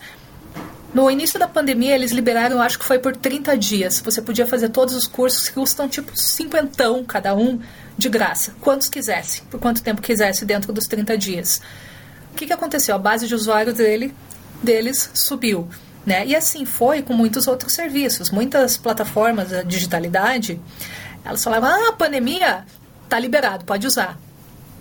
No 0.93 1.11
início 1.11 1.37
da 1.37 1.47
pandemia, 1.47 1.93
eles 1.93 2.11
liberaram, 2.11 2.61
acho 2.61 2.79
que 2.79 2.85
foi 2.85 2.97
por 2.97 3.15
30 3.15 3.57
dias. 3.57 3.99
Você 3.99 4.21
podia 4.21 4.47
fazer 4.47 4.69
todos 4.69 4.95
os 4.95 5.05
cursos 5.05 5.49
que 5.49 5.55
custam 5.55 5.87
tipo 5.87 6.17
cinquentão 6.17 7.03
cada 7.03 7.35
um, 7.35 7.59
de 7.97 8.09
graça. 8.09 8.53
Quantos 8.61 8.87
quisesse, 8.87 9.41
por 9.43 9.59
quanto 9.59 9.81
tempo 9.81 10.01
quisesse, 10.01 10.45
dentro 10.45 10.71
dos 10.71 10.87
30 10.87 11.17
dias. 11.17 11.61
O 12.31 12.35
que, 12.35 12.45
que 12.45 12.53
aconteceu? 12.53 12.95
A 12.95 12.99
base 12.99 13.27
de 13.27 13.33
usuário 13.33 13.73
dele, 13.73 14.13
deles 14.61 15.09
subiu. 15.13 15.67
Né? 16.05 16.25
E 16.25 16.35
assim 16.35 16.65
foi 16.65 17.01
com 17.01 17.13
muitos 17.13 17.47
outros 17.47 17.73
serviços. 17.73 18.29
Muitas 18.29 18.77
plataformas 18.77 19.49
da 19.49 19.63
digitalidade, 19.63 20.61
elas 21.25 21.43
falavam, 21.43 21.69
ah, 21.69 21.93
pandemia, 21.93 22.65
tá 23.09 23.19
liberado, 23.19 23.65
pode 23.65 23.85
usar. 23.85 24.17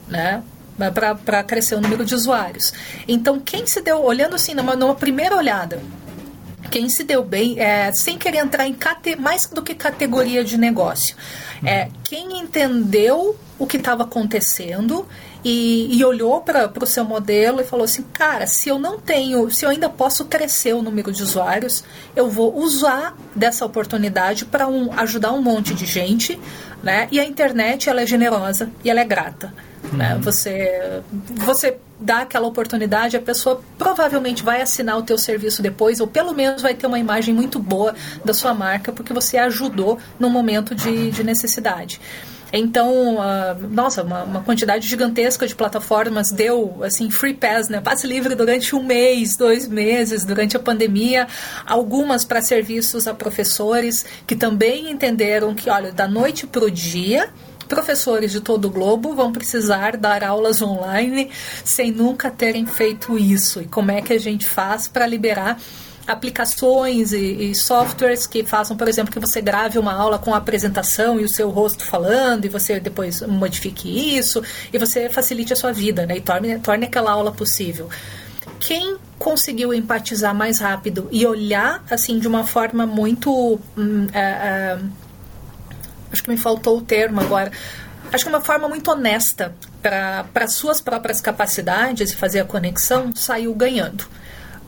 Né? 0.07 0.43
Para 0.77 1.43
crescer 1.43 1.75
o 1.75 1.81
número 1.81 2.05
de 2.05 2.15
usuários. 2.15 2.73
Então, 3.07 3.41
quem 3.41 3.67
se 3.67 3.81
deu, 3.81 4.03
olhando 4.03 4.35
assim, 4.37 4.55
numa, 4.55 4.77
numa 4.77 4.95
primeira 4.95 5.37
olhada, 5.37 5.81
quem 6.71 6.89
se 6.89 7.05
deu 7.05 7.25
bem, 7.25 7.59
é, 7.59 7.93
sem 7.93 8.19
querer 8.19 8.39
entrar 8.39 8.67
em 8.67 8.75
cate, 8.75 9.17
mais 9.17 9.47
do 9.47 9.63
que 9.63 9.75
categoria 9.75 10.45
de 10.45 10.59
negócio, 10.59 11.17
é 11.65 11.89
quem 12.05 12.39
entendeu 12.39 13.37
o 13.59 13.67
que 13.67 13.79
estava 13.79 14.03
acontecendo 14.03 15.07
e, 15.43 15.97
e 15.97 16.05
olhou 16.05 16.41
para 16.41 16.71
o 16.83 16.87
seu 16.87 17.05
modelo 17.05 17.61
e 17.61 17.65
falou 17.65 17.85
assim, 17.85 18.03
cara, 18.13 18.47
se 18.47 18.69
eu 18.69 18.79
não 18.79 18.99
tenho, 18.99 19.51
se 19.51 19.65
eu 19.65 19.71
ainda 19.71 19.89
posso 19.89 20.25
crescer 20.25 20.75
o 20.75 20.83
número 20.83 21.13
de 21.13 21.23
usuários, 21.23 21.85
eu 22.15 22.29
vou 22.29 22.59
usar 22.59 23.17
dessa 23.35 23.65
oportunidade 23.65 24.45
para 24.45 24.67
um, 24.67 24.93
ajudar 24.99 25.33
um 25.33 25.41
monte 25.41 25.73
de 25.73 25.87
gente, 25.87 26.39
né? 26.83 27.09
E 27.11 27.21
a 27.21 27.25
internet 27.25 27.89
ela 27.89 28.03
é 28.03 28.07
generosa 28.07 28.71
e 28.85 28.91
ela 28.91 29.01
é 29.01 29.05
grata. 29.05 29.55
Né? 29.93 30.15
Uhum. 30.15 30.21
Você, 30.21 31.03
você 31.35 31.77
dá 32.01 32.21
aquela 32.21 32.47
oportunidade, 32.47 33.17
a 33.17 33.21
pessoa 33.21 33.63
provavelmente 33.79 34.43
vai 34.43 34.61
assinar 34.61 34.99
o 34.99 35.03
teu 35.03 35.17
serviço 35.17 35.63
depois, 35.63 36.01
ou 36.01 36.07
pelo 36.07 36.35
menos 36.35 36.63
vai 36.63 36.75
ter 36.75 36.87
uma 36.87 36.99
imagem 36.99 37.35
muito 37.35 37.59
boa 37.59 37.95
da 38.25 38.35
sua 38.35 38.53
marca, 38.53 38.93
porque 38.93 39.13
você 39.13 39.39
ajudou 39.39 39.99
num 40.19 40.31
momento 40.31 40.75
de, 40.75 41.11
de 41.11 41.25
necessidade. 41.25 42.01
Então, 42.53 43.17
uh, 43.17 43.69
nossa, 43.71 44.03
uma, 44.03 44.23
uma, 44.23 44.43
quantidade 44.43 44.87
gigantesca 44.87 45.47
de 45.47 45.55
plataformas 45.55 46.31
deu, 46.31 46.83
assim, 46.83 47.11
free 47.11 47.35
pass, 47.35 47.69
né? 47.69 47.81
Passe 47.81 48.07
livre 48.07 48.35
durante 48.37 48.75
um 48.75 48.83
mês, 48.85 49.37
dois 49.37 49.67
meses, 49.67 50.25
durante 50.25 50.57
a 50.57 50.61
pandemia. 50.61 51.27
Algumas 51.67 52.25
para 52.25 52.41
serviços 52.41 53.09
a 53.09 53.15
professores 53.15 54.07
que 54.27 54.37
também 54.37 54.91
entenderam 54.91 55.55
que, 55.55 55.69
olha, 55.69 55.91
da 55.93 56.07
noite 56.07 56.47
para 56.47 56.65
o 56.65 56.71
dia, 56.71 57.29
professores 57.69 58.33
de 58.33 58.41
todo 58.41 58.67
o 58.67 58.71
globo 58.71 59.15
vão 59.15 59.33
precisar 59.33 59.97
dar 59.97 60.25
aulas 60.25 60.63
online 60.63 61.31
sem 61.65 61.91
nunca 61.91 62.31
terem 62.31 62.67
feito 62.67 63.19
isso. 63.19 63.61
E 63.61 63.67
como 63.67 63.91
é 63.91 64.01
que 64.01 64.13
a 64.13 64.19
gente 64.19 64.47
faz 64.47 64.89
para 64.89 65.07
liberar 65.07 65.59
aplicações 66.07 67.13
e, 67.13 67.51
e, 67.51 67.55
softwares 67.55 68.27
que 68.27 68.45
façam, 68.45 68.77
por 68.77 68.87
exemplo, 68.87 69.13
que 69.13 69.19
você 69.19 69.41
grave 69.41 69.79
uma 69.79 69.93
aula 69.93 70.19
com 70.19 70.33
a 70.33 70.37
apresentação 70.39 71.19
e 71.19 71.25
o 71.25 71.29
seu 71.29 71.51
rosto 71.51 71.85
falando 71.85 72.45
e 72.45 72.49
você 72.49 72.79
depois 72.79 73.23
modifique 73.23 74.17
isso 74.17 74.43
e 74.73 74.79
você 74.79 75.09
facilite 75.09 75.53
a 75.53 75.57
sua 75.57 75.73
vida, 75.73 76.07
né? 76.07 76.19
E 76.19 76.21
torne, 76.21 76.59
torne 76.61 76.87
aquela 76.87 77.11
aula 77.11 77.33
possível. 77.33 77.89
Quem 78.61 78.97
conseguiu 79.19 79.75
empatizar 79.75 80.35
mais 80.35 80.61
rápido 80.61 81.09
e 81.11 81.27
olhar 81.27 81.85
assim 81.91 82.19
de 82.19 82.29
uma 82.29 82.45
forma 82.45 82.87
muito 82.87 83.59
hum, 83.77 84.07
é, 84.13 84.21
é, 84.21 84.79
acho 86.17 86.25
que 86.25 86.31
me 86.31 86.37
faltou 86.39 86.79
o 86.79 86.81
termo 86.81 87.21
agora, 87.21 87.53
acho 88.13 88.25
que 88.25 88.31
uma 88.31 88.41
forma 88.41 88.67
muito 88.69 88.91
honesta 88.91 89.55
para 89.83 90.49
suas 90.49 90.81
próprias 90.81 91.21
capacidades 91.21 92.11
e 92.11 92.17
fazer 92.17 92.41
a 92.41 92.45
conexão, 92.45 93.15
saiu 93.15 93.55
ganhando. 93.55 94.05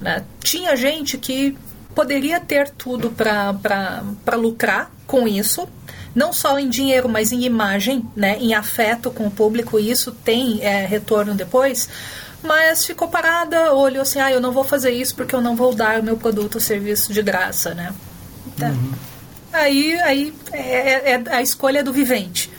Né? 0.00 0.24
Tinha 0.40 0.76
gente 0.76 1.16
que 1.16 1.56
poderia 1.94 2.38
ter 2.38 2.68
tudo 2.70 3.10
para 3.10 4.36
lucrar 4.36 4.90
com 5.06 5.26
isso, 5.26 5.66
não 6.14 6.32
só 6.32 6.58
em 6.58 6.68
dinheiro, 6.68 7.08
mas 7.08 7.32
em 7.32 7.44
imagem, 7.44 8.04
né, 8.14 8.36
em 8.38 8.54
afeto 8.54 9.10
com 9.10 9.26
o 9.26 9.30
público, 9.30 9.78
e 9.80 9.90
isso 9.90 10.12
tem 10.12 10.60
é, 10.62 10.84
retorno 10.86 11.34
depois, 11.34 11.88
mas 12.42 12.84
ficou 12.84 13.08
parada, 13.08 13.72
olhou 13.72 14.02
assim, 14.02 14.20
ah, 14.20 14.30
eu 14.30 14.40
não 14.40 14.52
vou 14.52 14.64
fazer 14.64 14.90
isso 14.90 15.14
porque 15.14 15.34
eu 15.34 15.40
não 15.40 15.56
vou 15.56 15.74
dar 15.74 15.98
o 16.00 16.02
meu 16.04 16.16
produto 16.16 16.56
ou 16.56 16.60
serviço 16.60 17.12
de 17.12 17.22
graça, 17.22 17.74
né? 17.74 17.92
Então, 18.46 18.70
uhum. 18.70 18.92
Aí, 19.58 19.94
aí 20.00 20.34
é, 20.52 20.58
é, 20.58 21.10
é, 21.12 21.22
a 21.30 21.42
escolha 21.42 21.82
do 21.82 21.92
vivente. 21.92 22.50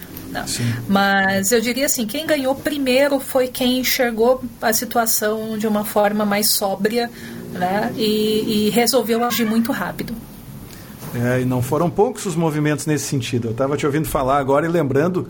Mas 0.88 1.52
eu 1.52 1.60
diria 1.60 1.88
assim, 1.88 2.06
quem 2.06 2.26
ganhou 2.26 2.54
primeiro 2.54 3.20
foi 3.20 3.48
quem 3.48 3.80
enxergou 3.80 4.44
a 4.62 4.72
situação 4.72 5.58
de 5.58 5.66
uma 5.66 5.84
forma 5.84 6.24
mais 6.24 6.52
sóbria 6.52 7.10
né? 7.52 7.92
e, 7.98 8.68
e 8.68 8.70
resolveu 8.70 9.24
agir 9.24 9.46
muito 9.46 9.72
rápido. 9.72 10.14
É, 11.16 11.42
e 11.42 11.46
não 11.46 11.62
foram 11.62 11.90
poucos 11.90 12.26
os 12.28 12.36
movimentos 12.36 12.86
nesse 12.86 13.06
sentido. 13.06 13.48
Eu 13.48 13.52
estava 13.52 13.76
te 13.76 13.86
ouvindo 13.86 14.08
falar 14.08 14.38
agora 14.38 14.68
e 14.68 14.70
lembrando 14.70 15.28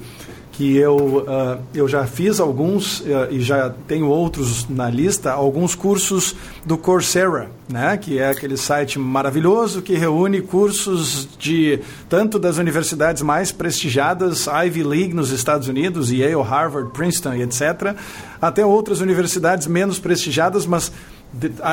que 0.59 0.75
eu, 0.75 1.23
uh, 1.25 1.57
eu 1.73 1.87
já 1.87 2.05
fiz 2.05 2.37
alguns 2.37 2.99
uh, 2.99 3.29
e 3.31 3.39
já 3.39 3.69
tenho 3.87 4.07
outros 4.07 4.67
na 4.67 4.89
lista, 4.89 5.31
alguns 5.31 5.73
cursos 5.73 6.35
do 6.65 6.77
Coursera, 6.77 7.49
né, 7.69 7.95
que 7.95 8.19
é 8.19 8.27
aquele 8.27 8.57
site 8.57 8.99
maravilhoso 8.99 9.81
que 9.81 9.95
reúne 9.95 10.41
cursos 10.41 11.29
de 11.39 11.79
tanto 12.09 12.37
das 12.37 12.57
universidades 12.57 13.21
mais 13.21 13.53
prestigiadas, 13.53 14.47
Ivy 14.47 14.83
League 14.83 15.13
nos 15.13 15.31
Estados 15.31 15.69
Unidos, 15.69 16.11
Yale, 16.11 16.43
Harvard, 16.43 16.91
Princeton, 16.91 17.35
etc., 17.35 17.95
até 18.41 18.65
outras 18.65 18.99
universidades 18.99 19.65
menos 19.65 19.97
prestigiadas, 19.97 20.65
mas 20.65 20.91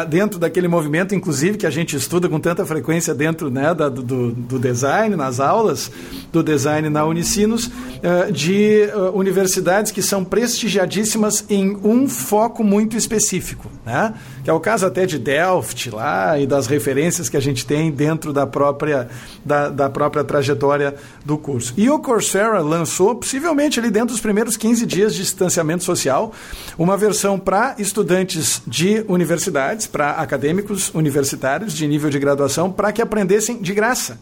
dentro 0.08 0.38
daquele 0.38 0.68
movimento, 0.68 1.14
inclusive, 1.14 1.56
que 1.56 1.66
a 1.66 1.70
gente 1.70 1.96
estuda 1.96 2.28
com 2.28 2.38
tanta 2.38 2.64
frequência 2.66 3.14
dentro 3.14 3.50
né, 3.50 3.74
da, 3.74 3.88
do, 3.88 4.30
do, 4.32 4.58
design, 4.58 5.16
nas 5.16 5.40
aulas 5.40 5.90
do 6.30 6.42
design 6.42 6.90
na 6.90 7.04
Unicinos, 7.06 7.70
eh, 8.02 8.30
de 8.30 8.82
eh, 8.82 8.94
universidades 9.14 9.90
que 9.90 10.02
são 10.02 10.22
prestigiadíssimas 10.24 11.44
em 11.48 11.74
um 11.82 12.06
foco 12.06 12.62
muito 12.62 12.96
específico, 12.96 13.70
né? 13.84 14.12
Que 14.46 14.50
é 14.50 14.52
o 14.52 14.60
caso 14.60 14.86
até 14.86 15.04
de 15.04 15.18
Delft 15.18 15.90
lá 15.90 16.38
e 16.38 16.46
das 16.46 16.68
referências 16.68 17.28
que 17.28 17.36
a 17.36 17.40
gente 17.40 17.66
tem 17.66 17.90
dentro 17.90 18.32
da 18.32 18.46
própria, 18.46 19.08
da, 19.44 19.68
da 19.68 19.90
própria 19.90 20.22
trajetória 20.22 20.94
do 21.24 21.36
curso. 21.36 21.74
E 21.76 21.90
o 21.90 21.98
Coursera 21.98 22.60
lançou, 22.60 23.16
possivelmente 23.16 23.80
ali 23.80 23.90
dentro 23.90 24.08
dos 24.08 24.20
primeiros 24.20 24.56
15 24.56 24.86
dias 24.86 25.14
de 25.14 25.22
distanciamento 25.22 25.82
social, 25.82 26.32
uma 26.78 26.96
versão 26.96 27.38
para 27.38 27.74
estudantes 27.78 28.62
de 28.66 29.04
universidades 29.08 29.26
universidades, 29.36 29.86
para 29.86 30.12
acadêmicos 30.12 30.90
universitários 30.94 31.72
de 31.72 31.86
nível 31.86 32.10
de 32.10 32.18
graduação, 32.18 32.70
para 32.70 32.92
que 32.92 33.02
aprendessem 33.02 33.60
de 33.60 33.74
graça. 33.74 34.18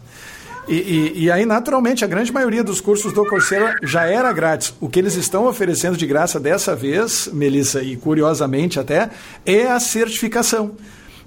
E, 0.67 0.73
e, 0.73 1.23
e, 1.25 1.31
aí, 1.31 1.45
naturalmente, 1.45 2.03
a 2.03 2.07
grande 2.07 2.31
maioria 2.31 2.63
dos 2.63 2.81
cursos 2.81 3.13
do 3.13 3.25
Coursera 3.25 3.75
já 3.83 4.05
era 4.05 4.31
grátis. 4.33 4.73
O 4.81 4.89
que 4.89 4.99
eles 4.99 5.15
estão 5.15 5.45
oferecendo 5.45 5.95
de 5.95 6.07
graça 6.07 6.39
dessa 6.39 6.75
vez, 6.75 7.29
Melissa, 7.31 7.83
e 7.83 7.95
curiosamente 7.95 8.79
até, 8.79 9.09
é 9.45 9.67
a 9.67 9.79
certificação 9.79 10.75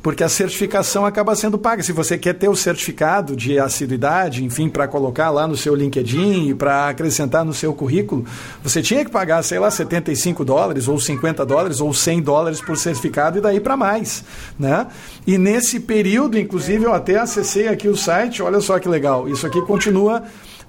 porque 0.08 0.24
a 0.24 0.28
certificação 0.30 1.04
acaba 1.04 1.36
sendo 1.36 1.58
paga. 1.58 1.82
Se 1.82 1.92
você 1.92 2.16
quer 2.16 2.32
ter 2.32 2.48
o 2.48 2.56
certificado 2.56 3.36
de 3.36 3.58
assiduidade, 3.58 4.42
enfim, 4.42 4.66
para 4.66 4.88
colocar 4.88 5.28
lá 5.28 5.46
no 5.46 5.54
seu 5.54 5.74
LinkedIn 5.74 6.48
e 6.48 6.54
para 6.54 6.88
acrescentar 6.88 7.44
no 7.44 7.52
seu 7.52 7.74
currículo, 7.74 8.24
você 8.62 8.80
tinha 8.80 9.04
que 9.04 9.10
pagar, 9.10 9.42
sei 9.42 9.58
lá, 9.58 9.70
75 9.70 10.46
dólares, 10.46 10.88
ou 10.88 10.98
50 10.98 11.44
dólares, 11.44 11.78
ou 11.82 11.92
100 11.92 12.22
dólares 12.22 12.58
por 12.58 12.78
certificado 12.78 13.36
e 13.36 13.42
daí 13.42 13.60
para 13.60 13.76
mais. 13.76 14.24
Né? 14.58 14.86
E 15.26 15.36
nesse 15.36 15.78
período, 15.78 16.38
inclusive, 16.38 16.86
eu 16.86 16.94
até 16.94 17.18
acessei 17.18 17.68
aqui 17.68 17.86
o 17.86 17.94
site, 17.94 18.42
olha 18.42 18.62
só 18.62 18.78
que 18.78 18.88
legal, 18.88 19.28
isso 19.28 19.46
aqui 19.46 19.60
continua 19.60 20.22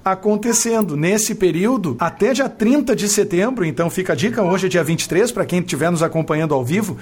acontecendo 0.04 0.96
nesse 0.96 1.34
período 1.34 1.96
até 1.98 2.32
dia 2.32 2.48
30 2.48 2.96
de 2.96 3.08
setembro. 3.08 3.64
Então 3.64 3.90
fica 3.90 4.12
a 4.12 4.16
dica, 4.16 4.42
hoje 4.42 4.66
é 4.66 4.68
dia 4.68 4.84
23, 4.84 5.30
para 5.32 5.44
quem 5.44 5.60
estiver 5.60 5.90
nos 5.90 6.02
acompanhando 6.02 6.54
ao 6.54 6.64
vivo, 6.64 6.96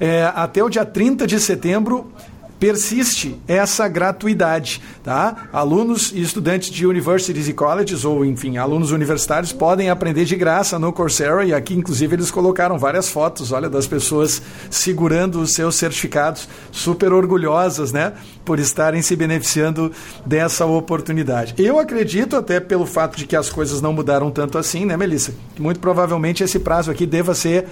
é, 0.00 0.30
até 0.34 0.62
o 0.62 0.68
dia 0.68 0.84
30 0.84 1.26
de 1.26 1.38
setembro 1.40 2.10
persiste 2.58 3.38
essa 3.46 3.86
gratuidade, 3.88 4.82
tá? 5.02 5.48
Alunos 5.52 6.12
e 6.12 6.20
estudantes 6.20 6.70
de 6.70 6.86
universities 6.86 7.48
e 7.48 7.52
colleges 7.52 8.04
ou 8.04 8.24
enfim, 8.24 8.56
alunos 8.56 8.90
universitários 8.90 9.52
podem 9.52 9.90
aprender 9.90 10.24
de 10.24 10.36
graça 10.36 10.78
no 10.78 10.92
Coursera 10.92 11.44
e 11.44 11.54
aqui 11.54 11.74
inclusive 11.74 12.16
eles 12.16 12.30
colocaram 12.30 12.78
várias 12.78 13.08
fotos, 13.08 13.52
olha, 13.52 13.68
das 13.68 13.86
pessoas 13.86 14.42
segurando 14.70 15.40
os 15.40 15.52
seus 15.52 15.76
certificados, 15.76 16.48
super 16.72 17.12
orgulhosas, 17.12 17.92
né, 17.92 18.14
por 18.44 18.58
estarem 18.58 19.02
se 19.02 19.14
beneficiando 19.14 19.92
dessa 20.24 20.66
oportunidade. 20.66 21.54
Eu 21.58 21.78
acredito 21.78 22.36
até 22.36 22.60
pelo 22.60 22.86
fato 22.86 23.16
de 23.16 23.26
que 23.26 23.36
as 23.36 23.50
coisas 23.50 23.80
não 23.80 23.92
mudaram 23.92 24.30
tanto 24.30 24.58
assim, 24.58 24.84
né, 24.84 24.96
Melissa? 24.96 25.32
Muito 25.58 25.80
provavelmente 25.80 26.42
esse 26.42 26.58
prazo 26.58 26.90
aqui 26.90 27.06
deva 27.06 27.34
ser 27.34 27.66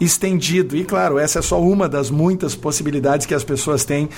estendido. 0.00 0.76
E 0.76 0.84
claro, 0.84 1.18
essa 1.18 1.38
é 1.38 1.42
só 1.42 1.60
uma 1.60 1.88
das 1.88 2.10
muitas 2.10 2.54
possibilidades 2.54 3.26
que 3.26 3.34
as 3.34 3.44
pessoas 3.44 3.84
têm 3.84 4.08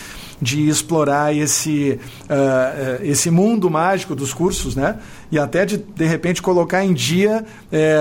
de 0.40 0.68
explorar 0.68 1.34
esse, 1.34 1.98
uh, 2.24 3.02
esse 3.02 3.30
mundo 3.30 3.70
mágico 3.70 4.14
dos 4.14 4.32
cursos, 4.32 4.74
né? 4.74 4.98
E 5.30 5.38
até 5.38 5.66
de, 5.66 5.76
de 5.76 6.04
repente, 6.04 6.40
colocar 6.40 6.84
em 6.84 6.94
dia 6.94 7.44
é, 7.72 7.96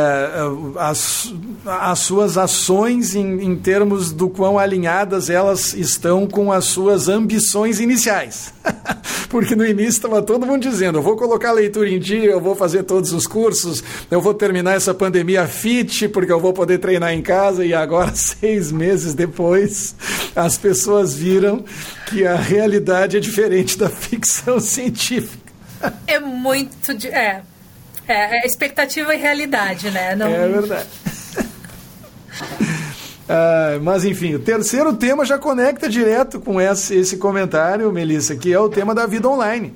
as, 0.78 1.34
as 1.66 2.00
suas 2.00 2.38
ações 2.38 3.16
em, 3.16 3.44
em 3.44 3.56
termos 3.56 4.12
do 4.12 4.30
quão 4.30 4.60
alinhadas 4.60 5.30
elas 5.30 5.74
estão 5.74 6.28
com 6.28 6.52
as 6.52 6.66
suas 6.66 7.08
ambições 7.08 7.80
iniciais. 7.80 8.54
Porque 9.30 9.56
no 9.56 9.66
início 9.66 9.90
estava 9.90 10.22
todo 10.22 10.46
mundo 10.46 10.62
dizendo: 10.62 11.00
eu 11.00 11.02
vou 11.02 11.18
colocar 11.18 11.50
a 11.50 11.54
leitura 11.54 11.90
em 11.90 12.00
dia, 12.00 12.30
eu 12.30 12.40
vou 12.40 12.56
fazer 12.56 12.84
todos 12.84 13.12
os 13.12 13.26
cursos, 13.26 13.84
eu 14.10 14.22
vou 14.22 14.34
terminar 14.34 14.76
essa 14.76 14.94
pandemia 14.94 15.48
fit, 15.48 16.08
porque 16.10 16.32
eu 16.32 16.40
vou 16.40 16.54
poder 16.54 16.78
treinar 16.78 17.12
em 17.12 17.22
casa. 17.22 17.66
E 17.66 17.74
agora, 17.74 18.12
seis 18.16 18.72
meses 18.72 19.14
depois, 19.14 19.96
as 20.36 20.58
pessoas 20.58 21.16
viram 21.16 21.66
que 22.08 22.26
a 22.26 22.36
realidade 22.36 23.18
é 23.18 23.20
diferente 23.20 23.78
da 23.78 23.90
ficção 23.92 24.60
científica. 24.60 25.45
É 26.08 26.20
muito. 26.20 26.94
De, 26.94 27.08
é, 27.08 27.42
é, 28.08 28.44
é 28.44 28.46
expectativa 28.46 29.14
e 29.14 29.18
realidade, 29.18 29.90
né? 29.92 30.16
Não... 30.16 30.28
É 30.28 30.48
verdade. 30.48 30.88
Ah, 33.28 33.80
mas 33.82 34.06
enfim, 34.06 34.36
o 34.36 34.40
terceiro 34.40 34.94
tema 34.94 35.26
já 35.26 35.40
conecta 35.40 35.90
direto 35.90 36.40
com 36.40 36.62
esse, 36.62 36.96
esse 36.96 37.18
comentário, 37.18 37.92
Melissa, 37.92 38.36
que 38.36 38.54
é 38.54 38.60
o 38.60 38.70
tema 38.70 38.94
da 38.94 39.08
vida 39.08 39.28
online. 39.28 39.74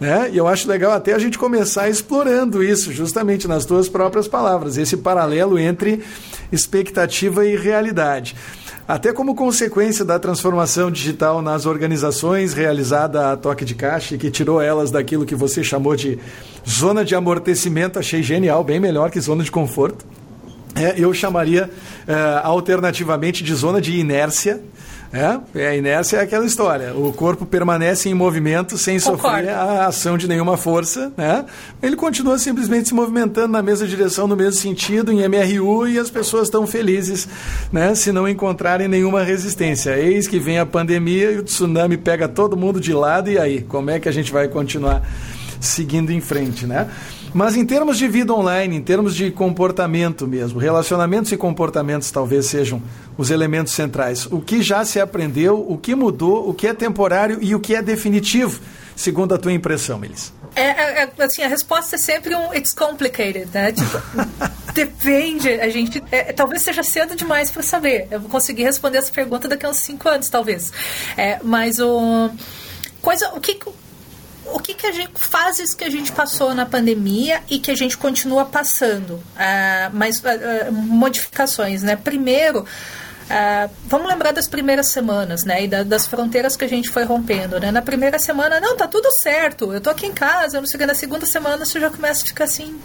Né? 0.00 0.30
E 0.32 0.36
eu 0.36 0.46
acho 0.46 0.68
legal 0.68 0.92
até 0.92 1.12
a 1.12 1.18
gente 1.18 1.36
começar 1.36 1.88
explorando 1.88 2.62
isso, 2.62 2.92
justamente 2.92 3.48
nas 3.48 3.64
tuas 3.64 3.88
próprias 3.88 4.28
palavras, 4.28 4.76
esse 4.76 4.96
paralelo 4.96 5.58
entre 5.58 6.04
expectativa 6.52 7.44
e 7.44 7.56
realidade. 7.56 8.36
Até 8.88 9.12
como 9.12 9.34
consequência 9.34 10.02
da 10.02 10.18
transformação 10.18 10.90
digital 10.90 11.42
nas 11.42 11.66
organizações 11.66 12.54
realizada 12.54 13.30
a 13.30 13.36
toque 13.36 13.62
de 13.62 13.74
caixa 13.74 14.14
e 14.14 14.18
que 14.18 14.30
tirou 14.30 14.62
elas 14.62 14.90
daquilo 14.90 15.26
que 15.26 15.34
você 15.34 15.62
chamou 15.62 15.94
de 15.94 16.18
zona 16.66 17.04
de 17.04 17.14
amortecimento, 17.14 17.98
achei 17.98 18.22
genial, 18.22 18.64
bem 18.64 18.80
melhor 18.80 19.10
que 19.10 19.20
zona 19.20 19.44
de 19.44 19.50
conforto. 19.50 20.06
É, 20.74 20.94
eu 20.96 21.12
chamaria 21.12 21.68
é, 22.06 22.40
alternativamente 22.42 23.44
de 23.44 23.54
zona 23.54 23.78
de 23.78 23.94
inércia. 23.94 24.58
É, 25.12 25.40
é, 25.54 25.68
a 25.68 25.76
inércia 25.76 26.18
é 26.18 26.20
aquela 26.20 26.44
história. 26.44 26.94
O 26.94 27.12
corpo 27.12 27.46
permanece 27.46 28.08
em 28.08 28.14
movimento 28.14 28.76
sem 28.76 29.00
Concordo. 29.00 29.22
sofrer 29.22 29.48
a 29.50 29.86
ação 29.86 30.18
de 30.18 30.28
nenhuma 30.28 30.56
força. 30.56 31.10
Né? 31.16 31.44
Ele 31.82 31.96
continua 31.96 32.38
simplesmente 32.38 32.88
se 32.88 32.94
movimentando 32.94 33.48
na 33.48 33.62
mesma 33.62 33.86
direção, 33.86 34.26
no 34.26 34.36
mesmo 34.36 34.60
sentido, 34.60 35.10
em 35.10 35.26
MRU, 35.26 35.88
e 35.88 35.98
as 35.98 36.10
pessoas 36.10 36.44
estão 36.44 36.66
felizes 36.66 37.26
né, 37.72 37.94
se 37.94 38.12
não 38.12 38.28
encontrarem 38.28 38.86
nenhuma 38.86 39.22
resistência. 39.22 39.98
Eis 39.98 40.28
que 40.28 40.38
vem 40.38 40.58
a 40.58 40.66
pandemia 40.66 41.32
e 41.32 41.38
o 41.38 41.42
tsunami 41.42 41.96
pega 41.96 42.28
todo 42.28 42.56
mundo 42.56 42.80
de 42.80 42.92
lado, 42.92 43.30
e 43.30 43.38
aí? 43.38 43.62
Como 43.62 43.90
é 43.90 43.98
que 43.98 44.08
a 44.08 44.12
gente 44.12 44.30
vai 44.30 44.48
continuar 44.48 45.02
seguindo 45.58 46.12
em 46.12 46.20
frente? 46.20 46.66
Né? 46.66 46.86
Mas 47.34 47.56
em 47.56 47.64
termos 47.64 47.98
de 47.98 48.08
vida 48.08 48.32
online, 48.32 48.76
em 48.76 48.82
termos 48.82 49.14
de 49.14 49.30
comportamento 49.30 50.26
mesmo, 50.26 50.58
relacionamentos 50.58 51.30
e 51.32 51.36
comportamentos 51.36 52.10
talvez 52.10 52.46
sejam 52.46 52.82
os 53.16 53.30
elementos 53.30 53.72
centrais. 53.72 54.26
O 54.26 54.40
que 54.40 54.62
já 54.62 54.84
se 54.84 55.00
aprendeu, 55.00 55.64
o 55.68 55.76
que 55.76 55.94
mudou, 55.94 56.48
o 56.48 56.54
que 56.54 56.66
é 56.66 56.74
temporário 56.74 57.38
e 57.40 57.54
o 57.54 57.60
que 57.60 57.74
é 57.74 57.82
definitivo, 57.82 58.60
segundo 58.96 59.34
a 59.34 59.38
tua 59.38 59.52
impressão, 59.52 59.98
Melissa? 59.98 60.32
É, 60.54 61.02
é, 61.02 61.10
é 61.16 61.24
assim, 61.24 61.42
a 61.42 61.48
resposta 61.48 61.96
é 61.96 61.98
sempre 61.98 62.34
um 62.34 62.52
it's 62.52 62.72
complicated, 62.72 63.48
né? 63.52 63.72
Tipo, 63.72 64.02
depende, 64.74 65.48
a 65.48 65.68
gente. 65.68 66.02
É, 66.10 66.32
talvez 66.32 66.62
seja 66.62 66.82
cedo 66.82 67.14
demais 67.14 67.50
para 67.50 67.62
saber. 67.62 68.08
Eu 68.10 68.20
vou 68.20 68.30
conseguir 68.30 68.64
responder 68.64 68.98
essa 68.98 69.12
pergunta 69.12 69.46
daqui 69.46 69.66
a 69.66 69.70
uns 69.70 69.78
cinco 69.78 70.08
anos, 70.08 70.28
talvez. 70.28 70.72
É, 71.16 71.38
mas 71.42 71.78
o. 71.78 72.30
Coisa. 73.00 73.30
O 73.34 73.40
que 73.40 73.60
o 74.52 74.60
que, 74.60 74.74
que 74.74 74.86
a 74.86 74.92
gente 74.92 75.12
fases 75.14 75.74
que 75.74 75.84
a 75.84 75.90
gente 75.90 76.12
passou 76.12 76.54
na 76.54 76.66
pandemia 76.66 77.42
e 77.48 77.58
que 77.58 77.70
a 77.70 77.76
gente 77.76 77.96
continua 77.96 78.44
passando, 78.44 79.14
uh, 79.14 79.90
mas 79.92 80.20
uh, 80.20 80.72
modificações, 80.72 81.82
né? 81.82 81.96
Primeiro, 81.96 82.64
Uh, 83.28 83.70
vamos 83.84 84.08
lembrar 84.08 84.32
das 84.32 84.48
primeiras 84.48 84.86
semanas, 84.86 85.44
né? 85.44 85.64
E 85.64 85.68
da, 85.68 85.82
das 85.82 86.06
fronteiras 86.06 86.56
que 86.56 86.64
a 86.64 86.68
gente 86.68 86.88
foi 86.88 87.04
rompendo, 87.04 87.60
né? 87.60 87.70
Na 87.70 87.82
primeira 87.82 88.18
semana, 88.18 88.58
não, 88.58 88.74
tá 88.74 88.88
tudo 88.88 89.06
certo, 89.22 89.70
eu 89.70 89.82
tô 89.82 89.90
aqui 89.90 90.06
em 90.06 90.14
casa, 90.14 90.58
não 90.58 90.66
sei. 90.66 90.86
Na 90.86 90.94
segunda 90.94 91.26
semana 91.26 91.62
você 91.62 91.78
já 91.78 91.90
começa 91.90 92.24
a 92.24 92.26
ficar 92.26 92.44
assim, 92.44 92.80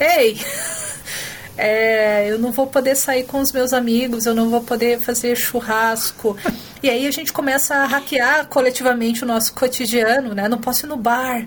ei, 0.00 0.40
é, 1.56 2.30
eu 2.30 2.38
não 2.38 2.50
vou 2.50 2.66
poder 2.66 2.96
sair 2.96 3.24
com 3.24 3.38
os 3.40 3.52
meus 3.52 3.72
amigos, 3.72 4.26
eu 4.26 4.34
não 4.34 4.50
vou 4.50 4.62
poder 4.62 5.00
fazer 5.00 5.36
churrasco. 5.36 6.36
E 6.82 6.90
aí 6.90 7.06
a 7.06 7.10
gente 7.10 7.32
começa 7.32 7.76
a 7.76 7.86
hackear 7.86 8.46
coletivamente 8.46 9.22
o 9.22 9.26
nosso 9.26 9.54
cotidiano, 9.54 10.34
né? 10.34 10.48
Não 10.48 10.58
posso 10.58 10.86
ir 10.86 10.88
no 10.88 10.96
bar. 10.96 11.46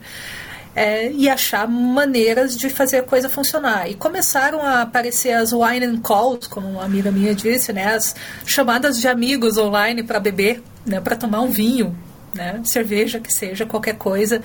É, 0.75 1.11
e 1.11 1.27
achar 1.27 1.67
maneiras 1.67 2.55
de 2.55 2.69
fazer 2.69 2.97
a 2.97 3.03
coisa 3.03 3.27
funcionar. 3.27 3.89
E 3.89 3.95
começaram 3.95 4.61
a 4.61 4.83
aparecer 4.83 5.31
as 5.31 5.51
wine 5.51 5.83
and 5.83 6.01
calls, 6.01 6.45
como 6.45 6.69
uma 6.69 6.85
amiga 6.85 7.11
minha 7.11 7.33
disse, 7.33 7.73
né? 7.73 7.95
As 7.95 8.15
chamadas 8.45 8.99
de 8.99 9.07
amigos 9.07 9.57
online 9.57 10.03
para 10.03 10.19
beber, 10.19 10.61
né? 10.85 11.01
Para 11.01 11.15
tomar 11.15 11.41
um 11.41 11.49
vinho, 11.49 11.97
né? 12.33 12.61
cerveja 12.63 13.19
que 13.19 13.33
seja, 13.33 13.65
qualquer 13.65 13.95
coisa, 13.95 14.41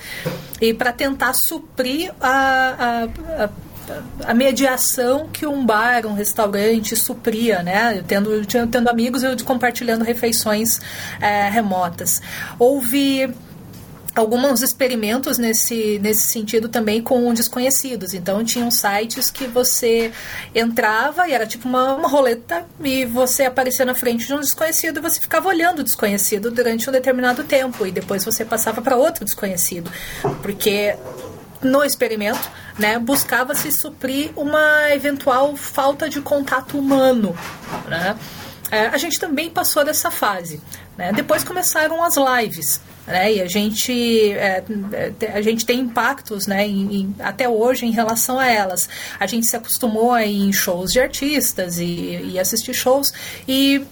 e 0.59 0.73
para 0.73 0.91
tentar 0.91 1.33
suprir 1.33 2.11
a, 2.19 3.05
a, 3.37 3.43
a 3.43 3.49
a 4.25 4.33
mediação 4.33 5.27
que 5.31 5.45
um 5.45 5.65
bar, 5.65 6.05
um 6.05 6.13
restaurante 6.13 6.95
supria, 6.95 7.61
né? 7.61 7.97
Eu 7.99 8.03
tendo, 8.03 8.45
tendo 8.45 8.87
amigos, 8.89 9.23
eu 9.23 9.35
compartilhando 9.43 10.03
refeições 10.03 10.79
é, 11.21 11.49
remotas. 11.49 12.21
Houve 12.57 13.33
alguns 14.15 14.61
experimentos 14.61 15.37
nesse, 15.37 15.99
nesse 15.99 16.27
sentido 16.27 16.69
também 16.69 17.01
com 17.01 17.33
desconhecidos. 17.33 18.13
Então, 18.13 18.43
tinham 18.43 18.69
sites 18.69 19.31
que 19.31 19.47
você 19.47 20.11
entrava 20.53 21.27
e 21.27 21.33
era 21.33 21.47
tipo 21.47 21.67
uma, 21.67 21.95
uma 21.95 22.07
roleta 22.07 22.65
e 22.83 23.05
você 23.05 23.43
aparecia 23.43 23.85
na 23.85 23.95
frente 23.95 24.27
de 24.27 24.33
um 24.33 24.39
desconhecido 24.39 24.97
e 24.97 25.01
você 25.01 25.19
ficava 25.19 25.47
olhando 25.47 25.79
o 25.79 25.83
desconhecido 25.83 26.51
durante 26.51 26.89
um 26.89 26.93
determinado 26.93 27.43
tempo 27.43 27.85
e 27.87 27.91
depois 27.91 28.23
você 28.23 28.45
passava 28.45 28.81
para 28.81 28.95
outro 28.95 29.25
desconhecido. 29.25 29.91
Porque 30.41 30.95
no 31.63 31.83
experimento, 31.83 32.49
né, 32.77 32.99
buscava 32.99 33.55
se 33.55 33.71
suprir 33.71 34.31
uma 34.35 34.89
eventual 34.91 35.55
falta 35.55 36.09
de 36.09 36.21
contato 36.21 36.77
humano, 36.77 37.35
né? 37.87 38.17
É, 38.71 38.87
a 38.87 38.97
gente 38.97 39.19
também 39.19 39.51
passou 39.51 39.85
dessa 39.85 40.09
fase. 40.09 40.59
Né? 40.97 41.11
Depois 41.13 41.43
começaram 41.43 42.03
as 42.03 42.15
lives. 42.17 42.81
Né? 43.05 43.33
E 43.33 43.41
a 43.41 43.45
gente, 43.45 44.31
é, 44.31 44.63
é 44.91 45.31
a 45.31 45.41
gente 45.43 45.63
tem 45.63 45.81
impactos 45.81 46.47
né, 46.47 46.67
em, 46.67 46.95
em, 46.95 47.15
até 47.19 47.47
hoje 47.47 47.85
em 47.85 47.91
relação 47.91 48.39
a 48.39 48.47
elas. 48.47 48.89
A 49.19 49.27
gente 49.27 49.45
se 49.45 49.55
acostumou 49.55 50.11
a 50.11 50.25
ir 50.25 50.41
em 50.41 50.51
shows 50.51 50.91
de 50.91 50.99
artistas 50.99 51.77
e, 51.77 52.31
e 52.33 52.39
assistir 52.39 52.73
shows. 52.73 53.13
E 53.47 53.85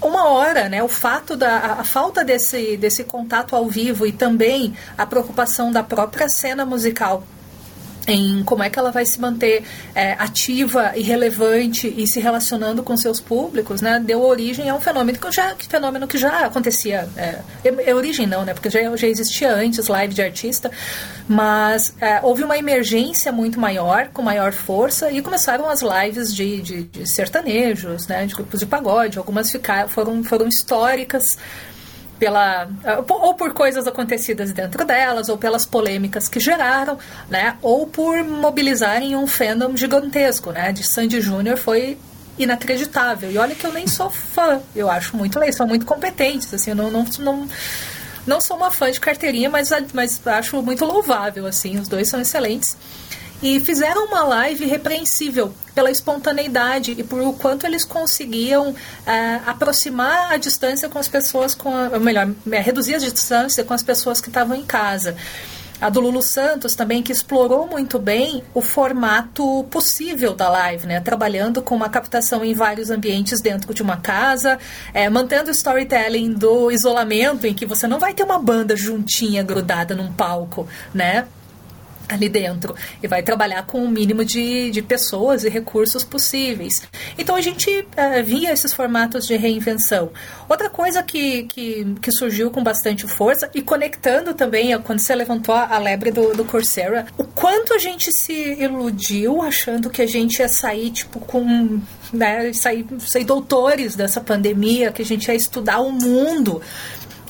uma 0.00 0.28
hora, 0.28 0.68
né, 0.68 0.82
o 0.82 0.88
fato 0.88 1.36
da 1.36 1.56
a 1.78 1.84
falta 1.84 2.24
desse, 2.24 2.76
desse 2.76 3.04
contato 3.04 3.56
ao 3.56 3.66
vivo 3.66 4.06
e 4.06 4.12
também 4.12 4.76
a 4.96 5.04
preocupação 5.04 5.72
da 5.72 5.82
própria 5.82 6.28
cena 6.28 6.64
musical 6.64 7.24
em 8.12 8.42
como 8.42 8.62
é 8.62 8.70
que 8.70 8.78
ela 8.78 8.90
vai 8.90 9.04
se 9.04 9.20
manter 9.20 9.62
é, 9.94 10.12
ativa 10.12 10.92
e 10.96 11.02
relevante 11.02 11.92
e 11.96 12.06
se 12.06 12.20
relacionando 12.20 12.82
com 12.82 12.96
seus 12.96 13.20
públicos, 13.20 13.80
né, 13.80 14.00
deu 14.04 14.22
origem 14.22 14.68
a 14.68 14.74
um 14.74 14.80
fenômeno 14.80 15.18
que 15.18 15.30
já, 15.30 15.54
fenômeno 15.56 16.06
que 16.06 16.18
já 16.18 16.46
acontecia. 16.46 17.08
É, 17.16 17.38
é, 17.64 17.94
origem 17.94 18.26
não, 18.26 18.44
né, 18.44 18.54
porque 18.54 18.70
já, 18.70 18.80
já 18.96 19.06
existia 19.06 19.52
antes 19.52 19.86
live 19.88 20.14
de 20.14 20.22
artista, 20.22 20.70
mas 21.28 21.94
é, 22.00 22.20
houve 22.22 22.42
uma 22.42 22.56
emergência 22.56 23.30
muito 23.30 23.60
maior, 23.60 24.08
com 24.08 24.22
maior 24.22 24.52
força, 24.52 25.10
e 25.10 25.20
começaram 25.20 25.68
as 25.68 25.82
lives 25.82 26.34
de, 26.34 26.60
de, 26.60 26.82
de 26.84 27.06
sertanejos, 27.06 28.06
né, 28.06 28.24
de 28.26 28.34
grupos 28.34 28.60
de 28.60 28.66
pagode, 28.66 29.18
algumas 29.18 29.50
ficaram, 29.50 29.88
foram, 29.88 30.24
foram 30.24 30.48
históricas 30.48 31.36
pela 32.18 32.68
ou 33.08 33.34
por 33.34 33.52
coisas 33.52 33.86
acontecidas 33.86 34.52
dentro 34.52 34.84
delas, 34.84 35.28
ou 35.28 35.38
pelas 35.38 35.64
polêmicas 35.64 36.28
que 36.28 36.40
geraram, 36.40 36.98
né? 37.28 37.56
Ou 37.62 37.86
por 37.86 38.22
mobilizarem 38.24 39.16
um 39.16 39.26
fandom 39.26 39.76
gigantesco, 39.76 40.50
né? 40.50 40.72
De 40.72 40.82
Sandy 40.82 41.20
Júnior 41.20 41.56
foi 41.56 41.98
inacreditável. 42.38 43.30
E 43.30 43.38
olha 43.38 43.54
que 43.54 43.66
eu 43.66 43.72
nem 43.72 43.86
sou 43.86 44.10
fã, 44.10 44.60
eu 44.74 44.90
acho 44.90 45.16
muito 45.16 45.38
legal, 45.38 45.52
são 45.52 45.66
muito 45.66 45.84
competentes, 45.84 46.52
assim, 46.54 46.72
não, 46.72 46.90
não, 46.90 47.04
não, 47.18 47.48
não 48.26 48.40
sou 48.40 48.56
uma 48.56 48.70
fã 48.70 48.90
de 48.90 49.00
carteirinha, 49.00 49.50
mas, 49.50 49.70
mas 49.92 50.24
acho 50.24 50.62
muito 50.62 50.84
louvável, 50.84 51.46
assim, 51.46 51.78
os 51.78 51.88
dois 51.88 52.08
são 52.08 52.20
excelentes 52.20 52.76
e 53.42 53.60
fizeram 53.60 54.06
uma 54.06 54.24
live 54.24 54.66
repreensível 54.66 55.52
pela 55.74 55.90
espontaneidade 55.90 56.92
e 56.98 57.04
por 57.04 57.20
o 57.20 57.32
quanto 57.32 57.64
eles 57.64 57.84
conseguiam 57.84 58.70
uh, 58.70 58.74
aproximar 59.46 60.32
a 60.32 60.36
distância 60.36 60.88
com 60.88 60.98
as 60.98 61.06
pessoas, 61.06 61.54
com 61.54 61.72
a, 61.72 61.90
ou 61.94 62.00
melhor, 62.00 62.28
é, 62.50 62.60
reduzir 62.60 62.96
a 62.96 62.98
distância 62.98 63.62
com 63.62 63.72
as 63.72 63.82
pessoas 63.82 64.20
que 64.20 64.28
estavam 64.28 64.56
em 64.56 64.64
casa. 64.64 65.16
A 65.80 65.88
do 65.88 66.00
Lulu 66.00 66.20
Santos 66.20 66.74
também, 66.74 67.04
que 67.04 67.12
explorou 67.12 67.68
muito 67.68 68.00
bem 68.00 68.42
o 68.52 68.60
formato 68.60 69.64
possível 69.70 70.34
da 70.34 70.48
live, 70.48 70.88
né? 70.88 71.00
Trabalhando 71.00 71.62
com 71.62 71.76
uma 71.76 71.88
captação 71.88 72.44
em 72.44 72.52
vários 72.52 72.90
ambientes 72.90 73.40
dentro 73.40 73.72
de 73.72 73.80
uma 73.80 73.96
casa, 73.96 74.58
é, 74.92 75.08
mantendo 75.08 75.50
o 75.50 75.52
storytelling 75.52 76.32
do 76.32 76.72
isolamento, 76.72 77.46
em 77.46 77.54
que 77.54 77.64
você 77.64 77.86
não 77.86 78.00
vai 78.00 78.12
ter 78.12 78.24
uma 78.24 78.40
banda 78.40 78.76
juntinha, 78.76 79.44
grudada 79.44 79.94
num 79.94 80.12
palco, 80.12 80.66
né? 80.92 81.28
Ali 82.08 82.28
dentro 82.28 82.74
e 83.02 83.06
vai 83.06 83.22
trabalhar 83.22 83.64
com 83.66 83.82
o 83.82 83.88
mínimo 83.88 84.24
de, 84.24 84.70
de 84.70 84.82
pessoas 84.82 85.44
e 85.44 85.48
recursos 85.48 86.04
possíveis. 86.04 86.82
Então 87.16 87.36
a 87.36 87.40
gente 87.40 87.70
uh, 87.70 88.24
via 88.24 88.52
esses 88.52 88.72
formatos 88.72 89.26
de 89.26 89.36
reinvenção. 89.36 90.10
Outra 90.48 90.70
coisa 90.70 91.02
que, 91.02 91.44
que, 91.44 91.94
que, 92.00 92.12
surgiu 92.12 92.50
com 92.50 92.62
bastante 92.62 93.06
força 93.06 93.50
e 93.54 93.60
conectando 93.60 94.34
também 94.34 94.78
quando 94.80 95.00
você 95.00 95.14
levantou 95.14 95.54
a 95.54 95.78
lebre 95.78 96.10
do, 96.10 96.34
do 96.34 96.44
Coursera, 96.44 97.06
o 97.16 97.24
quanto 97.24 97.74
a 97.74 97.78
gente 97.78 98.10
se 98.10 98.32
iludiu 98.32 99.42
achando 99.42 99.90
que 99.90 100.02
a 100.02 100.06
gente 100.06 100.38
ia 100.38 100.48
sair 100.48 100.90
tipo 100.90 101.20
com 101.20 101.80
né, 102.12 102.52
sair, 102.52 102.86
sair 102.98 103.24
doutores 103.24 103.94
dessa 103.94 104.20
pandemia, 104.20 104.90
que 104.90 105.02
a 105.02 105.04
gente 105.04 105.28
ia 105.28 105.34
estudar 105.34 105.80
o 105.80 105.92
mundo 105.92 106.60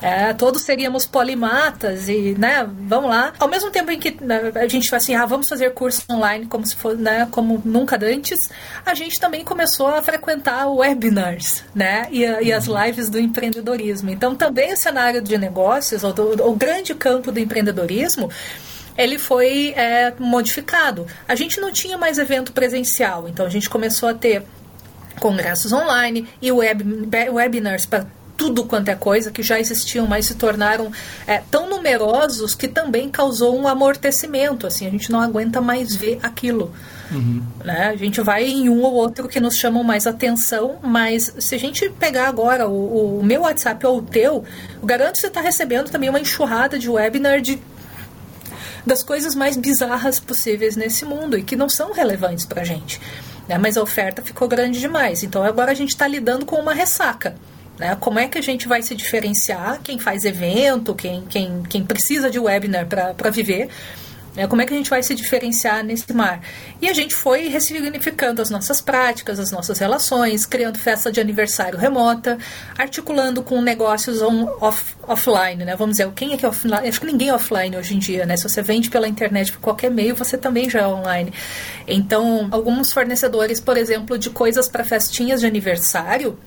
é, 0.00 0.32
todos 0.32 0.62
seríamos 0.62 1.06
polimatas 1.06 2.08
e, 2.08 2.34
né, 2.38 2.68
vamos 2.80 3.10
lá. 3.10 3.32
Ao 3.38 3.48
mesmo 3.48 3.70
tempo 3.70 3.90
em 3.90 3.98
que 3.98 4.16
né, 4.22 4.52
a 4.54 4.66
gente 4.68 4.90
vai 4.90 4.98
assim, 4.98 5.14
ah, 5.14 5.26
vamos 5.26 5.48
fazer 5.48 5.72
curso 5.72 6.02
online 6.10 6.46
como 6.46 6.66
se 6.66 6.76
for, 6.76 6.96
né, 6.96 7.26
como 7.30 7.60
nunca 7.64 7.98
antes, 8.02 8.38
a 8.86 8.94
gente 8.94 9.18
também 9.18 9.44
começou 9.44 9.88
a 9.88 10.02
frequentar 10.02 10.70
webinars, 10.70 11.64
né, 11.74 12.06
e, 12.10 12.20
e 12.20 12.52
as 12.52 12.68
uhum. 12.68 12.84
lives 12.84 13.10
do 13.10 13.18
empreendedorismo. 13.18 14.10
Então, 14.10 14.34
também 14.34 14.72
o 14.72 14.76
cenário 14.76 15.20
de 15.20 15.36
negócios, 15.36 16.04
ou 16.04 16.12
do, 16.12 16.48
o 16.48 16.54
grande 16.54 16.94
campo 16.94 17.32
do 17.32 17.40
empreendedorismo, 17.40 18.30
ele 18.96 19.18
foi 19.18 19.72
é, 19.76 20.12
modificado. 20.18 21.06
A 21.26 21.34
gente 21.34 21.60
não 21.60 21.72
tinha 21.72 21.96
mais 21.96 22.18
evento 22.18 22.52
presencial, 22.52 23.28
então 23.28 23.46
a 23.46 23.48
gente 23.48 23.70
começou 23.70 24.08
a 24.08 24.14
ter 24.14 24.42
congressos 25.20 25.72
online 25.72 26.28
e 26.40 26.50
web, 26.52 27.08
webinars 27.32 27.86
para 27.86 28.06
tudo 28.38 28.64
quanto 28.64 28.88
é 28.88 28.94
coisa 28.94 29.32
que 29.32 29.42
já 29.42 29.58
existiam, 29.58 30.06
mas 30.06 30.26
se 30.26 30.36
tornaram 30.36 30.92
é, 31.26 31.42
tão 31.50 31.68
numerosos 31.68 32.54
que 32.54 32.68
também 32.68 33.10
causou 33.10 33.58
um 33.58 33.66
amortecimento. 33.66 34.64
Assim, 34.64 34.86
a 34.86 34.90
gente 34.90 35.10
não 35.10 35.20
aguenta 35.20 35.60
mais 35.60 35.94
ver 35.96 36.20
aquilo. 36.22 36.72
Uhum. 37.10 37.42
Né? 37.64 37.88
A 37.88 37.96
gente 37.96 38.20
vai 38.20 38.44
em 38.44 38.68
um 38.68 38.80
ou 38.82 38.94
outro 38.94 39.26
que 39.26 39.40
nos 39.40 39.56
chamam 39.56 39.82
mais 39.82 40.06
atenção, 40.06 40.76
mas 40.80 41.34
se 41.40 41.56
a 41.56 41.58
gente 41.58 41.90
pegar 41.90 42.28
agora 42.28 42.68
o, 42.68 43.18
o 43.18 43.24
meu 43.24 43.42
WhatsApp 43.42 43.84
ou 43.84 43.98
o 43.98 44.02
teu, 44.02 44.44
eu 44.80 44.86
garanto 44.86 45.14
que 45.14 45.22
você 45.22 45.26
está 45.26 45.40
recebendo 45.40 45.90
também 45.90 46.08
uma 46.08 46.20
enxurrada 46.20 46.78
de 46.78 46.88
webinar 46.88 47.40
de 47.40 47.60
das 48.86 49.02
coisas 49.02 49.34
mais 49.34 49.56
bizarras 49.56 50.18
possíveis 50.18 50.74
nesse 50.74 51.04
mundo 51.04 51.36
e 51.36 51.42
que 51.42 51.56
não 51.56 51.68
são 51.68 51.92
relevantes 51.92 52.46
para 52.46 52.62
a 52.62 52.64
gente. 52.64 52.98
Né? 53.46 53.58
Mas 53.58 53.76
a 53.76 53.82
oferta 53.82 54.22
ficou 54.22 54.46
grande 54.46 54.78
demais. 54.78 55.24
Então 55.24 55.42
agora 55.42 55.72
a 55.72 55.74
gente 55.74 55.90
está 55.90 56.06
lidando 56.06 56.46
com 56.46 56.56
uma 56.56 56.72
ressaca. 56.72 57.34
Né? 57.78 57.96
Como 57.96 58.18
é 58.18 58.26
que 58.26 58.38
a 58.38 58.42
gente 58.42 58.66
vai 58.66 58.82
se 58.82 58.94
diferenciar? 58.94 59.80
Quem 59.82 59.98
faz 59.98 60.24
evento, 60.24 60.94
quem, 60.94 61.24
quem, 61.26 61.62
quem 61.62 61.84
precisa 61.84 62.28
de 62.28 62.38
webinar 62.38 62.86
para 62.86 63.30
viver, 63.30 63.68
né? 64.34 64.46
como 64.46 64.60
é 64.60 64.66
que 64.66 64.74
a 64.74 64.76
gente 64.76 64.90
vai 64.90 65.02
se 65.02 65.14
diferenciar 65.14 65.84
nesse 65.84 66.12
mar? 66.12 66.40
E 66.80 66.88
a 66.88 66.92
gente 66.92 67.14
foi 67.14 67.48
ressignificando 67.48 68.42
as 68.42 68.50
nossas 68.50 68.80
práticas, 68.80 69.38
as 69.38 69.52
nossas 69.52 69.78
relações, 69.78 70.44
criando 70.44 70.78
festa 70.78 71.10
de 71.10 71.20
aniversário 71.20 71.78
remota, 71.78 72.36
articulando 72.76 73.42
com 73.42 73.60
negócios 73.60 74.22
on, 74.22 74.48
off, 74.60 74.96
offline, 75.06 75.64
né? 75.64 75.76
Vamos 75.76 75.96
dizer, 75.96 76.10
quem 76.12 76.32
é 76.32 76.36
que 76.36 76.44
é 76.44 76.48
offline? 76.48 76.88
Acho 76.88 77.00
que 77.00 77.06
ninguém 77.06 77.28
é 77.28 77.34
offline 77.34 77.76
hoje 77.76 77.94
em 77.94 77.98
dia, 77.98 78.26
né? 78.26 78.36
Se 78.36 78.48
você 78.48 78.60
vende 78.60 78.90
pela 78.90 79.06
internet 79.06 79.52
por 79.52 79.60
qualquer 79.60 79.90
meio, 79.90 80.16
você 80.16 80.36
também 80.36 80.68
já 80.68 80.80
é 80.80 80.86
online. 80.86 81.32
Então, 81.86 82.48
alguns 82.50 82.92
fornecedores, 82.92 83.60
por 83.60 83.76
exemplo, 83.76 84.18
de 84.18 84.30
coisas 84.30 84.68
para 84.68 84.84
festinhas 84.84 85.40
de 85.40 85.46
aniversário, 85.46 86.38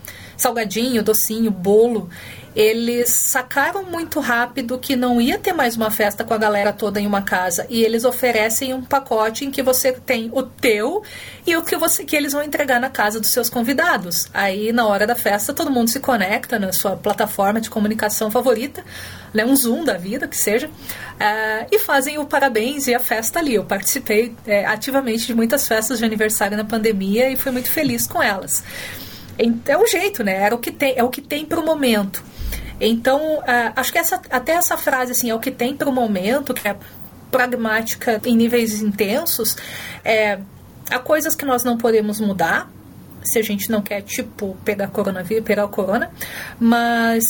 salgadinho, 0.41 1.03
docinho, 1.03 1.51
bolo 1.51 2.09
eles 2.55 3.11
sacaram 3.11 3.83
muito 3.83 4.19
rápido 4.19 4.77
que 4.77 4.95
não 4.95 5.21
ia 5.21 5.37
ter 5.37 5.53
mais 5.53 5.77
uma 5.77 5.89
festa 5.89 6.23
com 6.23 6.33
a 6.33 6.37
galera 6.37 6.73
toda 6.73 6.99
em 6.99 7.07
uma 7.07 7.21
casa 7.21 7.65
e 7.69 7.81
eles 7.81 8.03
oferecem 8.03 8.73
um 8.73 8.83
pacote 8.83 9.45
em 9.45 9.51
que 9.51 9.63
você 9.63 9.93
tem 9.93 10.29
o 10.33 10.43
teu 10.43 11.01
e 11.47 11.55
o 11.55 11.63
que 11.63 11.77
você 11.77 12.03
que 12.03 12.15
eles 12.15 12.33
vão 12.33 12.43
entregar 12.43 12.79
na 12.79 12.89
casa 12.89 13.21
dos 13.21 13.31
seus 13.31 13.49
convidados. 13.49 14.27
Aí 14.33 14.73
na 14.73 14.85
hora 14.85 15.07
da 15.07 15.15
festa 15.15 15.53
todo 15.53 15.71
mundo 15.71 15.89
se 15.89 16.01
conecta 16.01 16.59
na 16.59 16.73
sua 16.73 16.97
plataforma 16.97 17.61
de 17.61 17.69
comunicação 17.69 18.29
favorita, 18.29 18.83
né, 19.33 19.45
um 19.45 19.55
Zoom 19.55 19.85
da 19.85 19.95
vida 19.95 20.27
que 20.27 20.35
seja, 20.35 20.67
uh, 20.67 21.67
e 21.71 21.79
fazem 21.79 22.19
o 22.19 22.25
parabéns 22.25 22.85
e 22.87 22.93
a 22.93 22.99
festa 22.99 23.39
ali. 23.39 23.55
Eu 23.55 23.63
participei 23.63 24.35
é, 24.45 24.65
ativamente 24.65 25.25
de 25.25 25.33
muitas 25.33 25.65
festas 25.65 25.99
de 25.99 26.05
aniversário 26.05 26.57
na 26.57 26.65
pandemia 26.65 27.29
e 27.29 27.37
fui 27.37 27.53
muito 27.53 27.69
feliz 27.69 28.05
com 28.05 28.21
elas. 28.21 28.61
É 29.65 29.77
o 29.77 29.85
jeito, 29.87 30.23
né? 30.23 30.35
Era 30.35 30.55
o 30.55 30.57
que 30.57 30.71
tem, 30.71 30.93
é 30.95 31.03
o 31.03 31.09
que 31.09 31.21
tem 31.21 31.45
para 31.45 31.59
o 31.59 31.65
momento. 31.65 32.23
Então, 32.79 33.39
uh, 33.39 33.73
acho 33.75 33.91
que 33.91 33.99
essa, 33.99 34.19
até 34.29 34.53
essa 34.53 34.75
frase 34.75 35.11
assim, 35.11 35.29
é 35.29 35.35
o 35.35 35.39
que 35.39 35.51
tem 35.51 35.75
para 35.75 35.87
o 35.87 35.93
momento, 35.93 36.53
que 36.53 36.67
é 36.67 36.75
pragmática 37.29 38.19
em 38.25 38.35
níveis 38.35 38.81
intensos, 38.81 39.55
é, 40.03 40.39
há 40.89 40.99
coisas 40.99 41.35
que 41.35 41.45
nós 41.45 41.63
não 41.63 41.77
podemos 41.77 42.19
mudar, 42.19 42.69
se 43.23 43.39
a 43.39 43.43
gente 43.43 43.69
não 43.69 43.81
quer, 43.81 44.01
tipo, 44.01 44.57
pegar 44.65 44.87
coronavírus, 44.87 45.45
pegar 45.45 45.65
o 45.65 45.69
corona, 45.69 46.11
mas 46.59 47.23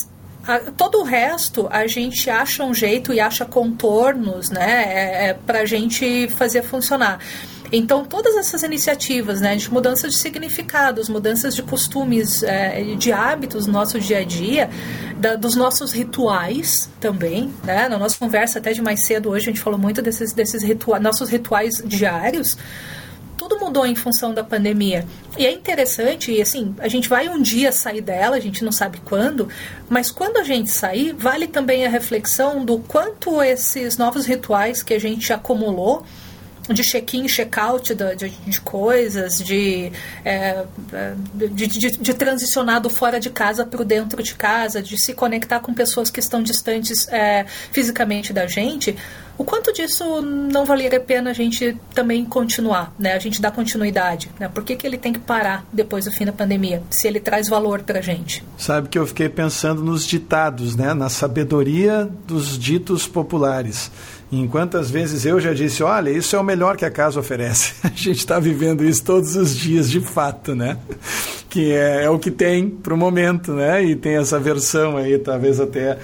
a, 0.47 0.59
todo 0.71 0.99
o 0.99 1.03
resto 1.03 1.67
a 1.69 1.85
gente 1.85 2.29
acha 2.29 2.63
um 2.63 2.73
jeito 2.73 3.13
e 3.13 3.19
acha 3.19 3.45
contornos, 3.45 4.49
né, 4.49 4.83
é, 4.83 5.27
é, 5.27 5.33
para 5.33 5.59
a 5.59 5.65
gente 5.65 6.27
fazer 6.29 6.63
funcionar. 6.63 7.19
Então, 7.71 8.03
todas 8.03 8.35
essas 8.35 8.63
iniciativas 8.63 9.39
né, 9.39 9.55
de 9.55 9.71
mudanças 9.71 10.11
de 10.11 10.17
significados, 10.17 11.07
mudanças 11.07 11.55
de 11.55 11.63
costumes, 11.63 12.43
é, 12.43 12.83
de 12.95 13.13
hábitos 13.13 13.65
no 13.65 13.73
nosso 13.73 13.99
dia 13.99 14.19
a 14.19 14.23
dia, 14.25 14.69
da, 15.15 15.35
dos 15.35 15.55
nossos 15.55 15.93
rituais 15.93 16.89
também, 16.99 17.53
né? 17.63 17.87
Na 17.87 17.97
nossa 17.97 18.17
conversa 18.17 18.59
até 18.59 18.73
de 18.73 18.81
mais 18.81 19.05
cedo 19.05 19.29
hoje, 19.29 19.49
a 19.49 19.51
gente 19.53 19.61
falou 19.61 19.79
muito 19.79 20.01
desses, 20.01 20.33
desses 20.33 20.61
rituais, 20.63 21.01
nossos 21.01 21.29
rituais 21.29 21.81
diários, 21.85 22.57
tudo 23.37 23.57
mudou 23.59 23.85
em 23.85 23.95
função 23.95 24.33
da 24.33 24.43
pandemia. 24.43 25.05
E 25.37 25.45
é 25.45 25.51
interessante, 25.51 26.31
e 26.31 26.41
assim, 26.41 26.75
a 26.77 26.87
gente 26.87 27.07
vai 27.07 27.29
um 27.29 27.41
dia 27.41 27.71
sair 27.71 28.01
dela, 28.01 28.35
a 28.35 28.39
gente 28.39 28.63
não 28.63 28.71
sabe 28.71 29.01
quando, 29.05 29.47
mas 29.89 30.11
quando 30.11 30.37
a 30.37 30.43
gente 30.43 30.69
sair, 30.69 31.13
vale 31.13 31.47
também 31.47 31.85
a 31.85 31.89
reflexão 31.89 32.65
do 32.65 32.79
quanto 32.79 33.41
esses 33.41 33.97
novos 33.97 34.25
rituais 34.25 34.83
que 34.83 34.93
a 34.93 34.99
gente 34.99 35.31
acumulou 35.31 36.05
de 36.69 36.83
check-in, 36.83 37.27
check-out 37.27 37.93
de, 37.93 38.29
de, 38.47 38.61
coisas, 38.61 39.39
de, 39.39 39.91
é, 40.23 40.63
de, 41.33 41.67
de, 41.67 41.91
de, 41.91 42.13
transicionar 42.13 42.79
do 42.79 42.89
fora 42.89 43.19
de 43.19 43.29
casa 43.29 43.65
para 43.65 43.81
o 43.81 43.85
dentro 43.85 44.21
de 44.21 44.35
casa, 44.35 44.81
de 44.81 44.99
se 44.99 45.13
conectar 45.13 45.59
com 45.59 45.73
pessoas 45.73 46.09
que 46.09 46.19
estão 46.19 46.41
distantes 46.43 47.07
é, 47.09 47.45
fisicamente 47.71 48.31
da 48.31 48.47
gente, 48.47 48.95
o 49.41 49.43
quanto 49.43 49.73
disso 49.73 50.21
não 50.21 50.65
valeria 50.65 50.99
a 50.99 51.01
pena 51.01 51.31
a 51.31 51.33
gente 51.33 51.75
também 51.95 52.23
continuar, 52.23 52.93
né? 52.99 53.13
A 53.13 53.19
gente 53.19 53.41
dar 53.41 53.49
continuidade, 53.49 54.29
né? 54.39 54.47
Por 54.47 54.63
que, 54.63 54.75
que 54.75 54.85
ele 54.85 54.99
tem 54.99 55.11
que 55.11 55.19
parar 55.19 55.65
depois 55.73 56.05
do 56.05 56.11
fim 56.11 56.25
da 56.25 56.31
pandemia, 56.31 56.83
se 56.91 57.07
ele 57.07 57.19
traz 57.19 57.49
valor 57.49 57.81
para 57.81 57.97
a 57.97 58.01
gente? 58.03 58.43
Sabe 58.55 58.87
que 58.87 58.99
eu 58.99 59.07
fiquei 59.07 59.29
pensando 59.29 59.81
nos 59.81 60.05
ditados, 60.05 60.75
né? 60.75 60.93
Na 60.93 61.09
sabedoria 61.09 62.07
dos 62.27 62.55
ditos 62.59 63.07
populares. 63.07 63.89
Em 64.31 64.47
quantas 64.47 64.89
vezes 64.89 65.25
eu 65.25 65.41
já 65.41 65.53
disse, 65.53 65.83
olha, 65.83 66.09
isso 66.09 66.35
é 66.35 66.39
o 66.39 66.43
melhor 66.43 66.77
que 66.77 66.85
a 66.85 66.91
casa 66.91 67.19
oferece. 67.19 67.73
A 67.83 67.89
gente 67.89 68.19
está 68.19 68.39
vivendo 68.39 68.83
isso 68.83 69.03
todos 69.03 69.35
os 69.35 69.55
dias, 69.55 69.91
de 69.91 69.99
fato, 69.99 70.55
né? 70.55 70.77
Que 71.49 71.73
é, 71.73 72.05
é 72.05 72.09
o 72.09 72.17
que 72.17 72.31
tem 72.31 72.69
para 72.69 72.93
o 72.93 72.97
momento, 72.97 73.51
né? 73.51 73.83
E 73.83 73.93
tem 73.93 74.15
essa 74.15 74.39
versão 74.39 74.95
aí, 74.95 75.19
talvez 75.19 75.59
até 75.59 75.97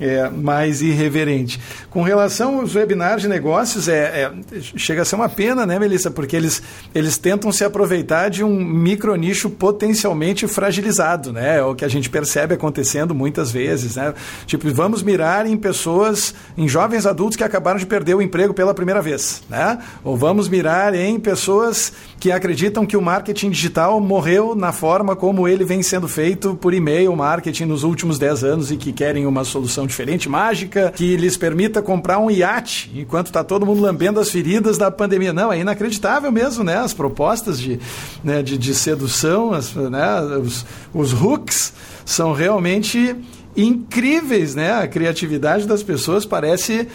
é, 0.00 0.28
mais 0.30 0.80
irreverente. 0.80 1.60
Com 1.90 2.02
relação 2.02 2.60
aos 2.60 2.74
webinars 2.74 3.22
de 3.22 3.28
negócios, 3.28 3.88
é, 3.88 4.32
é, 4.52 4.60
chega 4.60 5.02
a 5.02 5.04
ser 5.04 5.16
uma 5.16 5.28
pena, 5.28 5.66
né, 5.66 5.78
Melissa? 5.78 6.10
Porque 6.10 6.34
eles, 6.34 6.62
eles 6.94 7.18
tentam 7.18 7.52
se 7.52 7.62
aproveitar 7.62 8.30
de 8.30 8.42
um 8.42 8.64
micro 8.64 9.14
nicho 9.14 9.50
potencialmente 9.50 10.48
fragilizado, 10.48 11.32
né? 11.32 11.58
É 11.58 11.62
o 11.62 11.74
que 11.74 11.84
a 11.84 11.88
gente 11.88 12.08
percebe 12.08 12.54
acontecendo 12.54 13.14
muitas 13.14 13.52
vezes, 13.52 13.96
né? 13.96 14.14
Tipo, 14.46 14.72
vamos 14.72 15.02
mirar 15.02 15.46
em 15.46 15.56
pessoas, 15.56 16.34
em 16.56 16.66
jovens 16.66 17.04
adultos 17.04 17.36
que 17.36 17.44
acabaram 17.44 17.78
de 17.78 17.86
perder 17.86 18.14
o 18.14 18.22
emprego 18.22 18.54
pela 18.54 18.72
primeira 18.72 19.02
vez, 19.02 19.42
né? 19.48 19.78
Ou 20.02 20.16
vamos 20.16 20.48
mirar 20.48 20.94
em 20.94 21.20
pessoas 21.20 21.92
que 22.20 22.30
acreditam 22.30 22.84
que 22.84 22.98
o 22.98 23.00
marketing 23.00 23.48
digital 23.48 23.98
morreu 23.98 24.54
na 24.54 24.72
forma 24.72 25.16
como 25.16 25.48
ele 25.48 25.64
vem 25.64 25.82
sendo 25.82 26.06
feito 26.06 26.54
por 26.54 26.74
e-mail 26.74 27.16
marketing 27.16 27.64
nos 27.64 27.82
últimos 27.82 28.18
10 28.18 28.44
anos 28.44 28.70
e 28.70 28.76
que 28.76 28.92
querem 28.92 29.24
uma 29.24 29.42
solução 29.42 29.86
diferente, 29.86 30.28
mágica, 30.28 30.92
que 30.94 31.16
lhes 31.16 31.38
permita 31.38 31.80
comprar 31.80 32.18
um 32.18 32.30
iate 32.30 32.92
enquanto 32.94 33.28
está 33.28 33.42
todo 33.42 33.64
mundo 33.64 33.80
lambendo 33.80 34.20
as 34.20 34.30
feridas 34.30 34.76
da 34.76 34.90
pandemia. 34.90 35.32
Não, 35.32 35.50
é 35.50 35.60
inacreditável 35.60 36.30
mesmo, 36.30 36.62
né? 36.62 36.76
As 36.76 36.92
propostas 36.92 37.58
de, 37.58 37.80
né, 38.22 38.42
de, 38.42 38.58
de 38.58 38.74
sedução, 38.74 39.54
as, 39.54 39.74
né, 39.74 40.20
os, 40.42 40.66
os 40.92 41.14
hooks 41.14 41.72
são 42.04 42.34
realmente 42.34 43.16
incríveis, 43.56 44.54
né? 44.54 44.72
A 44.72 44.86
criatividade 44.86 45.66
das 45.66 45.82
pessoas 45.82 46.26
parece 46.26 46.86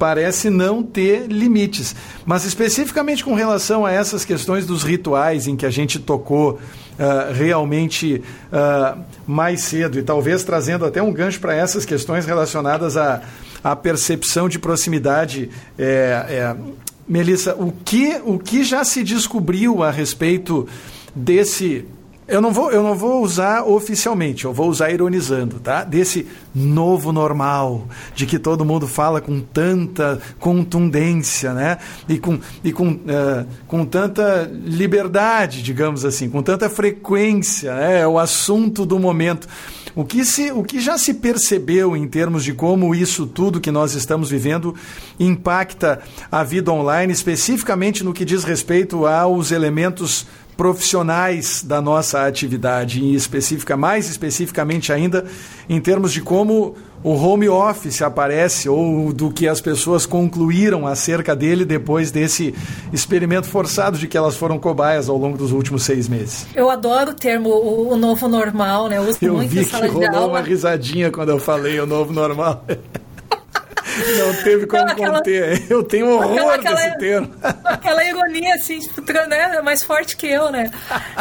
parece 0.00 0.48
não 0.48 0.82
ter 0.82 1.26
limites. 1.26 1.94
Mas 2.24 2.46
especificamente 2.46 3.22
com 3.22 3.34
relação 3.34 3.84
a 3.84 3.92
essas 3.92 4.24
questões 4.24 4.64
dos 4.64 4.82
rituais 4.82 5.46
em 5.46 5.54
que 5.54 5.66
a 5.66 5.70
gente 5.70 5.98
tocou 5.98 6.52
uh, 6.52 7.32
realmente 7.34 8.22
uh, 8.50 8.98
mais 9.26 9.60
cedo 9.60 9.98
e 9.98 10.02
talvez 10.02 10.42
trazendo 10.42 10.86
até 10.86 11.02
um 11.02 11.12
gancho 11.12 11.38
para 11.38 11.54
essas 11.54 11.84
questões 11.84 12.24
relacionadas 12.24 12.96
à, 12.96 13.20
à 13.62 13.76
percepção 13.76 14.48
de 14.48 14.58
proximidade. 14.58 15.50
É, 15.78 16.24
é, 16.30 16.56
Melissa, 17.06 17.54
o 17.54 17.70
que, 17.70 18.22
o 18.24 18.38
que 18.38 18.64
já 18.64 18.82
se 18.84 19.04
descobriu 19.04 19.82
a 19.82 19.90
respeito 19.90 20.66
desse 21.14 21.84
eu 22.30 22.40
não 22.40 22.52
vou, 22.52 22.70
eu 22.70 22.82
não 22.82 22.94
vou 22.94 23.22
usar 23.22 23.64
oficialmente, 23.64 24.44
eu 24.44 24.52
vou 24.52 24.68
usar 24.68 24.90
ironizando, 24.90 25.58
tá? 25.58 25.82
Desse 25.82 26.26
novo 26.54 27.12
normal, 27.12 27.88
de 28.14 28.24
que 28.24 28.38
todo 28.38 28.64
mundo 28.64 28.86
fala 28.86 29.20
com 29.20 29.40
tanta 29.40 30.20
contundência, 30.38 31.52
né? 31.52 31.78
E 32.08 32.18
com, 32.18 32.38
e 32.62 32.72
com, 32.72 32.92
uh, 32.92 33.46
com 33.66 33.84
tanta 33.84 34.48
liberdade, 34.64 35.60
digamos 35.60 36.04
assim, 36.04 36.30
com 36.30 36.40
tanta 36.40 36.70
frequência, 36.70 37.74
né? 37.74 38.00
é 38.00 38.06
o 38.06 38.18
assunto 38.18 38.86
do 38.86 38.98
momento. 38.98 39.48
O 39.94 40.04
que, 40.04 40.24
se, 40.24 40.52
o 40.52 40.62
que 40.62 40.78
já 40.78 40.96
se 40.96 41.14
percebeu 41.14 41.96
em 41.96 42.06
termos 42.06 42.44
de 42.44 42.52
como 42.52 42.94
isso 42.94 43.26
tudo 43.26 43.60
que 43.60 43.72
nós 43.72 43.94
estamos 43.94 44.30
vivendo 44.30 44.74
impacta 45.18 46.00
a 46.30 46.44
vida 46.44 46.70
online, 46.70 47.12
especificamente 47.12 48.04
no 48.04 48.12
que 48.12 48.24
diz 48.24 48.44
respeito 48.44 49.04
aos 49.04 49.50
elementos 49.50 50.26
profissionais 50.60 51.62
da 51.62 51.80
nossa 51.80 52.26
atividade, 52.26 53.02
em 53.02 53.14
específica, 53.14 53.78
mais 53.78 54.10
especificamente 54.10 54.92
ainda, 54.92 55.24
em 55.66 55.80
termos 55.80 56.12
de 56.12 56.20
como 56.20 56.74
o 57.02 57.14
home 57.14 57.48
office 57.48 58.02
aparece 58.02 58.68
ou 58.68 59.10
do 59.10 59.30
que 59.30 59.48
as 59.48 59.58
pessoas 59.58 60.04
concluíram 60.04 60.86
acerca 60.86 61.34
dele 61.34 61.64
depois 61.64 62.10
desse 62.10 62.54
experimento 62.92 63.46
forçado 63.46 63.96
de 63.96 64.06
que 64.06 64.18
elas 64.18 64.36
foram 64.36 64.58
cobaias 64.58 65.08
ao 65.08 65.16
longo 65.16 65.38
dos 65.38 65.50
últimos 65.50 65.82
seis 65.82 66.10
meses. 66.10 66.46
Eu 66.54 66.68
adoro 66.68 67.12
o 67.12 67.14
termo 67.14 67.48
o, 67.48 67.94
o 67.94 67.96
novo 67.96 68.28
normal, 68.28 68.86
né? 68.88 68.98
Eu 68.98 69.04
uso 69.04 69.18
eu 69.22 69.36
muito 69.36 69.48
vi 69.48 69.64
que 69.64 69.86
rolou 69.86 70.28
uma 70.28 70.42
risadinha 70.42 71.10
quando 71.10 71.30
eu 71.30 71.38
falei 71.38 71.80
o 71.80 71.86
novo 71.86 72.12
normal. 72.12 72.66
Não 74.18 74.42
teve 74.42 74.66
como 74.66 74.84
não, 74.84 74.92
aquela, 74.92 75.18
conter. 75.18 75.62
Eu 75.70 75.82
tenho 75.82 76.08
horror 76.10 76.54
aquela, 76.54 76.76
desse 76.76 76.98
termo. 76.98 77.34
Aquela 77.64 78.04
ironia, 78.04 78.54
assim, 78.54 78.78
tipo, 78.78 79.02
né? 79.12 79.60
mais 79.62 79.82
forte 79.82 80.16
que 80.16 80.26
eu, 80.26 80.50
né? 80.50 80.70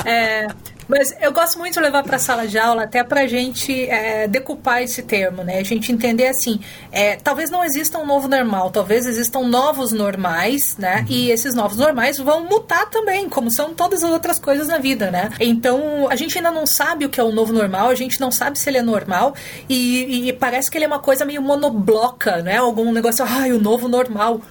É, 0.06 0.48
mas 0.90 1.16
eu 1.22 1.32
gosto 1.32 1.60
muito 1.60 1.76
de 1.76 1.80
levar 1.80 2.02
para 2.02 2.16
a 2.16 2.20
sala 2.20 2.48
de 2.48 2.58
aula 2.58 2.84
até 2.84 3.04
para 3.04 3.22
a 3.22 3.28
gente 3.28 3.88
é, 3.88 4.28
decupar 4.28 4.82
esse 4.82 5.04
termo, 5.04 5.44
né? 5.44 5.60
A 5.60 5.64
gente 5.64 5.92
entender 5.92 6.26
assim, 6.26 6.60
é, 6.92 7.16
talvez 7.16 7.52
não 7.52 7.64
exista 7.64 8.00
um 8.00 8.08
novo 8.08 8.28
normal, 8.28 8.72
talvez 8.72 9.06
existam 9.06 9.42
novos 9.42 9.92
normais, 9.92 10.76
né? 10.78 11.02
Uhum. 11.02 11.06
E 11.16 11.30
esses 11.30 11.54
novos 11.54 11.78
normais 11.78 12.18
vão 12.18 12.44
mutar 12.44 12.90
também, 12.90 13.30
como 13.30 13.52
são 13.52 13.72
todas 13.76 14.04
as 14.04 14.10
outras 14.10 14.40
coisas 14.40 14.68
na 14.68 14.80
vida, 14.80 15.12
né? 15.12 15.30
Então 15.40 16.08
a 16.10 16.16
gente 16.16 16.36
ainda 16.40 16.50
não 16.50 16.66
sabe 16.66 17.06
o 17.06 17.10
que 17.10 17.20
é 17.20 17.24
o 17.24 17.32
novo 17.32 17.54
normal, 17.54 17.90
a 17.90 17.96
gente 17.96 18.20
não 18.20 18.32
sabe 18.32 18.58
se 18.58 18.68
ele 18.68 18.80
é 18.80 18.82
normal 18.82 19.36
e, 19.70 20.28
e 20.28 20.34
parece 20.34 20.72
que 20.72 20.78
ele 20.80 20.86
é 20.86 20.88
uma 20.88 21.00
coisa 21.00 21.24
meio 21.24 21.42
monobloca, 21.42 22.42
né? 22.42 22.58
Algum 22.58 22.92
negócio, 22.92 23.24
ai, 23.24 23.52
o 23.52 23.62
novo 23.62 23.88
normal. 23.88 24.42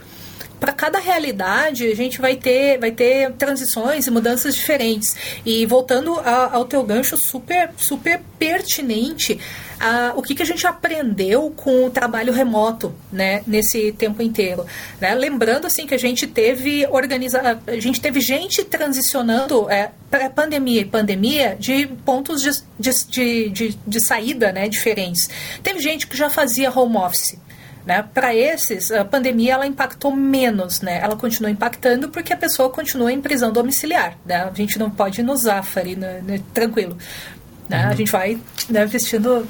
Para 0.58 0.72
cada 0.72 0.98
realidade 0.98 1.86
a 1.86 1.94
gente 1.94 2.20
vai 2.20 2.36
ter, 2.36 2.78
vai 2.78 2.90
ter 2.90 3.32
transições 3.32 4.06
e 4.06 4.10
mudanças 4.10 4.54
diferentes. 4.54 5.14
E 5.44 5.64
voltando 5.66 6.18
a, 6.20 6.54
ao 6.54 6.64
teu 6.64 6.82
gancho 6.82 7.16
super, 7.16 7.70
super 7.76 8.20
pertinente, 8.38 9.38
a, 9.80 10.12
o 10.16 10.22
que, 10.22 10.34
que 10.34 10.42
a 10.42 10.46
gente 10.46 10.66
aprendeu 10.66 11.52
com 11.56 11.86
o 11.86 11.90
trabalho 11.90 12.32
remoto, 12.32 12.92
né, 13.12 13.42
nesse 13.46 13.92
tempo 13.92 14.20
inteiro, 14.22 14.66
né? 15.00 15.14
Lembrando 15.14 15.66
assim 15.66 15.86
que 15.86 15.94
a 15.94 15.98
gente 15.98 16.26
teve 16.26 16.86
organiza, 16.88 17.60
a 17.66 17.80
gente 17.80 18.00
teve 18.00 18.20
gente 18.20 18.64
transicionando 18.64 19.70
é, 19.70 19.90
para 20.10 20.28
pandemia 20.30 20.80
e 20.80 20.84
pandemia 20.84 21.56
de 21.58 21.86
pontos 22.04 22.42
de, 22.42 22.50
de, 22.78 23.48
de, 23.50 23.78
de 23.86 24.00
saída, 24.04 24.52
né, 24.52 24.68
diferentes. 24.68 25.28
Teve 25.62 25.80
gente 25.80 26.06
que 26.06 26.16
já 26.16 26.28
fazia 26.28 26.70
home 26.70 26.96
office. 26.96 27.36
Né? 27.88 28.02
Para 28.12 28.34
esses, 28.34 28.92
a 28.92 29.02
pandemia 29.02 29.54
ela 29.54 29.66
impactou 29.66 30.14
menos, 30.14 30.82
né? 30.82 31.00
Ela 31.02 31.16
continua 31.16 31.50
impactando 31.50 32.10
porque 32.10 32.34
a 32.34 32.36
pessoa 32.36 32.68
continua 32.68 33.10
em 33.10 33.18
prisão 33.18 33.50
domiciliar, 33.50 34.14
né? 34.26 34.42
A 34.42 34.52
gente 34.52 34.78
não 34.78 34.90
pode 34.90 35.22
ir 35.22 35.24
no 35.24 35.34
Zafari, 35.34 35.96
né? 35.96 36.20
né 36.22 36.38
tranquilo. 36.52 36.98
Né? 37.66 37.84
Uhum. 37.84 37.90
A 37.90 37.94
gente 37.94 38.12
vai 38.12 38.38
né, 38.68 38.84
vestindo 38.84 39.48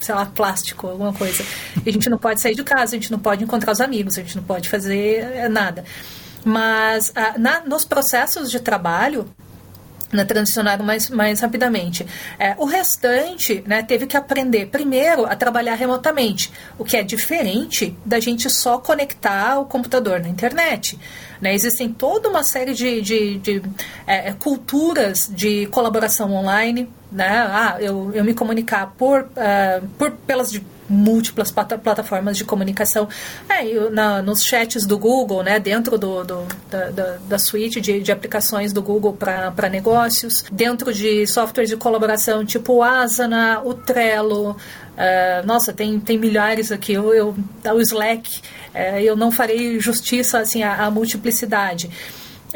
sei 0.00 0.12
lá, 0.12 0.26
plástico, 0.26 0.88
alguma 0.88 1.12
coisa. 1.12 1.44
E 1.86 1.88
a 1.88 1.92
gente 1.92 2.10
não 2.10 2.18
pode 2.18 2.40
sair 2.40 2.56
de 2.56 2.64
casa, 2.64 2.96
a 2.96 2.98
gente 2.98 3.12
não 3.12 3.18
pode 3.20 3.44
encontrar 3.44 3.70
os 3.70 3.80
amigos, 3.80 4.18
a 4.18 4.22
gente 4.22 4.36
não 4.36 4.42
pode 4.42 4.68
fazer 4.68 5.20
eh, 5.36 5.48
nada. 5.48 5.84
Mas 6.44 7.12
ah, 7.14 7.34
na, 7.38 7.60
nos 7.60 7.84
processos 7.84 8.50
de 8.50 8.58
trabalho, 8.58 9.32
né, 10.12 10.24
transicionaram 10.24 10.84
mais, 10.84 11.10
mais 11.10 11.40
rapidamente. 11.40 12.06
É, 12.38 12.54
o 12.58 12.64
restante 12.64 13.62
né, 13.66 13.82
teve 13.82 14.06
que 14.06 14.16
aprender 14.16 14.66
primeiro 14.66 15.26
a 15.26 15.36
trabalhar 15.36 15.74
remotamente, 15.74 16.52
o 16.78 16.84
que 16.84 16.96
é 16.96 17.02
diferente 17.02 17.96
da 18.04 18.18
gente 18.18 18.48
só 18.50 18.78
conectar 18.78 19.58
o 19.58 19.64
computador 19.64 20.20
na 20.20 20.28
internet. 20.28 20.98
Né? 21.40 21.54
Existem 21.54 21.92
toda 21.92 22.28
uma 22.28 22.42
série 22.42 22.74
de, 22.74 23.00
de, 23.00 23.38
de 23.38 23.62
é, 24.06 24.32
culturas 24.32 25.30
de 25.32 25.66
colaboração 25.66 26.32
online. 26.32 26.88
Né? 27.10 27.28
Ah, 27.28 27.76
eu, 27.80 28.10
eu 28.14 28.24
me 28.24 28.34
comunicar 28.34 28.92
por, 28.98 29.22
uh, 29.22 29.86
por 29.96 30.10
pelas 30.10 30.52
múltiplas 30.88 31.50
plataformas 31.50 32.36
de 32.36 32.44
comunicação. 32.44 33.08
É, 33.48 33.90
na, 33.90 34.22
nos 34.22 34.42
chats 34.42 34.86
do 34.86 34.98
Google, 34.98 35.42
né, 35.42 35.58
dentro 35.58 35.98
do, 35.98 36.24
do 36.24 36.46
da, 36.70 36.90
da, 36.90 37.16
da, 37.28 37.38
suíte 37.38 37.80
de, 37.80 38.00
de 38.00 38.12
aplicações 38.12 38.72
do 38.72 38.82
Google 38.82 39.12
para 39.12 39.68
negócios, 39.68 40.44
dentro 40.50 40.92
de 40.92 41.26
softwares 41.26 41.70
de 41.70 41.76
colaboração 41.76 42.44
tipo 42.44 42.74
o 42.74 42.82
Asana, 42.82 43.60
o 43.64 43.74
Trello, 43.74 44.56
Uh, 44.98 45.46
nossa, 45.46 45.72
tem, 45.72 46.00
tem 46.00 46.18
milhares 46.18 46.72
aqui. 46.72 46.92
Eu, 46.92 47.14
eu, 47.14 47.36
o 47.72 47.80
Slack, 47.80 48.40
uh, 48.74 48.98
eu 48.98 49.14
não 49.14 49.30
farei 49.30 49.78
justiça 49.78 50.40
assim, 50.40 50.64
à, 50.64 50.86
à 50.86 50.90
multiplicidade. 50.90 51.88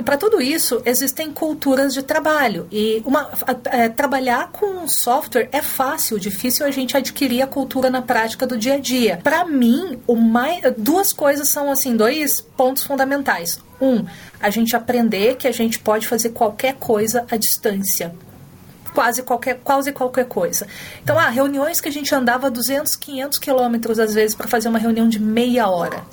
Para 0.05 0.17
tudo 0.17 0.41
isso, 0.41 0.81
existem 0.87 1.31
culturas 1.31 1.93
de 1.93 2.03
trabalho. 2.03 2.67
E 2.73 3.03
uma, 3.05 3.31
é, 3.67 3.91
trabalhar 3.91 4.51
com 4.51 4.89
software 4.89 5.51
é 5.53 5.61
fácil, 5.61 6.19
difícil 6.19 6.65
a 6.65 6.71
gente 6.71 6.97
adquirir 6.97 7.43
a 7.43 7.47
cultura 7.47 7.91
na 7.91 8.01
prática 8.01 8.47
do 8.47 8.57
dia 8.57 8.75
a 8.75 8.79
dia. 8.79 9.21
Para 9.23 9.45
mim, 9.45 10.01
mais, 10.09 10.63
duas 10.79 11.13
coisas 11.13 11.51
são 11.51 11.71
assim, 11.71 11.95
dois 11.95 12.41
pontos 12.41 12.85
fundamentais. 12.85 13.61
Um, 13.81 14.05
a 14.41 14.49
gente 14.49 14.75
aprender 14.75 15.37
que 15.37 15.47
a 15.47 15.53
gente 15.53 15.79
pode 15.79 16.09
fazer 16.09 16.31
qualquer 16.31 16.75
coisa 16.75 17.27
à 17.31 17.37
distância 17.37 18.15
quase 18.95 19.23
qualquer, 19.23 19.59
quase 19.65 19.91
qualquer 19.91 20.27
coisa. 20.27 20.67
Então, 21.03 21.19
ah, 21.19 21.29
reuniões 21.31 21.81
que 21.81 21.89
a 21.89 21.93
gente 21.93 22.15
andava 22.15 22.51
200, 22.51 22.95
500 22.97 23.39
quilômetros 23.39 23.99
às 23.99 24.13
vezes 24.13 24.37
para 24.37 24.47
fazer 24.47 24.69
uma 24.69 24.79
reunião 24.79 25.09
de 25.09 25.19
meia 25.19 25.67
hora. 25.69 26.05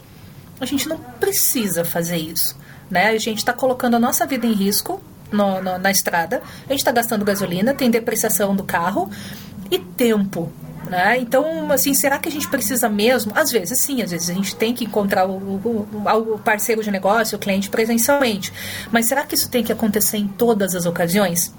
A 0.61 0.65
gente 0.65 0.87
não 0.87 0.97
precisa 0.97 1.83
fazer 1.83 2.17
isso. 2.17 2.57
Né? 2.89 3.09
A 3.09 3.17
gente 3.17 3.39
está 3.39 3.53
colocando 3.53 3.95
a 3.95 3.99
nossa 3.99 4.25
vida 4.25 4.45
em 4.45 4.53
risco 4.53 5.01
no, 5.31 5.61
no, 5.61 5.77
na 5.77 5.91
estrada, 5.91 6.41
a 6.65 6.71
gente 6.71 6.79
está 6.79 6.91
gastando 6.91 7.23
gasolina, 7.23 7.73
tem 7.73 7.89
depreciação 7.89 8.55
do 8.55 8.63
carro 8.63 9.09
e 9.69 9.77
tempo. 9.77 10.51
Né? 10.89 11.19
Então, 11.19 11.71
assim, 11.71 11.93
será 11.93 12.17
que 12.17 12.27
a 12.27 12.31
gente 12.31 12.47
precisa 12.47 12.89
mesmo? 12.89 13.31
Às 13.35 13.51
vezes 13.51 13.83
sim, 13.83 14.01
às 14.01 14.09
vezes 14.09 14.29
a 14.29 14.33
gente 14.33 14.55
tem 14.55 14.73
que 14.73 14.85
encontrar 14.85 15.27
o, 15.27 15.33
o, 15.33 16.33
o 16.33 16.39
parceiro 16.39 16.83
de 16.83 16.89
negócio, 16.89 17.37
o 17.37 17.39
cliente 17.39 17.69
presencialmente. 17.69 18.51
Mas 18.91 19.05
será 19.05 19.23
que 19.23 19.35
isso 19.35 19.49
tem 19.49 19.63
que 19.63 19.71
acontecer 19.71 20.17
em 20.17 20.27
todas 20.27 20.73
as 20.73 20.85
ocasiões? 20.85 21.53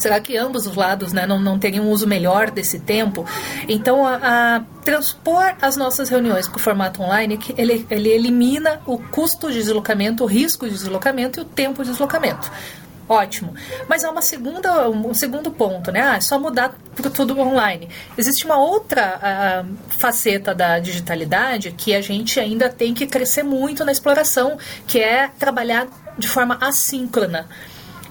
Será 0.00 0.18
que 0.18 0.34
ambos 0.34 0.66
os 0.66 0.74
lados 0.74 1.12
né, 1.12 1.26
não, 1.26 1.38
não 1.38 1.58
teriam 1.58 1.84
um 1.84 1.90
uso 1.90 2.06
melhor 2.06 2.50
desse 2.50 2.80
tempo? 2.80 3.26
Então, 3.68 4.06
a, 4.06 4.16
a 4.56 4.60
transpor 4.82 5.54
as 5.60 5.76
nossas 5.76 6.08
reuniões 6.08 6.48
para 6.48 6.56
o 6.56 6.58
formato 6.58 7.02
online, 7.02 7.38
ele, 7.56 7.86
ele 7.90 8.08
elimina 8.08 8.80
o 8.86 8.96
custo 8.98 9.52
de 9.52 9.58
deslocamento, 9.58 10.24
o 10.24 10.26
risco 10.26 10.66
de 10.66 10.72
deslocamento 10.72 11.38
e 11.38 11.42
o 11.42 11.44
tempo 11.44 11.84
de 11.84 11.90
deslocamento. 11.90 12.50
Ótimo. 13.06 13.52
Mas 13.88 14.04
há 14.04 14.10
uma 14.10 14.22
segunda, 14.22 14.88
um 14.88 15.12
segundo 15.12 15.50
ponto, 15.50 15.92
né? 15.92 16.00
Ah, 16.00 16.16
é 16.16 16.20
só 16.20 16.38
mudar 16.38 16.74
para 16.94 17.10
tudo 17.10 17.38
online. 17.38 17.88
Existe 18.16 18.46
uma 18.46 18.56
outra 18.56 19.18
uh, 19.66 19.76
faceta 19.98 20.54
da 20.54 20.78
digitalidade 20.78 21.72
que 21.72 21.92
a 21.92 22.00
gente 22.00 22.40
ainda 22.40 22.70
tem 22.70 22.94
que 22.94 23.06
crescer 23.06 23.42
muito 23.42 23.84
na 23.84 23.92
exploração, 23.92 24.56
que 24.86 24.98
é 24.98 25.28
trabalhar 25.28 25.88
de 26.16 26.28
forma 26.28 26.56
assíncrona 26.60 27.48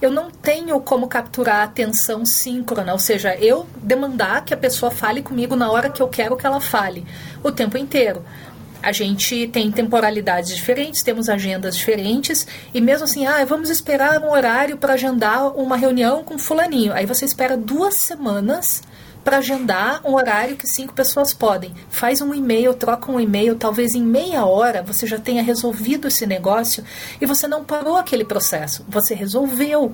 eu 0.01 0.11
não 0.11 0.31
tenho 0.31 0.79
como 0.79 1.07
capturar 1.07 1.57
a 1.57 1.63
atenção 1.63 2.25
síncrona, 2.25 2.93
ou 2.93 2.99
seja, 2.99 3.35
eu 3.35 3.67
demandar 3.81 4.45
que 4.45 4.53
a 4.53 4.57
pessoa 4.57 4.91
fale 4.91 5.21
comigo 5.21 5.55
na 5.55 5.71
hora 5.71 5.89
que 5.89 6.01
eu 6.01 6.07
quero 6.07 6.37
que 6.37 6.45
ela 6.45 6.61
fale, 6.61 7.05
o 7.43 7.51
tempo 7.51 7.77
inteiro. 7.77 8.23
A 8.81 8.93
gente 8.93 9.47
tem 9.49 9.69
temporalidades 9.69 10.55
diferentes, 10.55 11.03
temos 11.03 11.27
agendas 11.27 11.75
diferentes, 11.75 12.47
e 12.73 12.79
mesmo 12.79 13.03
assim, 13.03 13.27
ah, 13.27 13.43
vamos 13.43 13.69
esperar 13.69 14.21
um 14.21 14.31
horário 14.31 14.77
para 14.77 14.93
agendar 14.93 15.47
uma 15.57 15.75
reunião 15.75 16.23
com 16.23 16.39
fulaninho. 16.39 16.93
Aí 16.93 17.05
você 17.05 17.25
espera 17.25 17.57
duas 17.57 17.95
semanas 17.95 18.81
para 19.23 19.37
agendar 19.37 20.01
um 20.05 20.15
horário 20.15 20.55
que 20.55 20.67
cinco 20.67 20.93
pessoas 20.93 21.33
podem. 21.33 21.73
Faz 21.89 22.21
um 22.21 22.33
e-mail, 22.33 22.73
troca 22.73 23.11
um 23.11 23.19
e-mail, 23.19 23.55
talvez 23.55 23.95
em 23.95 24.03
meia 24.03 24.45
hora 24.45 24.81
você 24.81 25.05
já 25.05 25.19
tenha 25.19 25.43
resolvido 25.43 26.07
esse 26.07 26.25
negócio 26.25 26.83
e 27.19 27.25
você 27.25 27.47
não 27.47 27.63
parou 27.63 27.97
aquele 27.97 28.23
processo, 28.23 28.85
você 28.87 29.13
resolveu. 29.13 29.93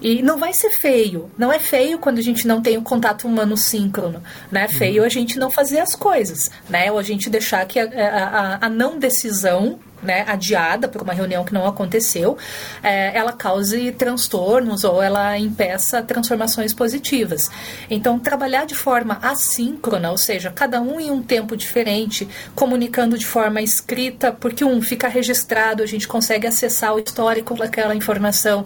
E 0.00 0.22
não 0.22 0.38
vai 0.38 0.52
ser 0.52 0.70
feio. 0.70 1.30
Não 1.36 1.52
é 1.52 1.58
feio 1.58 1.98
quando 1.98 2.18
a 2.18 2.22
gente 2.22 2.46
não 2.46 2.60
tem 2.60 2.76
o 2.76 2.82
contato 2.82 3.26
humano 3.26 3.56
síncrono. 3.56 4.22
Né? 4.50 4.64
É 4.64 4.68
feio 4.68 5.04
a 5.04 5.08
gente 5.08 5.38
não 5.38 5.50
fazer 5.50 5.80
as 5.80 5.94
coisas. 5.94 6.50
Né? 6.68 6.90
Ou 6.90 6.98
a 6.98 7.02
gente 7.02 7.30
deixar 7.30 7.64
que 7.66 7.78
a, 7.78 7.84
a, 7.84 8.66
a 8.66 8.68
não 8.68 8.98
decisão 8.98 9.78
né, 10.04 10.24
adiada 10.28 10.86
por 10.86 11.02
uma 11.02 11.12
reunião 11.12 11.44
que 11.44 11.54
não 11.54 11.66
aconteceu, 11.66 12.36
é, 12.82 13.16
ela 13.16 13.32
cause 13.32 13.90
transtornos 13.92 14.84
ou 14.84 15.02
ela 15.02 15.36
impeça 15.38 16.02
transformações 16.02 16.74
positivas. 16.74 17.50
Então, 17.90 18.18
trabalhar 18.18 18.66
de 18.66 18.74
forma 18.74 19.18
assíncrona, 19.22 20.10
ou 20.10 20.18
seja, 20.18 20.50
cada 20.50 20.80
um 20.80 21.00
em 21.00 21.10
um 21.10 21.22
tempo 21.22 21.56
diferente, 21.56 22.28
comunicando 22.54 23.18
de 23.18 23.26
forma 23.26 23.62
escrita, 23.62 24.30
porque 24.30 24.64
um 24.64 24.80
fica 24.82 25.08
registrado, 25.08 25.82
a 25.82 25.86
gente 25.86 26.06
consegue 26.06 26.46
acessar 26.46 26.94
o 26.94 26.98
histórico 26.98 27.54
daquela 27.54 27.94
informação. 27.94 28.64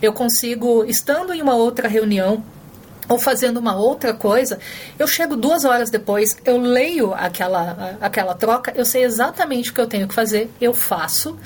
Eu 0.00 0.12
consigo, 0.12 0.84
estando 0.84 1.32
em 1.32 1.42
uma 1.42 1.54
outra 1.54 1.88
reunião, 1.88 2.42
ou 3.10 3.18
fazendo 3.18 3.58
uma 3.58 3.74
outra 3.74 4.14
coisa, 4.14 4.60
eu 4.96 5.06
chego 5.06 5.34
duas 5.34 5.64
horas 5.64 5.90
depois, 5.90 6.36
eu 6.44 6.56
leio 6.58 7.12
aquela, 7.12 7.98
aquela 8.00 8.34
troca, 8.34 8.72
eu 8.76 8.84
sei 8.84 9.02
exatamente 9.02 9.70
o 9.70 9.74
que 9.74 9.80
eu 9.80 9.88
tenho 9.88 10.06
que 10.06 10.14
fazer, 10.14 10.48
eu 10.60 10.72
faço 10.72 11.36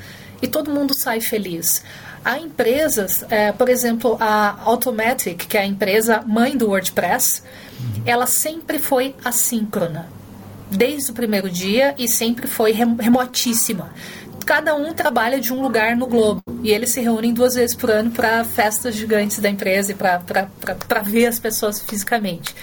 e 0.42 0.46
todo 0.46 0.70
mundo 0.70 0.92
sai 0.94 1.22
feliz. 1.22 1.82
Há 2.22 2.38
empresas, 2.38 3.24
é, 3.30 3.50
por 3.50 3.70
exemplo, 3.70 4.18
a 4.20 4.58
Automatic, 4.62 5.46
que 5.46 5.56
é 5.56 5.62
a 5.62 5.66
empresa 5.66 6.22
mãe 6.26 6.54
do 6.54 6.68
WordPress, 6.68 7.42
uhum. 7.80 8.02
ela 8.04 8.26
sempre 8.26 8.78
foi 8.78 9.14
assíncrona, 9.24 10.06
desde 10.70 11.12
o 11.12 11.14
primeiro 11.14 11.48
dia 11.48 11.94
e 11.96 12.06
sempre 12.08 12.46
foi 12.46 12.72
remotíssima 12.72 13.90
cada 14.44 14.74
um 14.74 14.92
trabalha 14.92 15.40
de 15.40 15.52
um 15.52 15.60
lugar 15.60 15.96
no 15.96 16.06
globo. 16.06 16.42
E 16.62 16.70
eles 16.70 16.90
se 16.90 17.00
reúnem 17.00 17.32
duas 17.32 17.54
vezes 17.54 17.74
por 17.74 17.90
ano 17.90 18.10
para 18.10 18.44
festas 18.44 18.94
gigantes 18.94 19.38
da 19.38 19.48
empresa 19.48 19.92
e 19.92 19.94
para 19.94 21.00
ver 21.02 21.26
as 21.26 21.38
pessoas 21.38 21.80
fisicamente. 21.80 22.54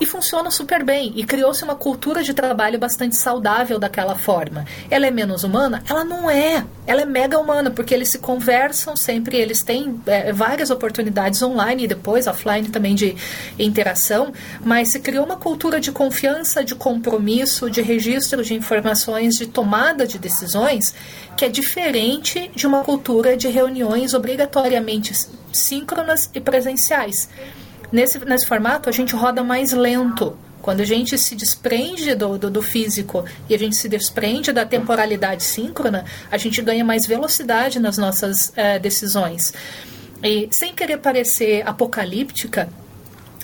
E 0.00 0.06
funciona 0.06 0.50
super 0.50 0.84
bem. 0.84 1.12
E 1.16 1.24
criou-se 1.24 1.62
uma 1.64 1.74
cultura 1.74 2.22
de 2.22 2.32
trabalho 2.32 2.78
bastante 2.78 3.16
saudável 3.16 3.78
daquela 3.78 4.14
forma. 4.14 4.64
Ela 4.90 5.06
é 5.06 5.10
menos 5.10 5.42
humana? 5.42 5.82
Ela 5.88 6.04
não 6.04 6.30
é. 6.30 6.64
Ela 6.86 7.02
é 7.02 7.04
mega 7.04 7.38
humana, 7.38 7.70
porque 7.70 7.92
eles 7.92 8.10
se 8.10 8.18
conversam 8.18 8.96
sempre, 8.96 9.36
eles 9.36 9.62
têm 9.62 10.00
é, 10.06 10.32
várias 10.32 10.70
oportunidades 10.70 11.42
online 11.42 11.84
e 11.84 11.88
depois 11.88 12.26
offline 12.26 12.68
também 12.68 12.94
de 12.94 13.14
interação, 13.58 14.32
mas 14.64 14.92
se 14.92 15.00
criou 15.00 15.26
uma 15.26 15.36
cultura 15.36 15.80
de 15.80 15.92
confiança, 15.92 16.64
de 16.64 16.74
compromisso, 16.74 17.70
de 17.70 17.82
registro 17.82 18.42
de 18.42 18.54
informações, 18.54 19.34
de 19.36 19.46
tomada 19.46 20.06
de 20.06 20.18
decisões, 20.18 20.94
que 21.36 21.44
é 21.44 21.48
diferente 21.48 22.50
de 22.54 22.66
uma 22.66 22.82
cultura 22.82 23.36
de 23.36 23.48
reuniões 23.48 24.14
obrigatoriamente 24.14 25.12
síncronas 25.52 26.30
e 26.32 26.40
presenciais. 26.40 27.28
Nesse, 27.90 28.18
nesse 28.24 28.46
formato, 28.46 28.88
a 28.88 28.92
gente 28.92 29.14
roda 29.14 29.42
mais 29.42 29.72
lento 29.72 30.36
Quando 30.60 30.80
a 30.80 30.84
gente 30.84 31.16
se 31.16 31.34
desprende 31.34 32.14
do, 32.14 32.36
do, 32.36 32.50
do, 32.50 32.62
físico 32.62 33.24
e 33.48 33.54
a 33.54 33.58
gente 33.58 33.76
se 33.76 33.88
desprende 33.88 34.52
da 34.52 34.66
temporalidade 34.66 35.42
síncrona, 35.42 36.04
a 36.30 36.36
gente 36.36 36.60
ganha 36.60 36.84
mais 36.84 37.06
velocidade 37.06 37.78
nas 37.78 37.96
nossas 37.96 38.52
é, 38.56 38.78
decisões. 38.78 39.54
E 40.22 40.48
sem 40.50 40.74
querer 40.74 40.98
parecer 40.98 41.66
apocalíptica, 41.66 42.68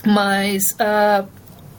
mas 0.05 0.73
uh, 0.73 1.27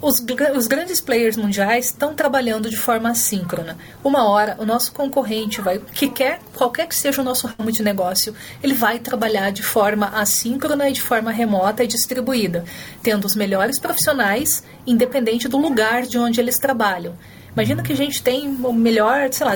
os, 0.01 0.22
os, 0.55 0.66
grandes 0.66 1.01
players 1.01 1.36
mundiais 1.36 1.86
estão 1.86 2.14
trabalhando 2.14 2.68
de 2.68 2.76
forma 2.76 3.11
assíncrona. 3.11 3.78
Uma 4.05 4.28
hora, 4.28 4.57
o 4.59 4.66
nosso 4.66 4.92
concorrente 4.92 5.61
vai, 5.61 5.78
que 5.78 6.09
quer, 6.09 6.40
qualquer 6.55 6.86
que 6.86 6.94
seja 6.94 7.22
o 7.22 7.24
nosso 7.24 7.47
ramo 7.47 7.72
de 7.72 7.82
negócio, 7.82 8.34
ele 8.62 8.74
vai 8.74 8.99
trabalhar 8.99 9.51
de 9.51 9.62
forma 9.62 10.09
assíncrona 10.09 10.88
e 10.88 10.92
de 10.92 11.01
forma 11.01 11.30
remota 11.30 11.82
e 11.82 11.86
distribuída, 11.86 12.64
tendo 13.03 13.24
os 13.24 13.34
melhores 13.34 13.78
profissionais, 13.78 14.62
independente 14.86 15.49
do 15.49 15.57
lugar 15.57 16.03
de 16.03 16.18
onde 16.18 16.40
eles 16.40 16.59
trabalham. 16.59 17.14
Imagina 17.57 17.82
que 17.82 17.94
a 17.94 17.97
gente 17.97 18.22
tem 18.22 18.55
o 18.62 18.72
melhor, 18.74 19.32
sei 19.32 19.47
lá, 19.47 19.53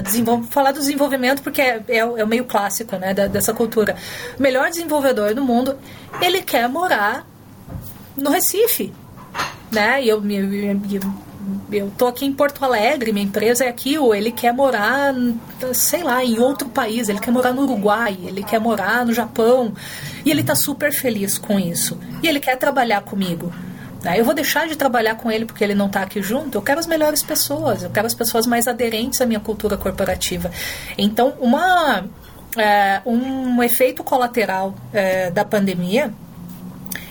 falar 0.49 0.73
do 0.73 0.81
desenvolvimento 0.81 1.43
porque 1.43 1.61
é, 1.61 1.85
é, 1.87 1.99
é 1.99 2.25
o 2.25 2.27
meio 2.27 2.47
clássico 2.47 2.97
né, 2.97 3.13
da, 3.13 3.27
dessa 3.27 3.53
cultura. 3.53 3.95
O 4.39 4.43
melhor 4.43 4.71
desenvolvedor 4.71 5.35
do 5.35 5.45
mundo, 5.45 5.77
ele 6.23 6.41
quer 6.41 6.67
morar 6.67 7.27
no 8.17 8.31
Recife, 8.31 8.91
né? 9.71 10.03
E 10.03 10.09
eu, 10.09 10.23
eu, 10.31 10.53
eu, 10.53 11.01
eu 11.73 11.93
tô 11.97 12.07
aqui 12.07 12.27
em 12.27 12.33
Porto 12.33 12.65
Alegre, 12.65 13.13
minha 13.13 13.25
empresa 13.25 13.65
é 13.65 13.69
aqui, 13.69 13.99
ou 13.99 14.15
ele 14.15 14.31
quer 14.31 14.53
morar, 14.53 15.15
sei 15.73 16.03
lá, 16.03 16.25
em 16.25 16.39
outro 16.39 16.69
país, 16.69 17.09
ele 17.09 17.19
quer 17.19 17.31
morar 17.31 17.53
no 17.53 17.63
Uruguai, 17.63 18.17
ele 18.25 18.43
quer 18.43 18.61
morar 18.61 19.07
no 19.07 19.13
Japão, 19.13 19.73
e 20.25 20.31
ele 20.31 20.43
tá 20.43 20.55
super 20.55 20.93
feliz 20.93 21.39
com 21.39 21.59
isso. 21.59 21.99
E 22.23 22.29
ele 22.29 22.41
quer 22.41 22.57
trabalhar 22.57 23.03
comigo. 23.03 23.53
Né? 24.03 24.19
Eu 24.19 24.25
vou 24.25 24.35
deixar 24.35 24.67
de 24.67 24.77
trabalhar 24.77 25.15
com 25.15 25.31
ele 25.31 25.45
porque 25.45 25.63
ele 25.63 25.75
não 25.75 25.87
está 25.87 26.03
aqui 26.03 26.23
junto. 26.23 26.57
Eu 26.57 26.63
quero 26.63 26.81
as 26.81 26.87
melhores 26.87 27.23
pessoas, 27.23 27.83
eu 27.83 27.91
quero 27.91 28.07
as 28.07 28.15
pessoas 28.15 28.47
mais 28.47 28.67
aderentes 28.67 29.21
à 29.21 29.27
minha 29.27 29.41
cultura 29.41 29.77
corporativa. 29.77 30.51
Então, 30.97 31.35
uma, 31.39 32.05
é, 32.57 33.01
um 33.05 33.63
efeito 33.63 34.03
colateral 34.03 34.75
é, 34.93 35.31
da 35.31 35.45
pandemia 35.45 36.13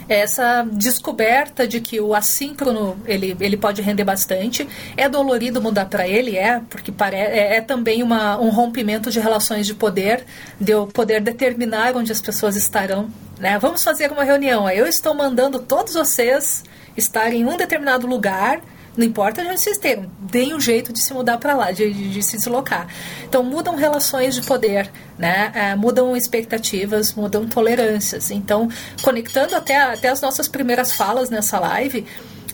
essa 0.10 0.68
descoberta 0.72 1.68
de 1.68 1.80
que 1.80 2.02
o 2.02 2.16
assíncrono 2.16 3.00
ele, 3.06 3.38
ele 3.40 3.56
pode 3.56 3.82
render 3.82 4.04
bastante. 4.04 4.68
É 4.98 5.08
dolorido 5.08 5.62
mudar 5.62 5.86
para 5.86 6.08
ele, 6.08 6.36
é, 6.36 6.60
porque 6.68 6.92
pare, 6.92 7.16
é, 7.16 7.58
é 7.58 7.62
também 7.62 8.02
uma, 8.02 8.38
um 8.40 8.50
rompimento 8.50 9.12
de 9.12 9.20
relações 9.20 9.68
de 9.68 9.76
poder, 9.76 10.26
de 10.60 10.72
eu 10.72 10.88
poder 10.88 11.22
determinar 11.22 11.96
onde 11.96 12.12
as 12.12 12.20
pessoas 12.20 12.56
estarão. 12.56 13.08
Né? 13.40 13.58
Vamos 13.60 13.84
fazer 13.84 14.12
uma 14.12 14.24
reunião. 14.24 14.70
Eu 14.70 14.88
estou 14.88 15.14
mandando 15.14 15.60
todos 15.60 15.94
vocês 15.94 16.64
estar 16.98 17.32
em 17.32 17.46
um 17.46 17.56
determinado 17.56 18.08
lugar, 18.08 18.62
não 19.00 19.06
importa 19.06 19.42
onde 19.42 19.58
vocês 19.58 19.78
estejam, 19.78 20.12
deem 20.20 20.54
um 20.54 20.60
jeito 20.60 20.92
de 20.92 21.02
se 21.02 21.14
mudar 21.14 21.38
para 21.38 21.56
lá, 21.56 21.72
de, 21.72 21.90
de, 21.92 22.10
de, 22.10 22.22
se 22.22 22.36
deslocar. 22.36 22.86
Então 23.24 23.42
mudam 23.42 23.78
relações 23.78 24.36
de 24.36 24.42
poder, 24.42 24.92
né? 25.18 25.52
É, 25.56 25.76
mudam 25.76 26.18
expectativas, 26.18 27.14
mudam 27.14 27.48
tolerâncias. 27.48 28.30
Então, 28.30 28.68
conectando 29.02 29.56
até, 29.56 29.78
até 29.78 30.10
as 30.10 30.20
nossas 30.20 30.50
primeiras 30.50 30.92
falas 30.92 31.30
nessa 31.30 31.58
live, 31.60 32.06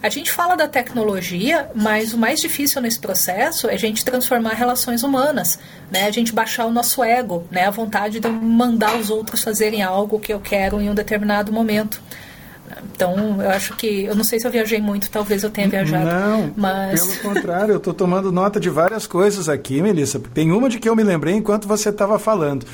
a 0.03 0.09
gente 0.09 0.31
fala 0.31 0.55
da 0.55 0.67
tecnologia, 0.67 1.67
mas 1.73 2.13
o 2.13 2.17
mais 2.19 2.39
difícil 2.39 2.79
nesse 2.79 2.99
processo 2.99 3.67
é 3.67 3.73
a 3.73 3.79
gente 3.79 4.05
transformar 4.05 4.53
relações 4.53 5.01
humanas, 5.01 5.57
né? 5.89 6.05
A 6.05 6.11
gente 6.11 6.31
baixar 6.31 6.67
o 6.67 6.71
nosso 6.71 7.03
ego, 7.03 7.47
né? 7.49 7.65
A 7.65 7.71
vontade 7.71 8.19
de 8.19 8.29
mandar 8.29 8.95
os 8.97 9.09
outros 9.09 9.41
fazerem 9.41 9.81
algo 9.81 10.19
que 10.19 10.31
eu 10.31 10.39
quero 10.39 10.79
em 10.79 10.91
um 10.91 10.93
determinado 10.93 11.51
momento. 11.51 11.99
Então, 12.93 13.41
eu 13.41 13.49
acho 13.49 13.75
que. 13.75 14.03
Eu 14.05 14.15
não 14.15 14.23
sei 14.23 14.39
se 14.39 14.47
eu 14.47 14.51
viajei 14.51 14.79
muito, 14.79 15.09
talvez 15.09 15.43
eu 15.43 15.49
tenha 15.49 15.67
viajado. 15.67 16.05
Não, 16.05 16.53
mas... 16.55 17.17
pelo 17.17 17.33
contrário, 17.33 17.71
eu 17.73 17.77
estou 17.77 17.93
tomando 17.93 18.31
nota 18.31 18.59
de 18.59 18.69
várias 18.69 19.07
coisas 19.07 19.49
aqui, 19.49 19.81
Melissa. 19.81 20.19
Tem 20.33 20.51
uma 20.51 20.69
de 20.69 20.79
que 20.79 20.87
eu 20.87 20.95
me 20.95 21.03
lembrei 21.03 21.33
enquanto 21.33 21.67
você 21.67 21.89
estava 21.89 22.17
falando. 22.19 22.65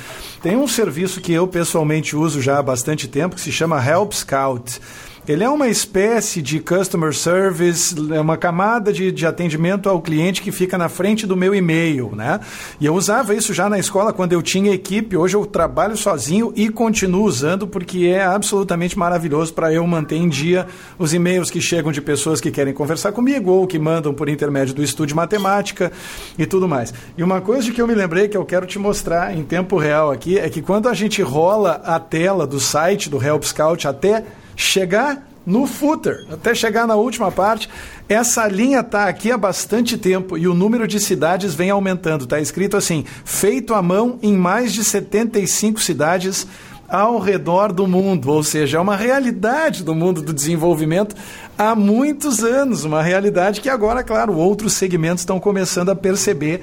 Tem 0.42 0.56
um 0.56 0.68
serviço 0.68 1.20
que 1.20 1.32
eu 1.32 1.46
pessoalmente 1.46 2.16
uso 2.16 2.40
já 2.40 2.58
há 2.58 2.62
bastante 2.62 3.08
tempo 3.08 3.34
que 3.34 3.40
se 3.40 3.52
chama 3.52 3.84
Help 3.84 4.12
Scout. 4.12 4.80
Ele 5.26 5.44
é 5.44 5.48
uma 5.48 5.68
espécie 5.68 6.42
de 6.42 6.58
customer 6.58 7.14
service, 7.14 7.94
é 8.12 8.20
uma 8.20 8.36
camada 8.36 8.92
de, 8.92 9.12
de 9.12 9.24
atendimento 9.24 9.88
ao 9.88 10.02
cliente 10.02 10.42
que 10.42 10.50
fica 10.50 10.76
na 10.76 10.88
frente 10.88 11.28
do 11.28 11.36
meu 11.36 11.54
e-mail, 11.54 12.10
né? 12.12 12.40
E 12.80 12.86
eu 12.86 12.94
usava 12.94 13.32
isso 13.32 13.54
já 13.54 13.68
na 13.68 13.78
escola 13.78 14.12
quando 14.12 14.32
eu 14.32 14.42
tinha 14.42 14.74
equipe. 14.74 15.16
Hoje 15.16 15.36
eu 15.36 15.46
trabalho 15.46 15.96
sozinho 15.96 16.52
e 16.56 16.68
continuo 16.68 17.22
usando 17.22 17.68
porque 17.68 18.06
é 18.06 18.24
absolutamente 18.24 18.98
maravilhoso 18.98 19.54
para 19.54 19.72
eu 19.72 19.86
manter 19.86 20.16
em 20.16 20.28
dia 20.28 20.66
os 20.98 21.14
e-mails 21.14 21.52
que 21.52 21.60
chegam 21.60 21.92
de 21.92 22.00
pessoas 22.00 22.40
que 22.40 22.50
querem 22.50 22.74
conversar 22.74 23.12
comigo 23.12 23.52
ou 23.52 23.64
que 23.64 23.78
mandam 23.78 24.12
por 24.12 24.28
intermédio 24.28 24.74
do 24.74 24.82
estúdio 24.82 25.14
matemática 25.14 25.92
e 26.36 26.46
tudo 26.46 26.66
mais. 26.66 26.92
E 27.16 27.22
uma 27.22 27.40
coisa 27.40 27.62
de 27.62 27.70
que 27.70 27.80
eu 27.80 27.86
me 27.86 27.94
lembrei 27.94 28.26
que 28.26 28.36
eu 28.36 28.44
quero 28.44 28.66
te 28.66 28.76
mostrar 28.76 29.32
em 29.36 29.44
tempo 29.44 29.78
real 29.78 30.10
aqui 30.10 30.36
é 30.36 30.50
que 30.50 30.60
quando 30.60 30.88
a 30.88 30.94
gente 30.94 31.22
rola 31.22 31.80
a 31.84 32.00
tela 32.00 32.44
do 32.44 32.58
site 32.58 33.08
do 33.08 33.24
Help 33.24 33.44
Scout 33.44 33.86
até 33.86 34.24
chegar 34.56 35.28
no 35.44 35.66
footer, 35.66 36.26
até 36.30 36.54
chegar 36.54 36.86
na 36.86 36.94
última 36.94 37.30
parte. 37.30 37.68
Essa 38.08 38.46
linha 38.46 38.80
está 38.80 39.08
aqui 39.08 39.30
há 39.30 39.38
bastante 39.38 39.96
tempo 39.96 40.38
e 40.38 40.46
o 40.46 40.54
número 40.54 40.86
de 40.86 41.00
cidades 41.00 41.54
vem 41.54 41.70
aumentando. 41.70 42.24
Está 42.24 42.40
escrito 42.40 42.76
assim: 42.76 43.04
feito 43.24 43.74
à 43.74 43.82
mão 43.82 44.18
em 44.22 44.36
mais 44.36 44.72
de 44.72 44.84
75 44.84 45.80
cidades 45.80 46.46
ao 46.92 47.18
redor 47.18 47.72
do 47.72 47.86
mundo, 47.86 48.30
ou 48.30 48.42
seja, 48.44 48.76
é 48.76 48.80
uma 48.80 48.94
realidade 48.94 49.82
do 49.82 49.94
mundo 49.94 50.20
do 50.20 50.30
desenvolvimento 50.30 51.16
há 51.56 51.74
muitos 51.74 52.44
anos, 52.44 52.84
uma 52.84 53.02
realidade 53.02 53.62
que 53.62 53.70
agora, 53.70 54.02
claro, 54.02 54.34
outros 54.36 54.74
segmentos 54.74 55.22
estão 55.22 55.40
começando 55.40 55.88
a 55.88 55.96
perceber 55.96 56.60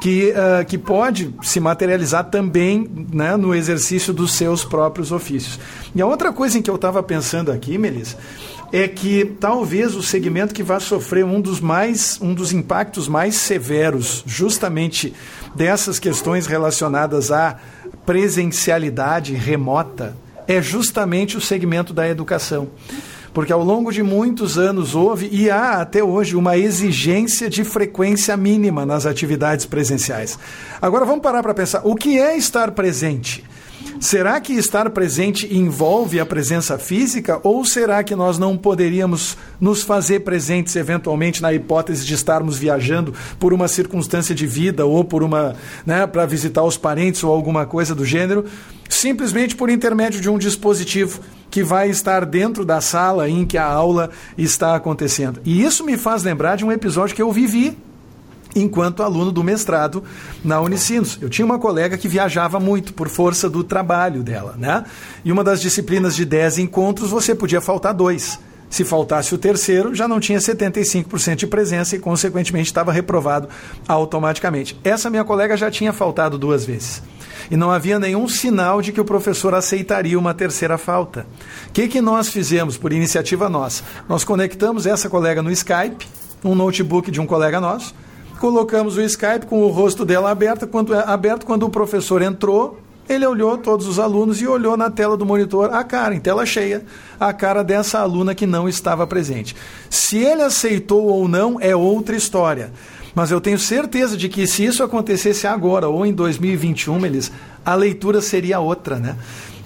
que, 0.00 0.30
uh, 0.30 0.64
que 0.64 0.78
pode 0.78 1.34
se 1.42 1.58
materializar 1.58 2.30
também 2.30 2.88
né, 3.12 3.36
no 3.36 3.52
exercício 3.52 4.12
dos 4.12 4.34
seus 4.34 4.64
próprios 4.64 5.10
ofícios. 5.10 5.58
E 5.92 6.00
a 6.00 6.06
outra 6.06 6.32
coisa 6.32 6.56
em 6.56 6.62
que 6.62 6.70
eu 6.70 6.76
estava 6.76 7.02
pensando 7.02 7.50
aqui, 7.50 7.76
Melissa, 7.76 8.16
é 8.72 8.86
que 8.86 9.24
talvez 9.40 9.96
o 9.96 10.02
segmento 10.02 10.54
que 10.54 10.62
vai 10.62 10.78
sofrer 10.78 11.24
um 11.24 11.40
dos 11.40 11.60
mais 11.60 12.18
um 12.22 12.32
dos 12.32 12.52
impactos 12.52 13.08
mais 13.08 13.34
severos 13.34 14.22
justamente 14.26 15.12
dessas 15.54 15.98
questões 15.98 16.46
relacionadas 16.46 17.30
à 17.30 17.58
presencialidade 18.04 19.34
remota 19.34 20.16
é 20.46 20.60
justamente 20.60 21.36
o 21.36 21.40
segmento 21.40 21.92
da 21.92 22.08
educação. 22.08 22.68
Porque 23.32 23.52
ao 23.52 23.64
longo 23.64 23.90
de 23.90 24.02
muitos 24.02 24.58
anos 24.58 24.94
houve 24.94 25.28
e 25.32 25.50
há 25.50 25.80
até 25.80 26.04
hoje 26.04 26.36
uma 26.36 26.58
exigência 26.58 27.48
de 27.48 27.64
frequência 27.64 28.36
mínima 28.36 28.84
nas 28.84 29.06
atividades 29.06 29.64
presenciais. 29.64 30.38
Agora 30.82 31.06
vamos 31.06 31.22
parar 31.22 31.42
para 31.42 31.54
pensar: 31.54 31.80
o 31.84 31.94
que 31.94 32.18
é 32.18 32.36
estar 32.36 32.72
presente? 32.72 33.42
Será 34.00 34.40
que 34.40 34.52
estar 34.54 34.90
presente 34.90 35.54
envolve 35.54 36.18
a 36.18 36.26
presença 36.26 36.76
física 36.78 37.40
ou 37.42 37.64
será 37.64 38.02
que 38.02 38.16
nós 38.16 38.38
não 38.38 38.56
poderíamos 38.56 39.36
nos 39.60 39.82
fazer 39.82 40.20
presentes 40.20 40.74
eventualmente 40.74 41.40
na 41.40 41.52
hipótese 41.52 42.04
de 42.04 42.14
estarmos 42.14 42.58
viajando 42.58 43.14
por 43.38 43.52
uma 43.52 43.68
circunstância 43.68 44.34
de 44.34 44.46
vida 44.46 44.84
ou 44.84 45.04
por 45.04 45.22
uma, 45.22 45.54
né, 45.86 46.06
para 46.06 46.26
visitar 46.26 46.62
os 46.64 46.76
parentes 46.76 47.22
ou 47.22 47.32
alguma 47.32 47.64
coisa 47.64 47.94
do 47.94 48.04
gênero, 48.04 48.44
simplesmente 48.88 49.54
por 49.54 49.70
intermédio 49.70 50.20
de 50.20 50.28
um 50.28 50.38
dispositivo 50.38 51.20
que 51.50 51.62
vai 51.62 51.90
estar 51.90 52.24
dentro 52.24 52.64
da 52.64 52.80
sala 52.80 53.28
em 53.28 53.44
que 53.44 53.58
a 53.58 53.64
aula 53.64 54.10
está 54.36 54.74
acontecendo. 54.74 55.40
E 55.44 55.62
isso 55.62 55.84
me 55.84 55.96
faz 55.96 56.22
lembrar 56.22 56.56
de 56.56 56.64
um 56.64 56.72
episódio 56.72 57.14
que 57.14 57.22
eu 57.22 57.30
vivi 57.30 57.76
enquanto 58.54 59.02
aluno 59.02 59.32
do 59.32 59.42
mestrado 59.42 60.02
na 60.44 60.60
Unicinos. 60.60 61.18
Eu 61.20 61.28
tinha 61.28 61.44
uma 61.44 61.58
colega 61.58 61.96
que 61.96 62.08
viajava 62.08 62.60
muito 62.60 62.92
por 62.94 63.08
força 63.08 63.48
do 63.48 63.64
trabalho 63.64 64.22
dela, 64.22 64.54
né? 64.58 64.84
E 65.24 65.32
uma 65.32 65.44
das 65.44 65.60
disciplinas 65.60 66.14
de 66.14 66.24
10 66.24 66.58
encontros 66.58 67.10
você 67.10 67.34
podia 67.34 67.60
faltar 67.60 67.94
dois. 67.94 68.38
Se 68.72 68.84
faltasse 68.84 69.34
o 69.34 69.38
terceiro, 69.38 69.94
já 69.94 70.08
não 70.08 70.18
tinha 70.18 70.38
75% 70.38 71.34
de 71.34 71.46
presença 71.46 71.94
e, 71.94 71.98
consequentemente, 71.98 72.68
estava 72.68 72.90
reprovado 72.90 73.46
automaticamente. 73.86 74.80
Essa 74.82 75.10
minha 75.10 75.24
colega 75.24 75.58
já 75.58 75.70
tinha 75.70 75.92
faltado 75.92 76.38
duas 76.38 76.64
vezes. 76.64 77.02
E 77.50 77.56
não 77.56 77.70
havia 77.70 77.98
nenhum 77.98 78.26
sinal 78.26 78.80
de 78.80 78.90
que 78.90 79.00
o 79.00 79.04
professor 79.04 79.54
aceitaria 79.54 80.18
uma 80.18 80.32
terceira 80.32 80.78
falta. 80.78 81.26
O 81.68 81.72
que, 81.72 81.86
que 81.86 82.00
nós 82.00 82.30
fizemos 82.30 82.78
por 82.78 82.94
iniciativa 82.94 83.46
nossa? 83.46 83.82
Nós 84.08 84.24
conectamos 84.24 84.86
essa 84.86 85.06
colega 85.10 85.42
no 85.42 85.50
Skype, 85.50 86.06
um 86.42 86.54
notebook 86.54 87.10
de 87.10 87.20
um 87.20 87.26
colega 87.26 87.60
nosso, 87.60 87.94
colocamos 88.42 88.96
o 88.96 89.02
Skype 89.02 89.46
com 89.46 89.62
o 89.62 89.68
rosto 89.68 90.04
dela 90.04 90.28
aberto 90.28 90.66
quando, 90.66 90.92
aberto 90.92 91.46
quando 91.46 91.62
o 91.62 91.70
professor 91.70 92.20
entrou. 92.20 92.76
Ele 93.08 93.24
olhou 93.24 93.56
todos 93.56 93.86
os 93.86 94.00
alunos 94.00 94.42
e 94.42 94.48
olhou 94.48 94.76
na 94.76 94.90
tela 94.90 95.16
do 95.16 95.24
monitor 95.24 95.72
a 95.72 95.84
cara, 95.84 96.12
em 96.12 96.18
tela 96.18 96.44
cheia, 96.44 96.84
a 97.20 97.32
cara 97.32 97.62
dessa 97.62 98.00
aluna 98.00 98.34
que 98.34 98.44
não 98.44 98.68
estava 98.68 99.06
presente. 99.06 99.54
Se 99.88 100.16
ele 100.16 100.42
aceitou 100.42 101.04
ou 101.04 101.28
não 101.28 101.56
é 101.60 101.76
outra 101.76 102.16
história. 102.16 102.72
Mas 103.14 103.30
eu 103.30 103.40
tenho 103.40 103.60
certeza 103.60 104.16
de 104.16 104.28
que 104.28 104.44
se 104.44 104.64
isso 104.64 104.82
acontecesse 104.82 105.46
agora 105.46 105.88
ou 105.88 106.04
em 106.04 106.12
2021, 106.12 107.06
eles, 107.06 107.30
a 107.64 107.76
leitura 107.76 108.20
seria 108.20 108.58
outra, 108.58 108.96
né? 108.96 109.16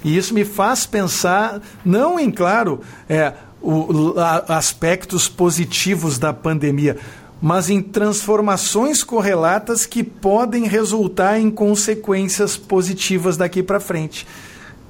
E 0.04 0.14
isso 0.14 0.34
me 0.34 0.44
faz 0.44 0.84
pensar, 0.84 1.62
não 1.82 2.20
em, 2.20 2.30
claro, 2.30 2.80
é, 3.08 3.32
o, 3.62 4.14
a, 4.18 4.56
aspectos 4.58 5.28
positivos 5.28 6.18
da 6.18 6.32
pandemia, 6.32 6.98
mas 7.40 7.68
em 7.70 7.82
transformações 7.82 9.02
correlatas 9.02 9.86
que 9.86 10.02
podem 10.02 10.66
resultar 10.66 11.38
em 11.38 11.50
consequências 11.50 12.56
positivas 12.56 13.36
daqui 13.36 13.62
para 13.62 13.80
frente. 13.80 14.26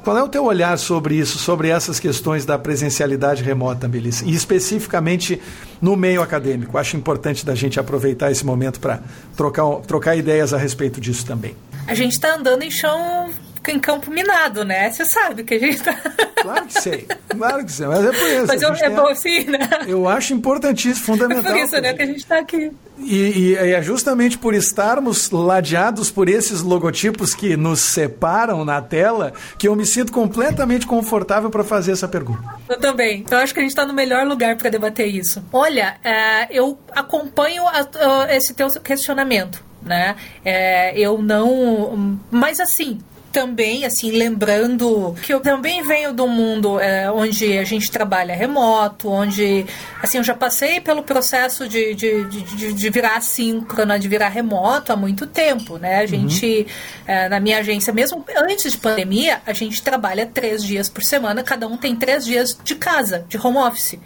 Qual 0.06 0.16
é 0.16 0.22
o 0.22 0.28
teu 0.28 0.44
olhar 0.44 0.78
sobre 0.78 1.16
isso, 1.16 1.36
sobre 1.36 1.68
essas 1.68 1.98
questões 1.98 2.44
da 2.44 2.56
presencialidade 2.56 3.42
remota, 3.42 3.88
Melissa? 3.88 4.24
E 4.24 4.32
especificamente 4.32 5.42
no 5.82 5.96
meio 5.96 6.22
acadêmico. 6.22 6.78
Acho 6.78 6.96
importante 6.96 7.44
da 7.44 7.56
gente 7.56 7.80
aproveitar 7.80 8.30
esse 8.30 8.46
momento 8.46 8.78
para 8.78 9.00
trocar, 9.36 9.64
trocar 9.80 10.14
ideias 10.14 10.54
a 10.54 10.58
respeito 10.58 11.00
disso 11.00 11.26
também. 11.26 11.56
A 11.88 11.94
gente 11.94 12.12
está 12.12 12.36
andando 12.36 12.62
em 12.62 12.70
chão 12.70 13.30
em 13.70 13.78
campo 13.78 14.10
minado, 14.10 14.64
né? 14.64 14.90
Você 14.90 15.04
sabe 15.04 15.44
que 15.44 15.54
a 15.54 15.58
gente 15.58 15.82
tá... 15.82 15.94
Claro 16.42 16.66
que 16.66 16.80
sei, 16.80 17.08
claro 17.28 17.64
que 17.64 17.72
sei, 17.72 17.86
mas 17.86 18.04
é 18.04 18.12
por 18.12 18.28
isso. 18.28 18.46
Mas 18.46 18.62
eu, 18.62 18.72
é 18.74 18.90
bom 18.90 19.14
sim, 19.14 19.44
né? 19.46 19.58
Eu 19.86 20.08
acho 20.08 20.32
importantíssimo, 20.32 21.06
fundamental. 21.06 21.52
É 21.52 21.54
por 21.54 21.64
isso, 21.64 21.80
né, 21.80 21.92
que 21.92 22.02
a 22.02 22.06
gente 22.06 22.18
está 22.18 22.38
aqui. 22.38 22.70
E, 22.98 23.50
e, 23.50 23.56
é 23.56 23.82
justamente 23.82 24.38
por 24.38 24.54
estarmos 24.54 25.30
ladeados 25.30 26.10
por 26.10 26.28
esses 26.28 26.62
logotipos 26.62 27.34
que 27.34 27.56
nos 27.56 27.80
separam 27.80 28.64
na 28.64 28.80
tela 28.80 29.32
que 29.58 29.68
eu 29.68 29.76
me 29.76 29.84
sinto 29.84 30.12
completamente 30.12 30.86
confortável 30.86 31.50
para 31.50 31.62
fazer 31.62 31.92
essa 31.92 32.08
pergunta. 32.08 32.42
Eu 32.68 32.78
também. 32.78 33.20
Então 33.20 33.38
acho 33.38 33.52
que 33.52 33.60
a 33.60 33.62
gente 33.62 33.72
está 33.72 33.84
no 33.84 33.92
melhor 33.92 34.26
lugar 34.26 34.56
para 34.56 34.70
debater 34.70 35.06
isso. 35.06 35.44
Olha, 35.52 35.96
é, 36.02 36.48
eu 36.50 36.78
acompanho 36.92 37.66
a, 37.66 37.80
a, 38.24 38.36
esse 38.36 38.54
teu 38.54 38.68
questionamento, 38.82 39.62
né? 39.82 40.16
É, 40.44 40.98
eu 40.98 41.20
não, 41.20 42.18
mas 42.30 42.60
assim 42.60 42.98
também, 43.36 43.84
assim, 43.84 44.12
lembrando 44.12 45.14
que 45.22 45.30
eu 45.30 45.40
também 45.40 45.82
venho 45.82 46.10
um 46.22 46.26
mundo 46.26 46.80
é, 46.80 47.12
onde 47.12 47.58
a 47.58 47.64
gente 47.64 47.90
trabalha 47.90 48.34
remoto, 48.34 49.10
onde, 49.10 49.66
assim, 50.02 50.16
eu 50.16 50.24
já 50.24 50.32
passei 50.32 50.80
pelo 50.80 51.02
processo 51.02 51.68
de, 51.68 51.94
de, 51.94 52.24
de, 52.24 52.72
de 52.72 52.90
virar 52.90 53.20
síncrona, 53.20 53.98
de 53.98 54.08
virar 54.08 54.30
remoto 54.30 54.90
há 54.90 54.96
muito 54.96 55.26
tempo, 55.26 55.76
né? 55.76 55.98
A 55.98 56.00
uhum. 56.00 56.06
gente, 56.06 56.46
uhum. 56.46 56.64
é, 57.06 57.28
na 57.28 57.38
minha 57.38 57.58
agência, 57.58 57.92
mesmo 57.92 58.24
antes 58.38 58.72
de 58.72 58.78
pandemia, 58.78 59.42
a 59.44 59.52
gente 59.52 59.82
trabalha 59.82 60.24
três 60.24 60.64
dias 60.64 60.88
por 60.88 61.04
semana, 61.04 61.42
cada 61.42 61.68
um 61.68 61.76
tem 61.76 61.94
três 61.94 62.24
dias 62.24 62.58
de 62.64 62.74
casa, 62.74 63.26
de 63.28 63.36
home 63.36 63.58
office, 63.58 63.98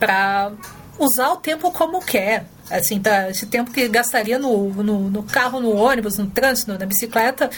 para 0.00 0.50
usar 0.98 1.28
o 1.28 1.36
tempo 1.36 1.70
como 1.70 2.00
quer. 2.00 2.46
Assim, 2.70 2.98
tá, 2.98 3.30
esse 3.30 3.46
tempo 3.46 3.70
que 3.70 3.86
gastaria 3.86 4.38
no, 4.38 4.70
no, 4.82 5.10
no 5.10 5.22
carro, 5.22 5.60
no 5.60 5.76
ônibus, 5.76 6.18
no 6.18 6.26
trânsito, 6.26 6.76
na 6.76 6.86
bicicleta, 6.86 7.48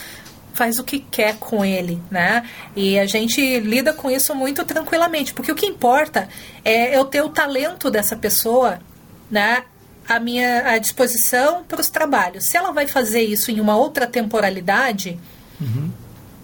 faz 0.59 0.77
o 0.77 0.83
que 0.83 0.99
quer 0.99 1.37
com 1.37 1.63
ele, 1.63 2.03
né? 2.11 2.43
E 2.75 2.99
a 2.99 3.05
gente 3.05 3.61
lida 3.61 3.93
com 3.93 4.11
isso 4.11 4.35
muito 4.35 4.65
tranquilamente, 4.65 5.33
porque 5.33 5.53
o 5.53 5.55
que 5.55 5.65
importa 5.65 6.27
é 6.65 6.97
eu 6.97 7.05
ter 7.05 7.21
o 7.21 7.29
talento 7.29 7.89
dessa 7.89 8.13
pessoa, 8.17 8.77
né? 9.31 9.63
A 10.05 10.19
minha 10.19 10.69
a 10.69 10.77
disposição 10.77 11.63
para 11.63 11.79
os 11.79 11.89
trabalhos. 11.89 12.43
Se 12.43 12.57
ela 12.57 12.73
vai 12.73 12.87
fazer 12.87 13.21
isso 13.21 13.49
em 13.51 13.61
uma 13.61 13.77
outra 13.77 14.05
temporalidade, 14.05 15.17
uhum. 15.61 15.89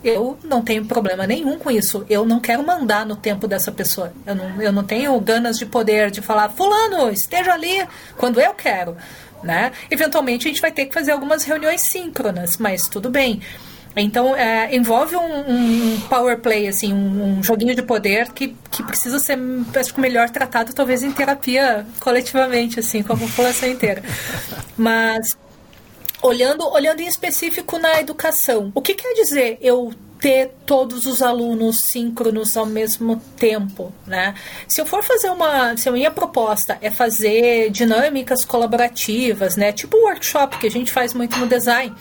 eu 0.02 0.40
não 0.46 0.62
tenho 0.62 0.86
problema 0.86 1.28
nenhum 1.28 1.60
com 1.60 1.70
isso. 1.70 2.06
Eu 2.10 2.26
não 2.26 2.40
quero 2.40 2.66
mandar 2.66 3.06
no 3.06 3.18
tempo 3.18 3.50
dessa 3.50 3.70
pessoa. 3.70 4.14
Eu 4.26 4.34
não, 4.34 4.62
eu 4.62 4.72
não 4.72 4.86
tenho 4.86 5.20
ganas 5.20 5.58
de 5.58 5.66
poder 5.66 6.10
de 6.10 6.22
falar, 6.22 6.48
fulano, 6.52 7.10
esteja 7.10 7.52
ali 7.52 7.86
quando 8.16 8.40
eu 8.40 8.54
quero. 8.54 8.96
Né? 9.44 9.74
Eventualmente 9.92 10.48
a 10.48 10.52
gente 10.52 10.62
vai 10.62 10.72
ter 10.72 10.86
que 10.86 10.94
fazer 10.94 11.12
algumas 11.12 11.44
reuniões 11.44 11.82
síncronas, 11.82 12.56
mas 12.56 12.88
tudo 12.88 13.10
bem. 13.10 13.42
Então, 13.96 14.36
é, 14.36 14.76
envolve 14.76 15.16
um, 15.16 15.22
um, 15.22 16.02
power 16.10 16.38
play, 16.40 16.68
assim, 16.68 16.94
um, 16.94 17.38
um, 17.38 17.44
joguinho 17.44 17.74
de 17.74 17.82
poder 17.82 18.32
que, 18.34 18.56
que 18.70 18.84
precisa 18.84 19.20
ser, 19.20 19.40
acho 19.74 20.00
melhor 20.00 20.30
tratado, 20.30 20.74
talvez, 20.74 21.02
em 21.02 21.12
terapia 21.12 21.86
coletivamente, 22.00 22.80
assim, 22.80 23.02
com 23.02 23.14
a 23.14 23.18
população 23.18 23.70
inteira. 23.70 24.04
Mas, 24.78 25.38
olhando, 26.22 26.68
olhando 26.68 27.00
em 27.00 27.08
específico 27.08 27.80
na 27.80 28.02
educação, 28.02 28.72
o 28.76 28.82
que 28.82 28.96
quer 28.96 29.14
dizer 29.14 29.58
eu 29.62 29.94
ter 30.20 30.54
todos 30.66 31.06
os 31.06 31.22
alunos 31.22 31.82
síncronos 31.82 32.58
ao 32.58 32.66
mesmo 32.66 33.22
tempo, 33.38 33.94
né? 34.08 34.34
Se 34.68 34.82
eu 34.82 34.86
for 34.86 35.04
fazer 35.04 35.30
uma, 35.30 35.78
se 35.78 35.88
a 35.88 35.92
minha 35.92 36.10
proposta 36.10 36.78
é 36.82 36.90
fazer 36.90 37.70
dinâmicas 37.70 38.44
colaborativas, 38.44 39.56
né, 39.56 39.72
tipo 39.72 39.98
o 39.98 40.06
workshop 40.06 40.58
que 40.58 40.68
a 40.68 40.72
gente 40.72 40.92
faz 40.92 41.14
muito 41.14 41.38
no 41.38 41.48
design, 41.48 41.94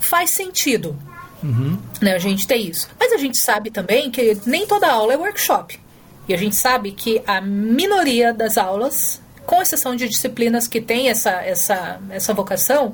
faz 0.00 0.30
sentido, 0.34 0.98
Uhum. 1.42 1.78
Né, 2.00 2.14
a 2.14 2.18
gente 2.18 2.46
tem 2.46 2.68
isso. 2.68 2.88
Mas 2.98 3.12
a 3.12 3.16
gente 3.16 3.38
sabe 3.38 3.70
também 3.70 4.10
que 4.10 4.38
nem 4.46 4.66
toda 4.66 4.90
aula 4.90 5.12
é 5.12 5.16
workshop. 5.16 5.78
E 6.28 6.34
a 6.34 6.36
gente 6.36 6.56
sabe 6.56 6.92
que 6.92 7.22
a 7.26 7.40
minoria 7.40 8.32
das 8.32 8.56
aulas, 8.56 9.20
com 9.44 9.60
exceção 9.60 9.96
de 9.96 10.08
disciplinas 10.08 10.68
que 10.68 10.80
têm 10.80 11.08
essa, 11.08 11.30
essa, 11.30 12.00
essa 12.10 12.32
vocação, 12.32 12.92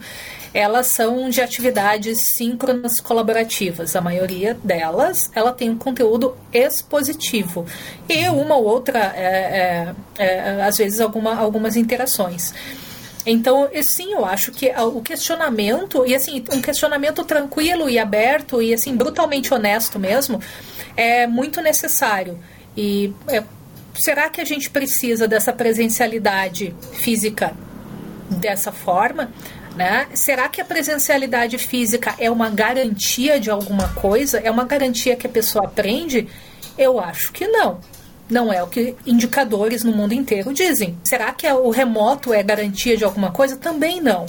elas 0.54 0.86
são 0.86 1.28
de 1.28 1.40
atividades 1.40 2.34
síncronas 2.36 3.00
colaborativas. 3.00 3.94
A 3.94 4.00
maioria 4.00 4.54
delas, 4.64 5.30
ela 5.34 5.52
tem 5.52 5.68
um 5.70 5.76
conteúdo 5.76 6.34
expositivo. 6.52 7.66
E 8.08 8.28
uma 8.28 8.56
ou 8.56 8.64
outra, 8.64 9.12
é, 9.14 9.92
é, 10.18 10.24
é, 10.24 10.62
às 10.62 10.78
vezes, 10.78 11.00
alguma, 11.00 11.36
algumas 11.36 11.76
interações. 11.76 12.54
Então, 13.30 13.68
sim, 13.82 14.14
eu 14.14 14.24
acho 14.24 14.52
que 14.52 14.70
o 14.70 15.02
questionamento, 15.02 16.06
e 16.06 16.14
assim, 16.14 16.42
um 16.50 16.62
questionamento 16.62 17.22
tranquilo 17.24 17.86
e 17.86 17.98
aberto 17.98 18.62
e 18.62 18.72
assim, 18.72 18.96
brutalmente 18.96 19.52
honesto 19.52 19.98
mesmo, 19.98 20.40
é 20.96 21.26
muito 21.26 21.60
necessário. 21.60 22.38
E 22.74 23.12
é, 23.28 23.44
será 23.94 24.30
que 24.30 24.40
a 24.40 24.44
gente 24.44 24.70
precisa 24.70 25.28
dessa 25.28 25.52
presencialidade 25.52 26.74
física 26.94 27.52
dessa 28.30 28.72
forma? 28.72 29.30
Né? 29.76 30.06
Será 30.14 30.48
que 30.48 30.62
a 30.62 30.64
presencialidade 30.64 31.58
física 31.58 32.14
é 32.18 32.30
uma 32.30 32.48
garantia 32.48 33.38
de 33.38 33.50
alguma 33.50 33.88
coisa? 33.88 34.38
É 34.38 34.50
uma 34.50 34.64
garantia 34.64 35.14
que 35.16 35.26
a 35.26 35.30
pessoa 35.30 35.66
aprende? 35.66 36.26
Eu 36.78 36.98
acho 36.98 37.30
que 37.30 37.46
não. 37.46 37.78
Não 38.30 38.52
é 38.52 38.62
o 38.62 38.66
que 38.66 38.94
indicadores 39.06 39.84
no 39.84 39.92
mundo 39.92 40.12
inteiro 40.12 40.52
dizem. 40.52 40.98
Será 41.04 41.32
que 41.32 41.46
o 41.50 41.70
remoto 41.70 42.32
é 42.32 42.42
garantia 42.42 42.96
de 42.96 43.04
alguma 43.04 43.30
coisa? 43.30 43.56
Também 43.56 44.00
não. 44.00 44.26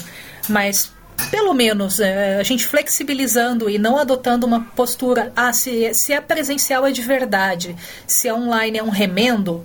Mas 0.48 0.92
pelo 1.30 1.54
menos 1.54 2.00
é, 2.00 2.38
a 2.38 2.44
gente 2.44 2.66
flexibilizando 2.66 3.70
e 3.70 3.78
não 3.78 3.98
adotando 3.98 4.48
uma 4.48 4.62
postura, 4.62 5.32
ah, 5.36 5.52
se, 5.52 5.94
se 5.94 6.14
é 6.14 6.22
presencial 6.22 6.86
é 6.86 6.92
de 6.92 7.02
verdade, 7.02 7.76
se 8.08 8.28
é 8.28 8.34
online 8.34 8.78
é 8.78 8.84
um 8.84 8.90
remendo, 8.90 9.64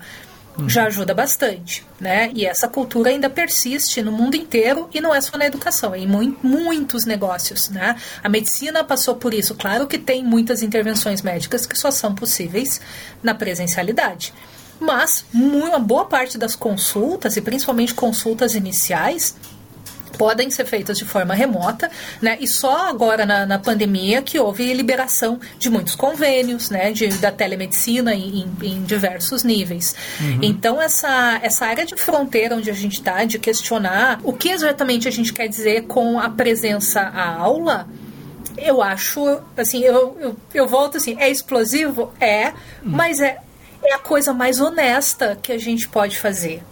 uhum. 0.58 0.68
já 0.68 0.86
ajuda 0.86 1.14
bastante, 1.14 1.86
né? 2.00 2.30
E 2.34 2.44
essa 2.44 2.68
cultura 2.68 3.10
ainda 3.10 3.28
persiste 3.28 4.02
no 4.02 4.12
mundo 4.12 4.36
inteiro 4.36 4.88
e 4.92 5.00
não 5.00 5.14
é 5.14 5.20
só 5.20 5.36
na 5.36 5.46
educação, 5.46 5.94
é 5.94 5.98
em 5.98 6.06
mu 6.06 6.36
muitos 6.42 7.04
negócios, 7.04 7.68
né? 7.68 7.96
A 8.22 8.28
medicina 8.28 8.82
passou 8.84 9.16
por 9.16 9.34
isso. 9.34 9.54
Claro 9.54 9.86
que 9.86 9.98
tem 9.98 10.24
muitas 10.24 10.62
intervenções 10.62 11.22
médicas 11.22 11.66
que 11.66 11.78
só 11.78 11.90
são 11.90 12.14
possíveis 12.14 12.80
na 13.22 13.34
presencialidade. 13.34 14.32
Mas 14.80 15.24
uma 15.32 15.78
boa 15.78 16.04
parte 16.04 16.36
das 16.36 16.56
consultas, 16.56 17.36
e 17.36 17.40
principalmente 17.40 17.94
consultas 17.94 18.54
iniciais, 18.54 19.36
podem 20.16 20.50
ser 20.50 20.64
feitas 20.64 20.98
de 20.98 21.04
forma 21.04 21.34
remota, 21.34 21.90
né? 22.20 22.36
E 22.40 22.46
só 22.46 22.88
agora 22.88 23.24
na, 23.26 23.46
na 23.46 23.58
pandemia 23.58 24.22
que 24.22 24.38
houve 24.38 24.72
liberação 24.72 25.38
de 25.58 25.70
muitos 25.70 25.94
convênios, 25.94 26.70
né? 26.70 26.92
De, 26.92 27.08
da 27.18 27.30
telemedicina 27.30 28.14
em, 28.14 28.46
em 28.62 28.82
diversos 28.82 29.42
níveis. 29.42 29.94
Uhum. 30.20 30.38
Então 30.42 30.80
essa 30.80 31.38
essa 31.42 31.66
área 31.66 31.84
de 31.84 31.96
fronteira 31.96 32.56
onde 32.56 32.70
a 32.70 32.74
gente 32.74 32.94
está 32.94 33.24
de 33.24 33.38
questionar 33.38 34.20
o 34.22 34.32
que 34.32 34.48
exatamente 34.50 35.08
a 35.08 35.10
gente 35.10 35.32
quer 35.32 35.48
dizer 35.48 35.82
com 35.82 36.18
a 36.18 36.28
presença 36.28 37.00
à 37.00 37.34
aula 37.36 37.86
eu 38.56 38.82
acho, 38.82 39.40
assim, 39.56 39.82
eu, 39.82 40.16
eu, 40.20 40.36
eu 40.54 40.68
volto 40.68 40.96
assim, 40.96 41.16
é 41.18 41.28
explosivo? 41.28 42.12
É, 42.20 42.48
hum. 42.48 42.52
mas 42.84 43.20
é, 43.20 43.38
é 43.82 43.94
a 43.94 43.98
coisa 43.98 44.32
mais 44.32 44.60
honesta 44.60 45.38
que 45.42 45.52
a 45.52 45.58
gente 45.58 45.88
pode 45.88 46.18
fazer. 46.18 46.62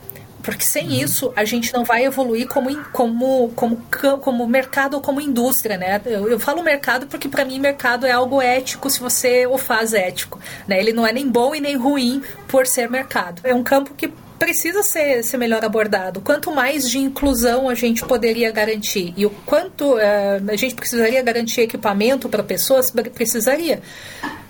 Porque 0.42 0.64
sem 0.64 0.88
uhum. 0.88 0.94
isso 0.94 1.32
a 1.36 1.44
gente 1.44 1.72
não 1.72 1.84
vai 1.84 2.04
evoluir 2.04 2.48
como, 2.48 2.76
como, 2.92 3.52
como, 3.54 3.76
como 4.20 4.46
mercado 4.46 4.94
ou 4.94 5.00
como 5.00 5.20
indústria, 5.20 5.76
né? 5.76 6.00
Eu, 6.04 6.28
eu 6.28 6.40
falo 6.40 6.62
mercado 6.62 7.06
porque 7.06 7.28
para 7.28 7.44
mim 7.44 7.58
mercado 7.58 8.06
é 8.06 8.10
algo 8.10 8.42
ético 8.42 8.90
se 8.90 9.00
você 9.00 9.46
o 9.46 9.56
faz 9.56 9.94
ético, 9.94 10.40
né? 10.66 10.80
Ele 10.80 10.92
não 10.92 11.06
é 11.06 11.12
nem 11.12 11.28
bom 11.28 11.54
e 11.54 11.60
nem 11.60 11.76
ruim 11.76 12.22
por 12.48 12.66
ser 12.66 12.90
mercado. 12.90 13.40
É 13.44 13.54
um 13.54 13.62
campo 13.62 13.94
que 13.94 14.12
precisa 14.42 14.82
ser, 14.82 15.22
ser 15.22 15.36
melhor 15.36 15.64
abordado. 15.64 16.20
Quanto 16.20 16.52
mais 16.52 16.90
de 16.90 16.98
inclusão 16.98 17.68
a 17.68 17.76
gente 17.76 18.04
poderia 18.04 18.50
garantir 18.50 19.14
e 19.16 19.24
o 19.24 19.30
quanto 19.30 19.94
uh, 19.94 20.50
a 20.50 20.56
gente 20.56 20.74
precisaria 20.74 21.22
garantir 21.22 21.60
equipamento 21.60 22.28
para 22.28 22.42
pessoas, 22.42 22.90
precisaria. 23.14 23.80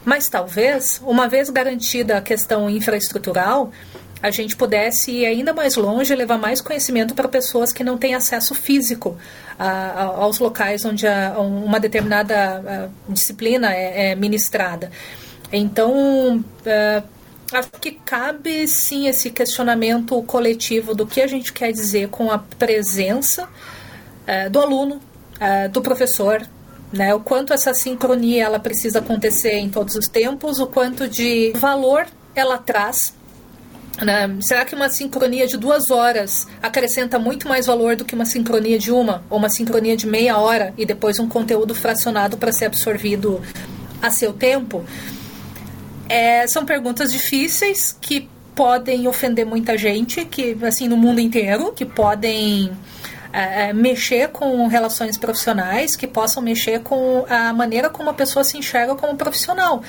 Mas 0.03 0.31
talvez, 0.31 1.01
uma 1.05 1.29
vez 1.29 1.51
garantida 1.51 2.17
a 2.17 2.21
questão 2.23 2.71
infraestrutural, 2.71 3.71
a 4.23 4.31
gente 4.31 4.57
pudesse 4.57 5.11
ir 5.11 5.27
ainda 5.27 5.53
mais 5.53 5.75
longe, 5.77 6.15
levar 6.15 6.39
mais 6.39 6.61
conhecimento 6.61 7.15
para 7.15 7.27
pessoas 7.29 7.73
que 7.73 7.83
não 7.83 7.99
têm 7.99 8.15
acesso 8.15 8.55
físico 8.55 9.19
a, 9.59 9.69
a, 9.69 10.03
aos 10.05 10.39
locais 10.39 10.85
onde 10.85 11.07
a, 11.07 11.39
uma 11.41 11.81
determinada 11.81 12.91
disciplina 13.09 13.75
é, 13.75 14.11
é, 14.11 14.15
ministrada. 14.15 14.91
Então, 15.53 16.39
uh, 16.39 17.09
acho 17.53 17.71
que 17.81 17.91
cabe 17.91 18.67
sim 18.67 19.09
esse 19.09 19.31
questionamento 19.31 20.23
coletivo 20.23 20.95
do 20.95 21.07
que 21.07 21.21
a 21.21 21.27
gente 21.27 21.53
quer 21.53 21.73
dizer 21.73 22.09
com 22.09 22.31
a 22.31 22.39
presença 22.39 23.49
é, 24.27 24.49
do 24.49 24.61
aluno, 24.61 25.01
é, 25.39 25.69
do 25.69 25.83
professor, 25.83 26.47
né? 26.93 27.15
O 27.15 27.21
quanto 27.21 27.53
essa 27.53 27.75
sincronia 27.75 28.45
ela 28.45 28.59
precisa 28.59 29.01
acontecer 29.01 29.55
em 29.55 29.69
todos 29.69 29.97
os 29.97 30.07
tempos, 30.07 30.61
o 30.61 30.67
quanto 30.67 31.09
de 31.09 31.53
valor 31.57 32.07
ela 32.35 32.59
traz. 32.59 33.15
Né? 34.01 34.37
Será 34.41 34.65
que 34.65 34.75
uma 34.75 34.89
sincronia 34.89 35.47
de 35.47 35.57
duas 35.57 35.91
horas 35.91 36.47
acrescenta 36.63 37.19
muito 37.19 37.47
mais 37.47 37.67
valor 37.67 37.95
do 37.95 38.05
que 38.05 38.15
uma 38.15 38.25
sincronia 38.25 38.79
de 38.79 38.91
uma 38.91 39.23
ou 39.29 39.39
uma 39.39 39.49
sincronia 39.49 39.97
de 39.97 40.07
meia 40.07 40.39
hora 40.39 40.73
e 40.79 40.87
depois 40.87 41.19
um 41.19 41.29
conteúdo 41.29 41.75
fracionado 41.75 42.37
para 42.37 42.53
ser 42.53 42.67
absorvido 42.67 43.41
a 44.01 44.11
seu 44.11 44.33
tempo? 44.33 44.85
É, 46.09 46.47
são 46.47 46.65
perguntas 46.65 47.13
difíceis 47.13 47.97
que 48.01 48.29
podem 48.55 49.07
ofender 49.09 49.47
muita 49.47 49.79
gente, 49.79 50.25
que 50.25 50.57
assim 50.65 50.89
no 50.89 50.97
mundo 50.97 51.21
inteiro, 51.21 51.73
que 51.73 51.85
podem 51.85 52.71
é, 53.33 53.69
é, 53.69 53.73
mexer 53.73 54.29
com 54.29 54.67
relações 54.67 55.17
profissionais, 55.17 55.97
que 55.97 56.07
possam 56.07 56.43
mexer 56.43 56.81
com 56.81 57.25
a 57.29 57.53
maneira 57.53 57.89
como 57.89 58.11
a 58.11 58.15
pessoa 58.15 58.45
se 58.45 58.59
enxerga 58.59 58.95
como 58.95 59.17
profissional 59.17 59.83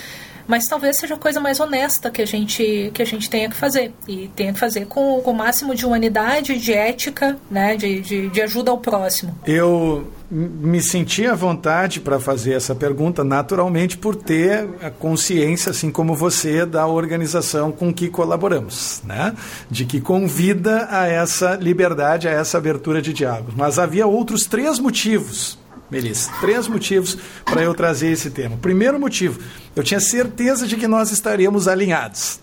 mas 0.48 0.68
talvez 0.68 0.98
seja 0.98 1.16
a 1.16 1.18
coisa 1.18 1.40
mais 1.40 1.60
honesta 1.60 2.10
que 2.10 2.22
a 2.22 2.26
gente 2.26 2.92
que 2.94 3.02
a 3.02 3.06
gente 3.06 3.30
tenha 3.30 3.50
que 3.50 3.56
fazer 3.56 3.94
e 4.08 4.30
tenha 4.36 4.54
que 4.54 4.60
fazer 4.60 4.86
com, 4.86 5.22
com 5.22 5.32
o 5.32 5.36
máximo 5.36 5.76
de 5.76 5.86
humanidade, 5.86 6.58
de 6.58 6.74
ética, 6.74 7.38
né, 7.50 7.76
de, 7.76 8.00
de, 8.02 8.30
de 8.30 8.42
ajuda 8.42 8.72
ao 8.72 8.78
próximo. 8.78 9.38
Eu 9.46 10.08
me 10.34 10.82
senti 10.82 11.28
à 11.28 11.36
vontade 11.36 12.00
para 12.00 12.20
fazer 12.20 12.54
essa 12.54 12.74
pergunta 12.74 13.24
naturalmente 13.24 13.98
por 13.98 14.16
ter 14.16 14.68
a 14.82 14.90
consciência, 14.90 15.70
assim 15.70 15.92
como 15.92 16.16
você, 16.16 16.66
da 16.66 16.88
organização 16.88 17.72
com 17.72 17.94
que 17.94 18.10
colaboramos, 18.10 19.02
né? 19.06 19.36
De 19.70 19.86
que 19.86 20.02
convida 20.02 20.88
a 20.90 21.08
essa 21.08 21.56
liberdade, 21.56 22.28
a 22.28 22.32
essa 22.32 22.58
abertura 22.58 23.00
de 23.00 23.14
diálogo. 23.14 23.54
Mas 23.56 23.78
havia 23.78 24.08
outros 24.08 24.46
três 24.46 24.80
motivos 24.80 25.60
Melissa. 25.94 26.32
Três 26.42 26.68
motivos 26.68 27.18
para 27.46 27.62
eu 27.62 27.74
trazer 27.74 28.08
esse 28.08 28.32
tema. 28.32 28.58
Primeiro 28.58 29.00
motivo, 29.00 29.40
eu 29.76 29.84
tinha 29.84 30.00
certeza 30.00 30.68
de 30.68 30.76
que 30.76 30.88
nós 30.88 31.12
estaríamos 31.12 31.68
alinhados. 31.68 32.40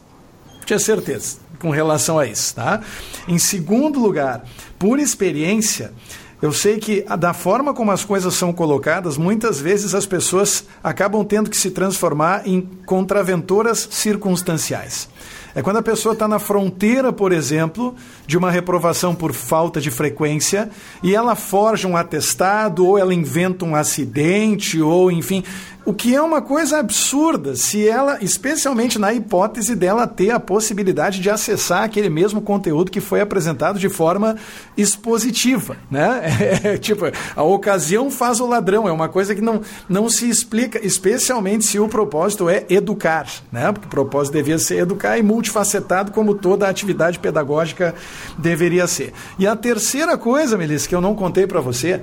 Tinha 0.65 0.79
certeza 0.79 1.39
com 1.59 1.71
relação 1.71 2.19
a 2.19 2.27
isso, 2.27 2.55
tá? 2.55 2.81
Em 3.29 3.39
segundo 3.39 4.01
lugar, 4.01 4.45
por 4.79 4.99
experiência, 4.99 5.93
eu 6.41 6.53
sei 6.53 6.79
que 6.79 7.05
da 7.19 7.35
forma 7.35 7.75
como 7.75 7.91
as 7.91 8.03
coisas 8.03 8.33
são 8.35 8.53
colocadas, 8.53 9.19
muitas 9.19 9.61
vezes 9.61 9.95
as 9.95 10.07
pessoas 10.07 10.65
acabam 10.83 11.23
tendo 11.25 11.51
que 11.51 11.57
se 11.57 11.71
transformar 11.71 12.47
em 12.47 12.63
contraventoras 12.87 13.87
circunstanciais. 13.91 15.09
É 15.55 15.63
quando 15.63 15.79
a 15.79 15.83
pessoa 15.83 16.13
está 16.13 16.29
na 16.29 16.39
fronteira, 16.39 17.13
por 17.13 17.33
exemplo, 17.33 17.95
de 18.27 18.39
uma 18.39 18.51
reprovação 18.51 19.15
por 19.15 19.33
falta 19.33 19.81
de 19.81 19.91
frequência 19.91 20.71
e 21.03 21.15
ela 21.15 21.35
forja 21.35 21.89
um 21.89 21.97
atestado 21.97 22.87
ou 22.87 22.97
ela 22.97 23.13
inventa 23.13 23.65
um 23.65 23.75
acidente 23.75 24.81
ou, 24.81 25.11
enfim, 25.11 25.43
o 25.91 25.95
que 25.95 26.15
é 26.15 26.23
uma 26.23 26.41
coisa 26.41 26.79
absurda 26.79 27.57
se 27.57 27.89
ela, 27.89 28.19
especialmente 28.23 28.97
na 28.97 29.13
hipótese 29.13 29.75
dela 29.75 30.07
ter 30.07 30.31
a 30.31 30.39
possibilidade 30.39 31.19
de 31.19 31.29
acessar 31.29 31.83
aquele 31.83 32.09
mesmo 32.09 32.41
conteúdo 32.41 32.93
que 32.93 33.01
foi 33.01 33.21
apresentado 33.21 33.77
de 33.77 33.89
forma 33.89 34.37
expositiva, 34.77 35.77
né? 35.91 36.21
É, 36.63 36.77
tipo, 36.77 37.05
a 37.35 37.43
ocasião 37.43 38.11
faz 38.11 38.39
o 38.41 38.47
ladrão, 38.47 38.87
é 38.87 38.93
uma 38.93 39.09
coisa 39.09 39.35
que 39.35 39.41
não, 39.41 39.63
não 39.89 40.11
se 40.11 40.29
explica, 40.29 40.85
especialmente 40.85 41.65
se 41.65 41.79
o 41.79 41.89
propósito 41.89 42.49
é 42.49 42.65
educar, 42.69 43.27
né? 43.51 43.73
Porque 43.73 43.87
o 43.87 43.91
propósito 43.91 44.35
devia 44.35 44.59
ser 44.59 44.79
educar 44.79 45.17
e 45.17 45.23
multifacetado 45.23 46.13
como 46.13 46.35
toda 46.35 46.69
atividade 46.69 47.19
pedagógica 47.19 47.95
deveria 48.37 48.87
ser. 48.87 49.13
E 49.39 49.47
a 49.47 49.57
terceira 49.57 50.19
coisa, 50.19 50.59
Melissa, 50.59 50.89
que 50.89 50.95
eu 50.95 51.01
não 51.01 51.15
contei 51.15 51.47
para 51.47 51.61
você, 51.61 52.01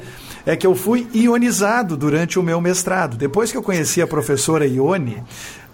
é 0.48 0.56
que 0.56 0.66
eu 0.66 0.74
fui 0.74 1.06
ionizado 1.14 1.98
durante 1.98 2.40
o 2.40 2.44
meu 2.44 2.62
mestrado. 2.62 3.18
Depois 3.18 3.52
que 3.52 3.58
eu 3.58 3.62
conheci 3.62 4.02
a 4.02 4.08
professora 4.08 4.66
Ione, 4.66 5.22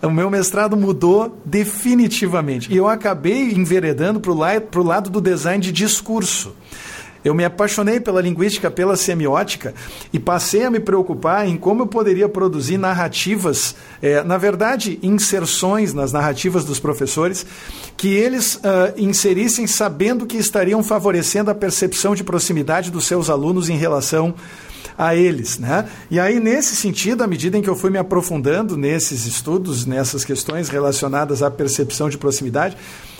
o 0.01 0.09
meu 0.09 0.31
mestrado 0.31 0.75
mudou 0.75 1.39
definitivamente. 1.45 2.73
E 2.73 2.75
eu 2.75 2.87
acabei 2.87 3.51
enveredando 3.51 4.19
para 4.19 4.31
o 4.31 4.83
lado 4.83 5.11
do 5.11 5.21
design 5.21 5.63
de 5.63 5.71
discurso. 5.71 6.55
Eu 7.23 7.33
me 7.33 7.45
apaixonei 7.45 7.99
pela 7.99 8.21
linguística, 8.21 8.69
pela 8.69 8.95
semiótica 8.95 9.73
e 10.11 10.19
passei 10.19 10.63
a 10.63 10.69
me 10.69 10.79
preocupar 10.79 11.47
em 11.47 11.57
como 11.57 11.83
eu 11.83 11.87
poderia 11.87 12.27
produzir 12.27 12.77
narrativas, 12.77 13.75
é, 14.01 14.23
na 14.23 14.37
verdade, 14.37 14.99
inserções 15.01 15.93
nas 15.93 16.11
narrativas 16.11 16.65
dos 16.65 16.79
professores, 16.79 17.45
que 17.95 18.09
eles 18.09 18.55
uh, 18.55 18.93
inserissem 18.97 19.65
sabendo 19.67 20.25
que 20.25 20.37
estariam 20.37 20.83
favorecendo 20.83 21.49
a 21.49 21.55
percepção 21.55 22.13
de 22.13 22.23
proximidade 22.23 22.91
dos 22.91 23.05
seus 23.05 23.29
alunos 23.29 23.69
em 23.69 23.77
relação 23.77 24.35
a 24.97 25.15
eles. 25.15 25.57
Né? 25.57 25.87
E 26.09 26.19
aí, 26.19 26.39
nesse 26.39 26.75
sentido, 26.75 27.23
à 27.23 27.27
medida 27.27 27.57
em 27.57 27.61
que 27.61 27.69
eu 27.69 27.75
fui 27.75 27.89
me 27.89 27.97
aprofundando 27.97 28.77
nesses 28.77 29.25
estudos, 29.25 29.85
nessas 29.85 30.23
questões 30.23 30.69
relacionadas 30.69 31.41
à 31.41 31.49
percepção 31.49 32.09
de 32.09 32.17
proximidade, 32.17 32.77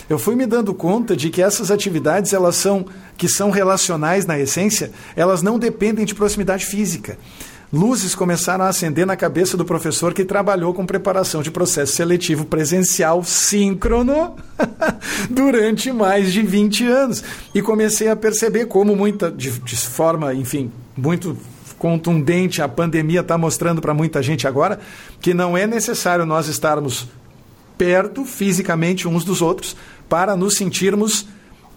eu 0.08 0.18
fui 0.18 0.34
me 0.34 0.46
dando 0.46 0.74
conta 0.74 1.16
de 1.16 1.30
que 1.30 1.42
essas 1.42 1.70
atividades, 1.70 2.32
elas 2.32 2.56
são, 2.56 2.86
que 3.16 3.28
são 3.28 3.50
relacionais 3.50 4.26
na 4.26 4.38
essência, 4.38 4.90
elas 5.16 5.42
não 5.42 5.58
dependem 5.58 6.04
de 6.04 6.14
proximidade 6.14 6.66
física. 6.66 7.18
Luzes 7.72 8.14
começaram 8.14 8.64
a 8.64 8.68
acender 8.68 9.04
na 9.04 9.16
cabeça 9.16 9.56
do 9.56 9.64
professor 9.64 10.14
que 10.14 10.24
trabalhou 10.24 10.72
com 10.72 10.86
preparação 10.86 11.42
de 11.42 11.50
processo 11.50 11.92
seletivo 11.92 12.44
presencial 12.44 13.24
síncrono 13.24 14.36
durante 15.28 15.90
mais 15.90 16.32
de 16.32 16.40
20 16.40 16.86
anos. 16.86 17.24
E 17.52 17.60
comecei 17.60 18.08
a 18.08 18.14
perceber 18.14 18.66
como 18.66 18.94
muita, 18.94 19.28
de, 19.28 19.50
de 19.50 19.76
forma, 19.76 20.32
enfim, 20.32 20.70
muito 20.96 21.36
contundente 21.76 22.62
a 22.62 22.68
pandemia 22.68 23.20
está 23.20 23.36
mostrando 23.36 23.80
para 23.80 23.92
muita 23.92 24.22
gente 24.22 24.46
agora, 24.46 24.78
que 25.20 25.34
não 25.34 25.58
é 25.58 25.66
necessário 25.66 26.24
nós 26.24 26.46
estarmos 26.48 27.08
perto 27.76 28.24
fisicamente 28.24 29.08
uns 29.08 29.24
dos 29.24 29.42
outros 29.42 29.76
para 30.08 30.36
nos 30.36 30.56
sentirmos 30.56 31.26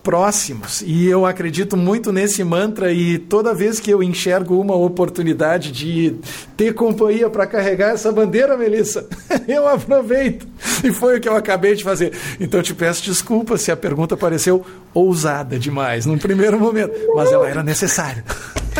próximos. 0.08 0.82
E 0.88 1.06
eu 1.06 1.26
acredito 1.26 1.76
muito 1.76 2.14
nesse 2.14 2.41
mantra 2.41 2.93
e 2.93 3.18
toda 3.18 3.54
vez 3.54 3.78
que 3.78 3.91
eu 3.91 4.02
enxergo 4.02 4.58
uma 4.58 4.74
oportunidade 4.74 5.70
de 5.70 6.16
ter 6.56 6.74
companhia 6.74 7.30
para 7.30 7.45
carregar 7.45 7.89
essa 7.89 8.10
bandeira, 8.10 8.56
Melissa, 8.56 9.06
eu 9.50 9.68
aproveito. 9.68 10.48
E 10.82 10.93
foi 10.93 11.18
o 11.18 11.20
que 11.20 11.28
eu 11.28 11.36
acabei 11.36 11.76
de 11.76 11.84
fazer. 11.84 12.14
Então 12.39 12.62
te 12.62 12.74
peço 12.74 13.04
desculpa 13.04 13.58
se 13.58 13.70
a 13.70 13.76
pergunta 13.76 14.16
pareceu 14.16 14.66
ousada 14.93 15.60
demais 15.60 16.06
num 16.06 16.18
primeiro 16.18 16.58
momento, 16.58 16.93
mas 17.14 17.30
ela 17.30 17.45
era 17.45 17.62
necessária. 17.62 18.24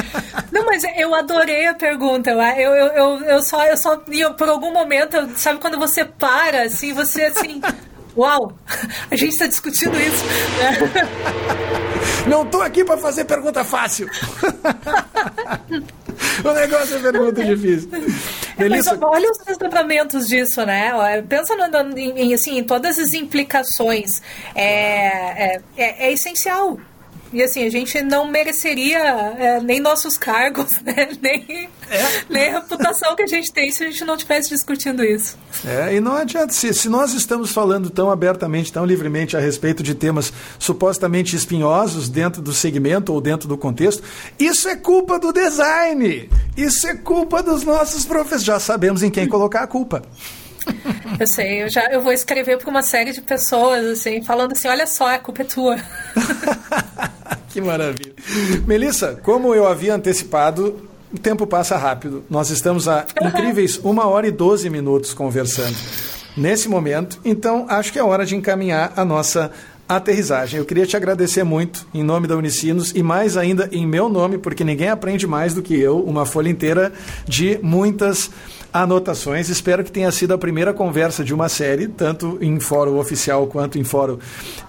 Mas 0.78 0.84
eu 0.96 1.16
adorei 1.16 1.66
a 1.66 1.74
pergunta. 1.74 2.30
Eu, 2.30 2.40
eu, 2.40 2.86
eu, 2.94 3.20
eu 3.26 3.42
só, 3.42 3.66
eu 3.66 3.76
só, 3.76 4.00
por 4.38 4.48
algum 4.48 4.72
momento, 4.72 5.18
sabe 5.36 5.60
quando 5.60 5.80
você 5.80 6.06
para, 6.06 6.66
assim, 6.66 6.94
você 6.94 7.24
assim. 7.24 7.60
Uau! 8.16 8.56
A 9.10 9.16
gente 9.16 9.34
está 9.34 9.48
discutindo 9.48 9.98
isso. 10.00 10.24
Não 12.30 12.44
estou 12.44 12.62
aqui 12.62 12.84
para 12.84 12.98
fazer 12.98 13.26
pergunta 13.26 13.64
fácil. 13.64 14.08
o 16.44 16.52
negócio 16.52 16.98
é 16.98 17.00
pergunta 17.00 17.44
difícil. 17.44 17.90
Melissa... 18.58 18.92
Mas 18.92 19.02
olha 19.02 19.32
os 19.32 19.38
desdobramentos 19.46 20.28
disso, 20.28 20.64
né? 20.64 20.92
Pensa 21.28 21.56
no, 21.56 21.98
em, 21.98 22.36
assim, 22.36 22.56
em 22.58 22.64
todas 22.64 23.00
as 23.00 23.14
implicações. 23.14 24.22
É, 24.54 25.56
é, 25.56 25.62
é, 25.76 26.08
é 26.08 26.12
essencial 26.12 26.78
e 27.32 27.44
assim, 27.44 27.66
a 27.66 27.70
gente 27.70 28.02
não 28.02 28.30
mereceria 28.30 29.00
é, 29.00 29.60
nem 29.62 29.80
nossos 29.80 30.18
cargos, 30.18 30.70
né? 30.84 31.10
nem, 31.22 31.70
é. 31.90 32.24
nem 32.30 32.50
a 32.50 32.60
reputação 32.60 33.16
que 33.16 33.24
a 33.24 33.28
gente 33.28 33.52
tem 33.52 33.72
se 33.72 33.84
a 33.84 33.88
gente 33.88 34.04
não 34.06 34.16
estivesse 34.16 34.50
discutindo 34.50 35.04
isso. 35.04 35.38
É, 35.66 35.96
e 35.96 36.00
não 36.00 36.16
adianta, 36.16 36.54
se, 36.54 36.74
se 36.74 36.90
nós 36.90 37.14
estamos 37.14 37.52
falando 37.52 37.90
tão 37.90 38.10
abertamente, 38.10 38.72
tão 38.72 38.86
livremente 38.86 39.36
a 39.36 39.40
respeito 39.40 39.84
de 39.84 39.94
temas 39.94 40.32
supostamente 40.58 41.36
espinhosos 41.36 42.10
dentro 42.10 42.42
do 42.42 42.54
segmento 42.54 43.14
ou 43.14 43.22
dentro 43.22 43.48
do 43.48 43.58
contexto, 43.58 44.04
isso 44.40 44.68
é 44.68 44.76
culpa 44.76 45.20
do 45.20 45.32
design! 45.32 46.30
Isso 46.56 46.88
é 46.88 46.96
culpa 46.96 47.44
dos 47.44 47.64
nossos 47.64 48.04
professores. 48.04 48.44
Já 48.44 48.60
sabemos 48.60 49.04
em 49.04 49.12
quem 49.12 49.28
colocar 49.28 49.62
a 49.62 49.68
culpa. 49.68 50.02
Eu 51.20 51.26
sei, 51.28 51.64
eu 51.64 51.70
já 51.70 51.86
eu 51.92 52.02
vou 52.02 52.12
escrever 52.12 52.58
para 52.58 52.70
uma 52.70 52.82
série 52.82 53.12
de 53.12 53.22
pessoas, 53.22 53.86
assim, 53.86 54.22
falando 54.24 54.52
assim, 54.52 54.68
olha 54.68 54.88
só, 54.88 55.08
a 55.08 55.20
culpa 55.20 55.42
é 55.42 55.46
tua. 55.46 55.78
que 57.50 57.62
maravilha. 57.62 58.14
Melissa, 58.66 59.20
como 59.24 59.54
eu 59.54 59.68
havia 59.68 59.96
antecipado, 59.96 60.88
o 61.14 61.18
tempo 61.18 61.48
passa 61.48 61.78
rápido. 61.78 62.24
Nós 62.30 62.50
estamos 62.50 62.88
a 62.88 63.06
incríveis 63.22 63.80
uma 63.84 64.08
hora 64.08 64.28
e 64.28 64.32
doze 64.32 64.70
minutos 64.70 65.14
conversando 65.14 65.76
nesse 66.36 66.70
momento, 66.70 67.20
então 67.26 67.66
acho 67.68 67.92
que 67.92 67.98
é 67.98 68.04
hora 68.04 68.24
de 68.24 68.36
encaminhar 68.36 68.94
a 68.96 69.04
nossa 69.04 69.52
aterrissagem. 69.90 70.60
Eu 70.60 70.66
queria 70.66 70.86
te 70.86 70.98
agradecer 70.98 71.44
muito 71.44 71.88
em 71.94 72.04
nome 72.04 72.28
da 72.28 72.36
Unicinos 72.36 72.92
e 72.94 73.02
mais 73.02 73.38
ainda 73.38 73.70
em 73.72 73.88
meu 73.88 74.10
nome, 74.10 74.38
porque 74.38 74.64
ninguém 74.64 74.90
aprende 74.90 75.26
mais 75.26 75.54
do 75.54 75.62
que 75.62 75.80
eu, 75.80 76.00
uma 76.00 76.26
folha 76.26 76.50
inteira 76.50 76.92
de 77.26 77.58
muitas 77.64 78.30
anotações. 78.72 79.50
Espero 79.50 79.84
que 79.84 79.92
tenha 79.92 80.12
sido 80.12 80.34
a 80.34 80.38
primeira 80.38 80.74
conversa 80.74 81.24
de 81.24 81.34
uma 81.34 81.50
série, 81.50 81.88
tanto 81.88 82.38
em 82.42 82.60
fórum 82.60 82.98
oficial 82.98 83.48
quanto 83.48 83.78
em 83.78 83.84
fórum 83.84 84.18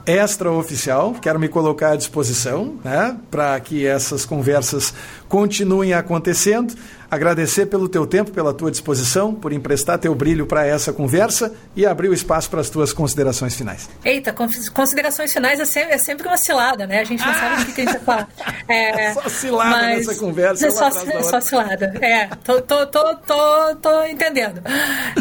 extraoficial. 0.06 1.14
Quero 1.20 1.38
me 1.38 1.48
colocar 1.48 1.92
à 1.92 1.96
disposição 1.96 2.74
né, 2.84 3.16
para 3.30 3.58
que 3.60 3.86
essas 3.86 4.24
conversas 4.24 4.94
continuem 5.28 5.92
acontecendo. 5.92 6.74
Agradecer 7.10 7.66
pelo 7.66 7.88
teu 7.88 8.06
tempo, 8.06 8.30
pela 8.30 8.52
tua 8.52 8.70
disposição, 8.70 9.34
por 9.34 9.52
emprestar 9.52 9.98
teu 9.98 10.14
brilho 10.14 10.46
para 10.46 10.66
essa 10.66 10.92
conversa 10.92 11.54
e 11.74 11.86
abrir 11.86 12.08
o 12.08 12.14
espaço 12.14 12.50
para 12.50 12.60
as 12.60 12.68
tuas 12.68 12.92
considerações 12.92 13.56
finais. 13.56 13.88
Eita, 14.04 14.34
considerações 14.74 15.32
finais 15.32 15.58
é 15.58 15.64
sempre, 15.64 15.94
é 15.94 15.98
sempre 15.98 16.28
uma 16.28 16.36
cilada, 16.36 16.86
né? 16.86 17.00
A 17.00 17.04
gente 17.04 17.20
não 17.20 17.30
ah! 17.30 17.34
sabe 17.34 17.62
o 17.62 17.74
que, 17.74 17.80
a 17.80 17.84
gente 17.84 17.92
vai 17.92 18.04
falar. 18.04 18.28
É, 18.68 19.14
só 19.14 19.28
cilada 19.30 19.70
mas... 19.70 20.06
nessa 20.06 20.20
conversa. 20.20 20.66
É 20.66 20.70
só, 20.70 20.90
só 20.90 21.40
cilada. 21.40 21.94
É, 22.02 22.26
tô, 22.44 22.60
tô, 22.60 22.86
tô, 22.86 23.14
tô, 23.16 23.76
tô 23.76 24.04
entendendo. 24.04 24.60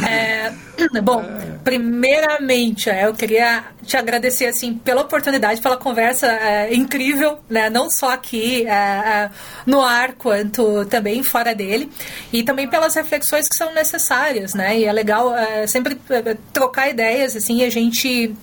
É, 0.06 0.52
bom, 1.02 1.24
primeiramente, 1.64 2.90
eu 2.90 3.14
queria 3.14 3.64
te 3.88 3.96
agradecer 3.96 4.46
assim 4.46 4.74
pela 4.76 5.02
oportunidade, 5.02 5.62
pela 5.62 5.78
conversa 5.78 6.28
é, 6.28 6.76
incrível, 6.76 7.40
né? 7.50 7.70
Não 7.70 7.90
só 7.90 8.12
aqui 8.12 8.68
é, 8.68 8.70
é, 8.70 9.30
no 9.66 9.82
ar, 9.82 10.14
quanto 10.14 10.86
também 10.86 11.24
fora 11.24 11.56
dele, 11.56 11.90
e 12.32 12.44
também 12.44 12.70
pelas 12.70 12.94
reflexões 12.96 13.48
que 13.48 13.56
são 13.56 13.74
necessárias, 13.74 14.54
né? 14.54 14.78
E 14.78 14.86
é 14.86 14.92
legal 14.92 15.36
é, 15.36 15.66
sempre 15.66 16.00
é, 16.10 16.36
trocar 16.52 16.90
ideias, 16.90 17.36
assim, 17.36 17.62
e 17.62 17.64
a 17.64 17.70
gente 17.70 18.36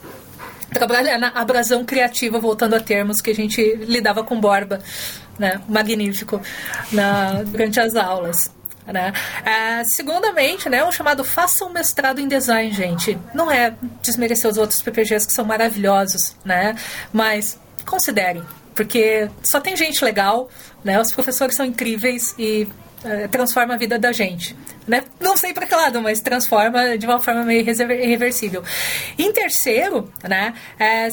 trabalhar 0.72 1.18
na 1.18 1.28
abrasão 1.28 1.84
criativa, 1.84 2.38
voltando 2.40 2.74
a 2.74 2.80
termos 2.80 3.20
que 3.20 3.30
a 3.30 3.34
gente 3.34 3.60
lidava 3.86 4.24
com 4.24 4.40
Borba, 4.40 4.80
né? 5.38 5.60
Magnífico 5.68 6.40
na, 6.90 7.42
durante 7.42 7.78
as 7.78 7.94
aulas. 7.94 8.50
Né? 8.86 9.12
É, 9.44 9.82
segundamente, 9.84 10.68
né, 10.68 10.84
o 10.84 10.92
chamado 10.92 11.24
faça 11.24 11.64
um 11.64 11.70
mestrado 11.70 12.20
em 12.20 12.28
design, 12.28 12.70
gente. 12.70 13.18
Não 13.32 13.50
é 13.50 13.74
desmerecer 14.02 14.50
os 14.50 14.58
outros 14.58 14.82
PPGs 14.82 15.26
que 15.26 15.32
são 15.32 15.44
maravilhosos, 15.44 16.36
né? 16.44 16.76
Mas 17.12 17.58
considerem, 17.86 18.44
porque 18.74 19.30
só 19.42 19.58
tem 19.58 19.74
gente 19.74 20.04
legal, 20.04 20.50
né? 20.84 21.00
Os 21.00 21.12
professores 21.12 21.56
são 21.56 21.64
incríveis 21.64 22.34
e 22.38 22.68
é, 23.04 23.28
transforma 23.28 23.74
a 23.74 23.76
vida 23.76 23.98
da 23.98 24.12
gente. 24.12 24.56
Né? 24.86 25.02
Não 25.20 25.36
sei 25.36 25.52
para 25.52 25.66
que 25.66 25.74
lado, 25.74 26.00
mas 26.02 26.20
transforma 26.20 26.98
de 26.98 27.06
uma 27.06 27.20
forma 27.20 27.42
meio 27.42 27.60
irreversível. 27.60 28.62
Em 29.18 29.32
terceiro, 29.32 30.12
né, 30.22 30.54
é, 30.78 31.08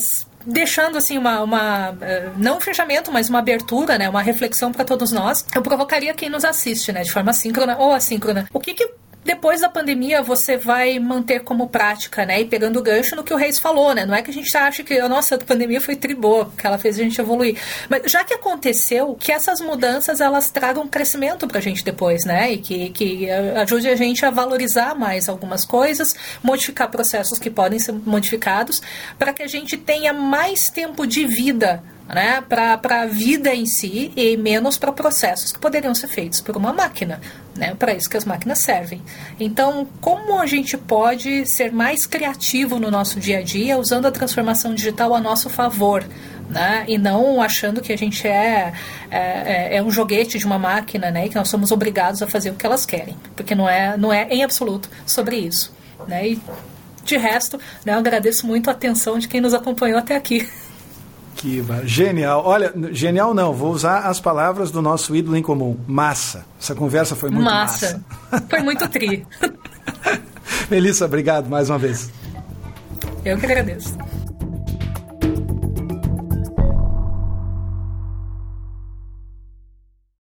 deixando 0.45 0.97
assim 0.97 1.17
uma, 1.17 1.41
uma 1.41 1.97
eh, 2.01 2.29
não 2.37 2.57
um 2.57 2.61
fechamento, 2.61 3.11
mas 3.11 3.29
uma 3.29 3.39
abertura, 3.39 3.97
né, 3.97 4.09
uma 4.09 4.21
reflexão 4.21 4.71
para 4.71 4.85
todos 4.85 5.11
nós. 5.11 5.45
Eu 5.55 5.61
provocaria 5.61 6.13
quem 6.13 6.29
nos 6.29 6.45
assiste, 6.45 6.91
né, 6.91 7.03
de 7.03 7.11
forma 7.11 7.33
síncrona 7.33 7.77
ou 7.77 7.93
assíncrona. 7.93 8.47
O 8.53 8.59
que 8.59 8.73
que 8.73 8.89
depois 9.23 9.61
da 9.61 9.69
pandemia 9.69 10.21
você 10.21 10.57
vai 10.57 10.97
manter 10.99 11.41
como 11.41 11.69
prática, 11.69 12.25
né? 12.25 12.41
E 12.41 12.45
pegando 12.45 12.79
o 12.79 12.81
gancho 12.81 13.15
no 13.15 13.23
que 13.23 13.33
o 13.33 13.37
Reis 13.37 13.59
falou, 13.59 13.93
né? 13.93 14.05
Não 14.05 14.15
é 14.15 14.21
que 14.21 14.31
a 14.31 14.33
gente 14.33 14.55
acha 14.57 14.83
que, 14.83 14.99
nossa, 15.07 15.35
a 15.35 15.37
pandemia 15.37 15.79
foi 15.79 15.95
tribô, 15.95 16.45
que 16.45 16.65
ela 16.65 16.77
fez 16.77 16.99
a 16.99 17.03
gente 17.03 17.19
evoluir. 17.21 17.57
Mas 17.87 18.11
já 18.11 18.23
que 18.23 18.33
aconteceu, 18.33 19.15
que 19.19 19.31
essas 19.31 19.61
mudanças 19.61 20.21
elas 20.21 20.49
tragam 20.49 20.87
crescimento 20.87 21.47
pra 21.47 21.59
gente 21.59 21.83
depois, 21.83 22.25
né? 22.25 22.51
E 22.53 22.57
que, 22.57 22.89
que 22.89 23.29
ajude 23.29 23.87
a 23.89 23.95
gente 23.95 24.25
a 24.25 24.31
valorizar 24.31 24.95
mais 24.95 25.29
algumas 25.29 25.65
coisas, 25.65 26.15
modificar 26.41 26.89
processos 26.89 27.37
que 27.37 27.49
podem 27.49 27.77
ser 27.77 27.91
modificados, 27.91 28.81
para 29.19 29.33
que 29.33 29.43
a 29.43 29.47
gente 29.47 29.77
tenha 29.77 30.13
mais 30.13 30.69
tempo 30.69 31.05
de 31.05 31.25
vida 31.25 31.83
né, 32.07 32.43
para 32.47 33.01
a 33.01 33.05
vida 33.05 33.53
em 33.53 33.65
si 33.65 34.11
e 34.15 34.35
menos 34.35 34.77
para 34.77 34.91
processos 34.91 35.51
que 35.51 35.59
poderiam 35.59 35.95
ser 35.95 36.07
feitos 36.07 36.41
por 36.41 36.57
uma 36.57 36.73
máquina. 36.73 37.19
Né, 37.55 37.75
para 37.75 37.93
isso 37.93 38.09
que 38.09 38.15
as 38.15 38.23
máquinas 38.23 38.59
servem. 38.59 39.01
Então, 39.39 39.85
como 39.99 40.39
a 40.39 40.45
gente 40.45 40.77
pode 40.77 41.45
ser 41.45 41.71
mais 41.71 42.05
criativo 42.05 42.79
no 42.79 42.89
nosso 42.89 43.19
dia 43.19 43.39
a 43.39 43.41
dia 43.41 43.77
usando 43.77 44.05
a 44.05 44.11
transformação 44.11 44.73
digital 44.73 45.13
a 45.13 45.19
nosso 45.19 45.49
favor? 45.49 46.05
Né? 46.49 46.85
E 46.87 46.97
não 46.97 47.41
achando 47.41 47.81
que 47.81 47.93
a 47.93 47.97
gente 47.97 48.27
é, 48.27 48.73
é, 49.09 49.17
é, 49.17 49.75
é 49.77 49.83
um 49.83 49.91
joguete 49.91 50.37
de 50.37 50.45
uma 50.45 50.59
máquina 50.59 51.11
né? 51.11 51.25
e 51.25 51.29
que 51.29 51.35
nós 51.35 51.49
somos 51.49 51.71
obrigados 51.71 52.21
a 52.21 52.27
fazer 52.27 52.51
o 52.51 52.55
que 52.55 52.65
elas 52.65 52.85
querem. 52.85 53.15
Porque 53.35 53.55
não 53.55 53.69
é, 53.69 53.95
não 53.97 54.11
é 54.11 54.27
em 54.29 54.43
absoluto 54.43 54.89
sobre 55.05 55.37
isso. 55.37 55.73
Né? 56.07 56.29
E 56.29 56.41
de 57.03 57.17
resto, 57.17 57.59
né, 57.85 57.93
eu 57.93 57.97
agradeço 57.97 58.45
muito 58.45 58.69
a 58.69 58.73
atenção 58.73 59.19
de 59.19 59.27
quem 59.27 59.41
nos 59.41 59.53
acompanhou 59.53 59.99
até 59.99 60.15
aqui. 60.15 60.47
Que 61.35 61.63
genial. 61.85 62.43
Olha, 62.45 62.73
genial 62.91 63.33
não, 63.33 63.53
vou 63.53 63.71
usar 63.71 64.01
as 64.01 64.19
palavras 64.19 64.69
do 64.69 64.81
nosso 64.81 65.15
ídolo 65.15 65.35
em 65.35 65.41
comum, 65.41 65.77
massa. 65.87 66.45
Essa 66.59 66.75
conversa 66.75 67.15
foi 67.15 67.29
muito 67.29 67.45
massa. 67.45 68.03
massa. 68.29 68.45
Foi 68.49 68.59
muito 68.61 68.87
tri. 68.89 69.25
Melissa, 70.69 71.05
obrigado 71.05 71.49
mais 71.49 71.69
uma 71.69 71.79
vez. 71.79 72.11
Eu 73.25 73.37
que 73.37 73.45
agradeço. 73.45 73.97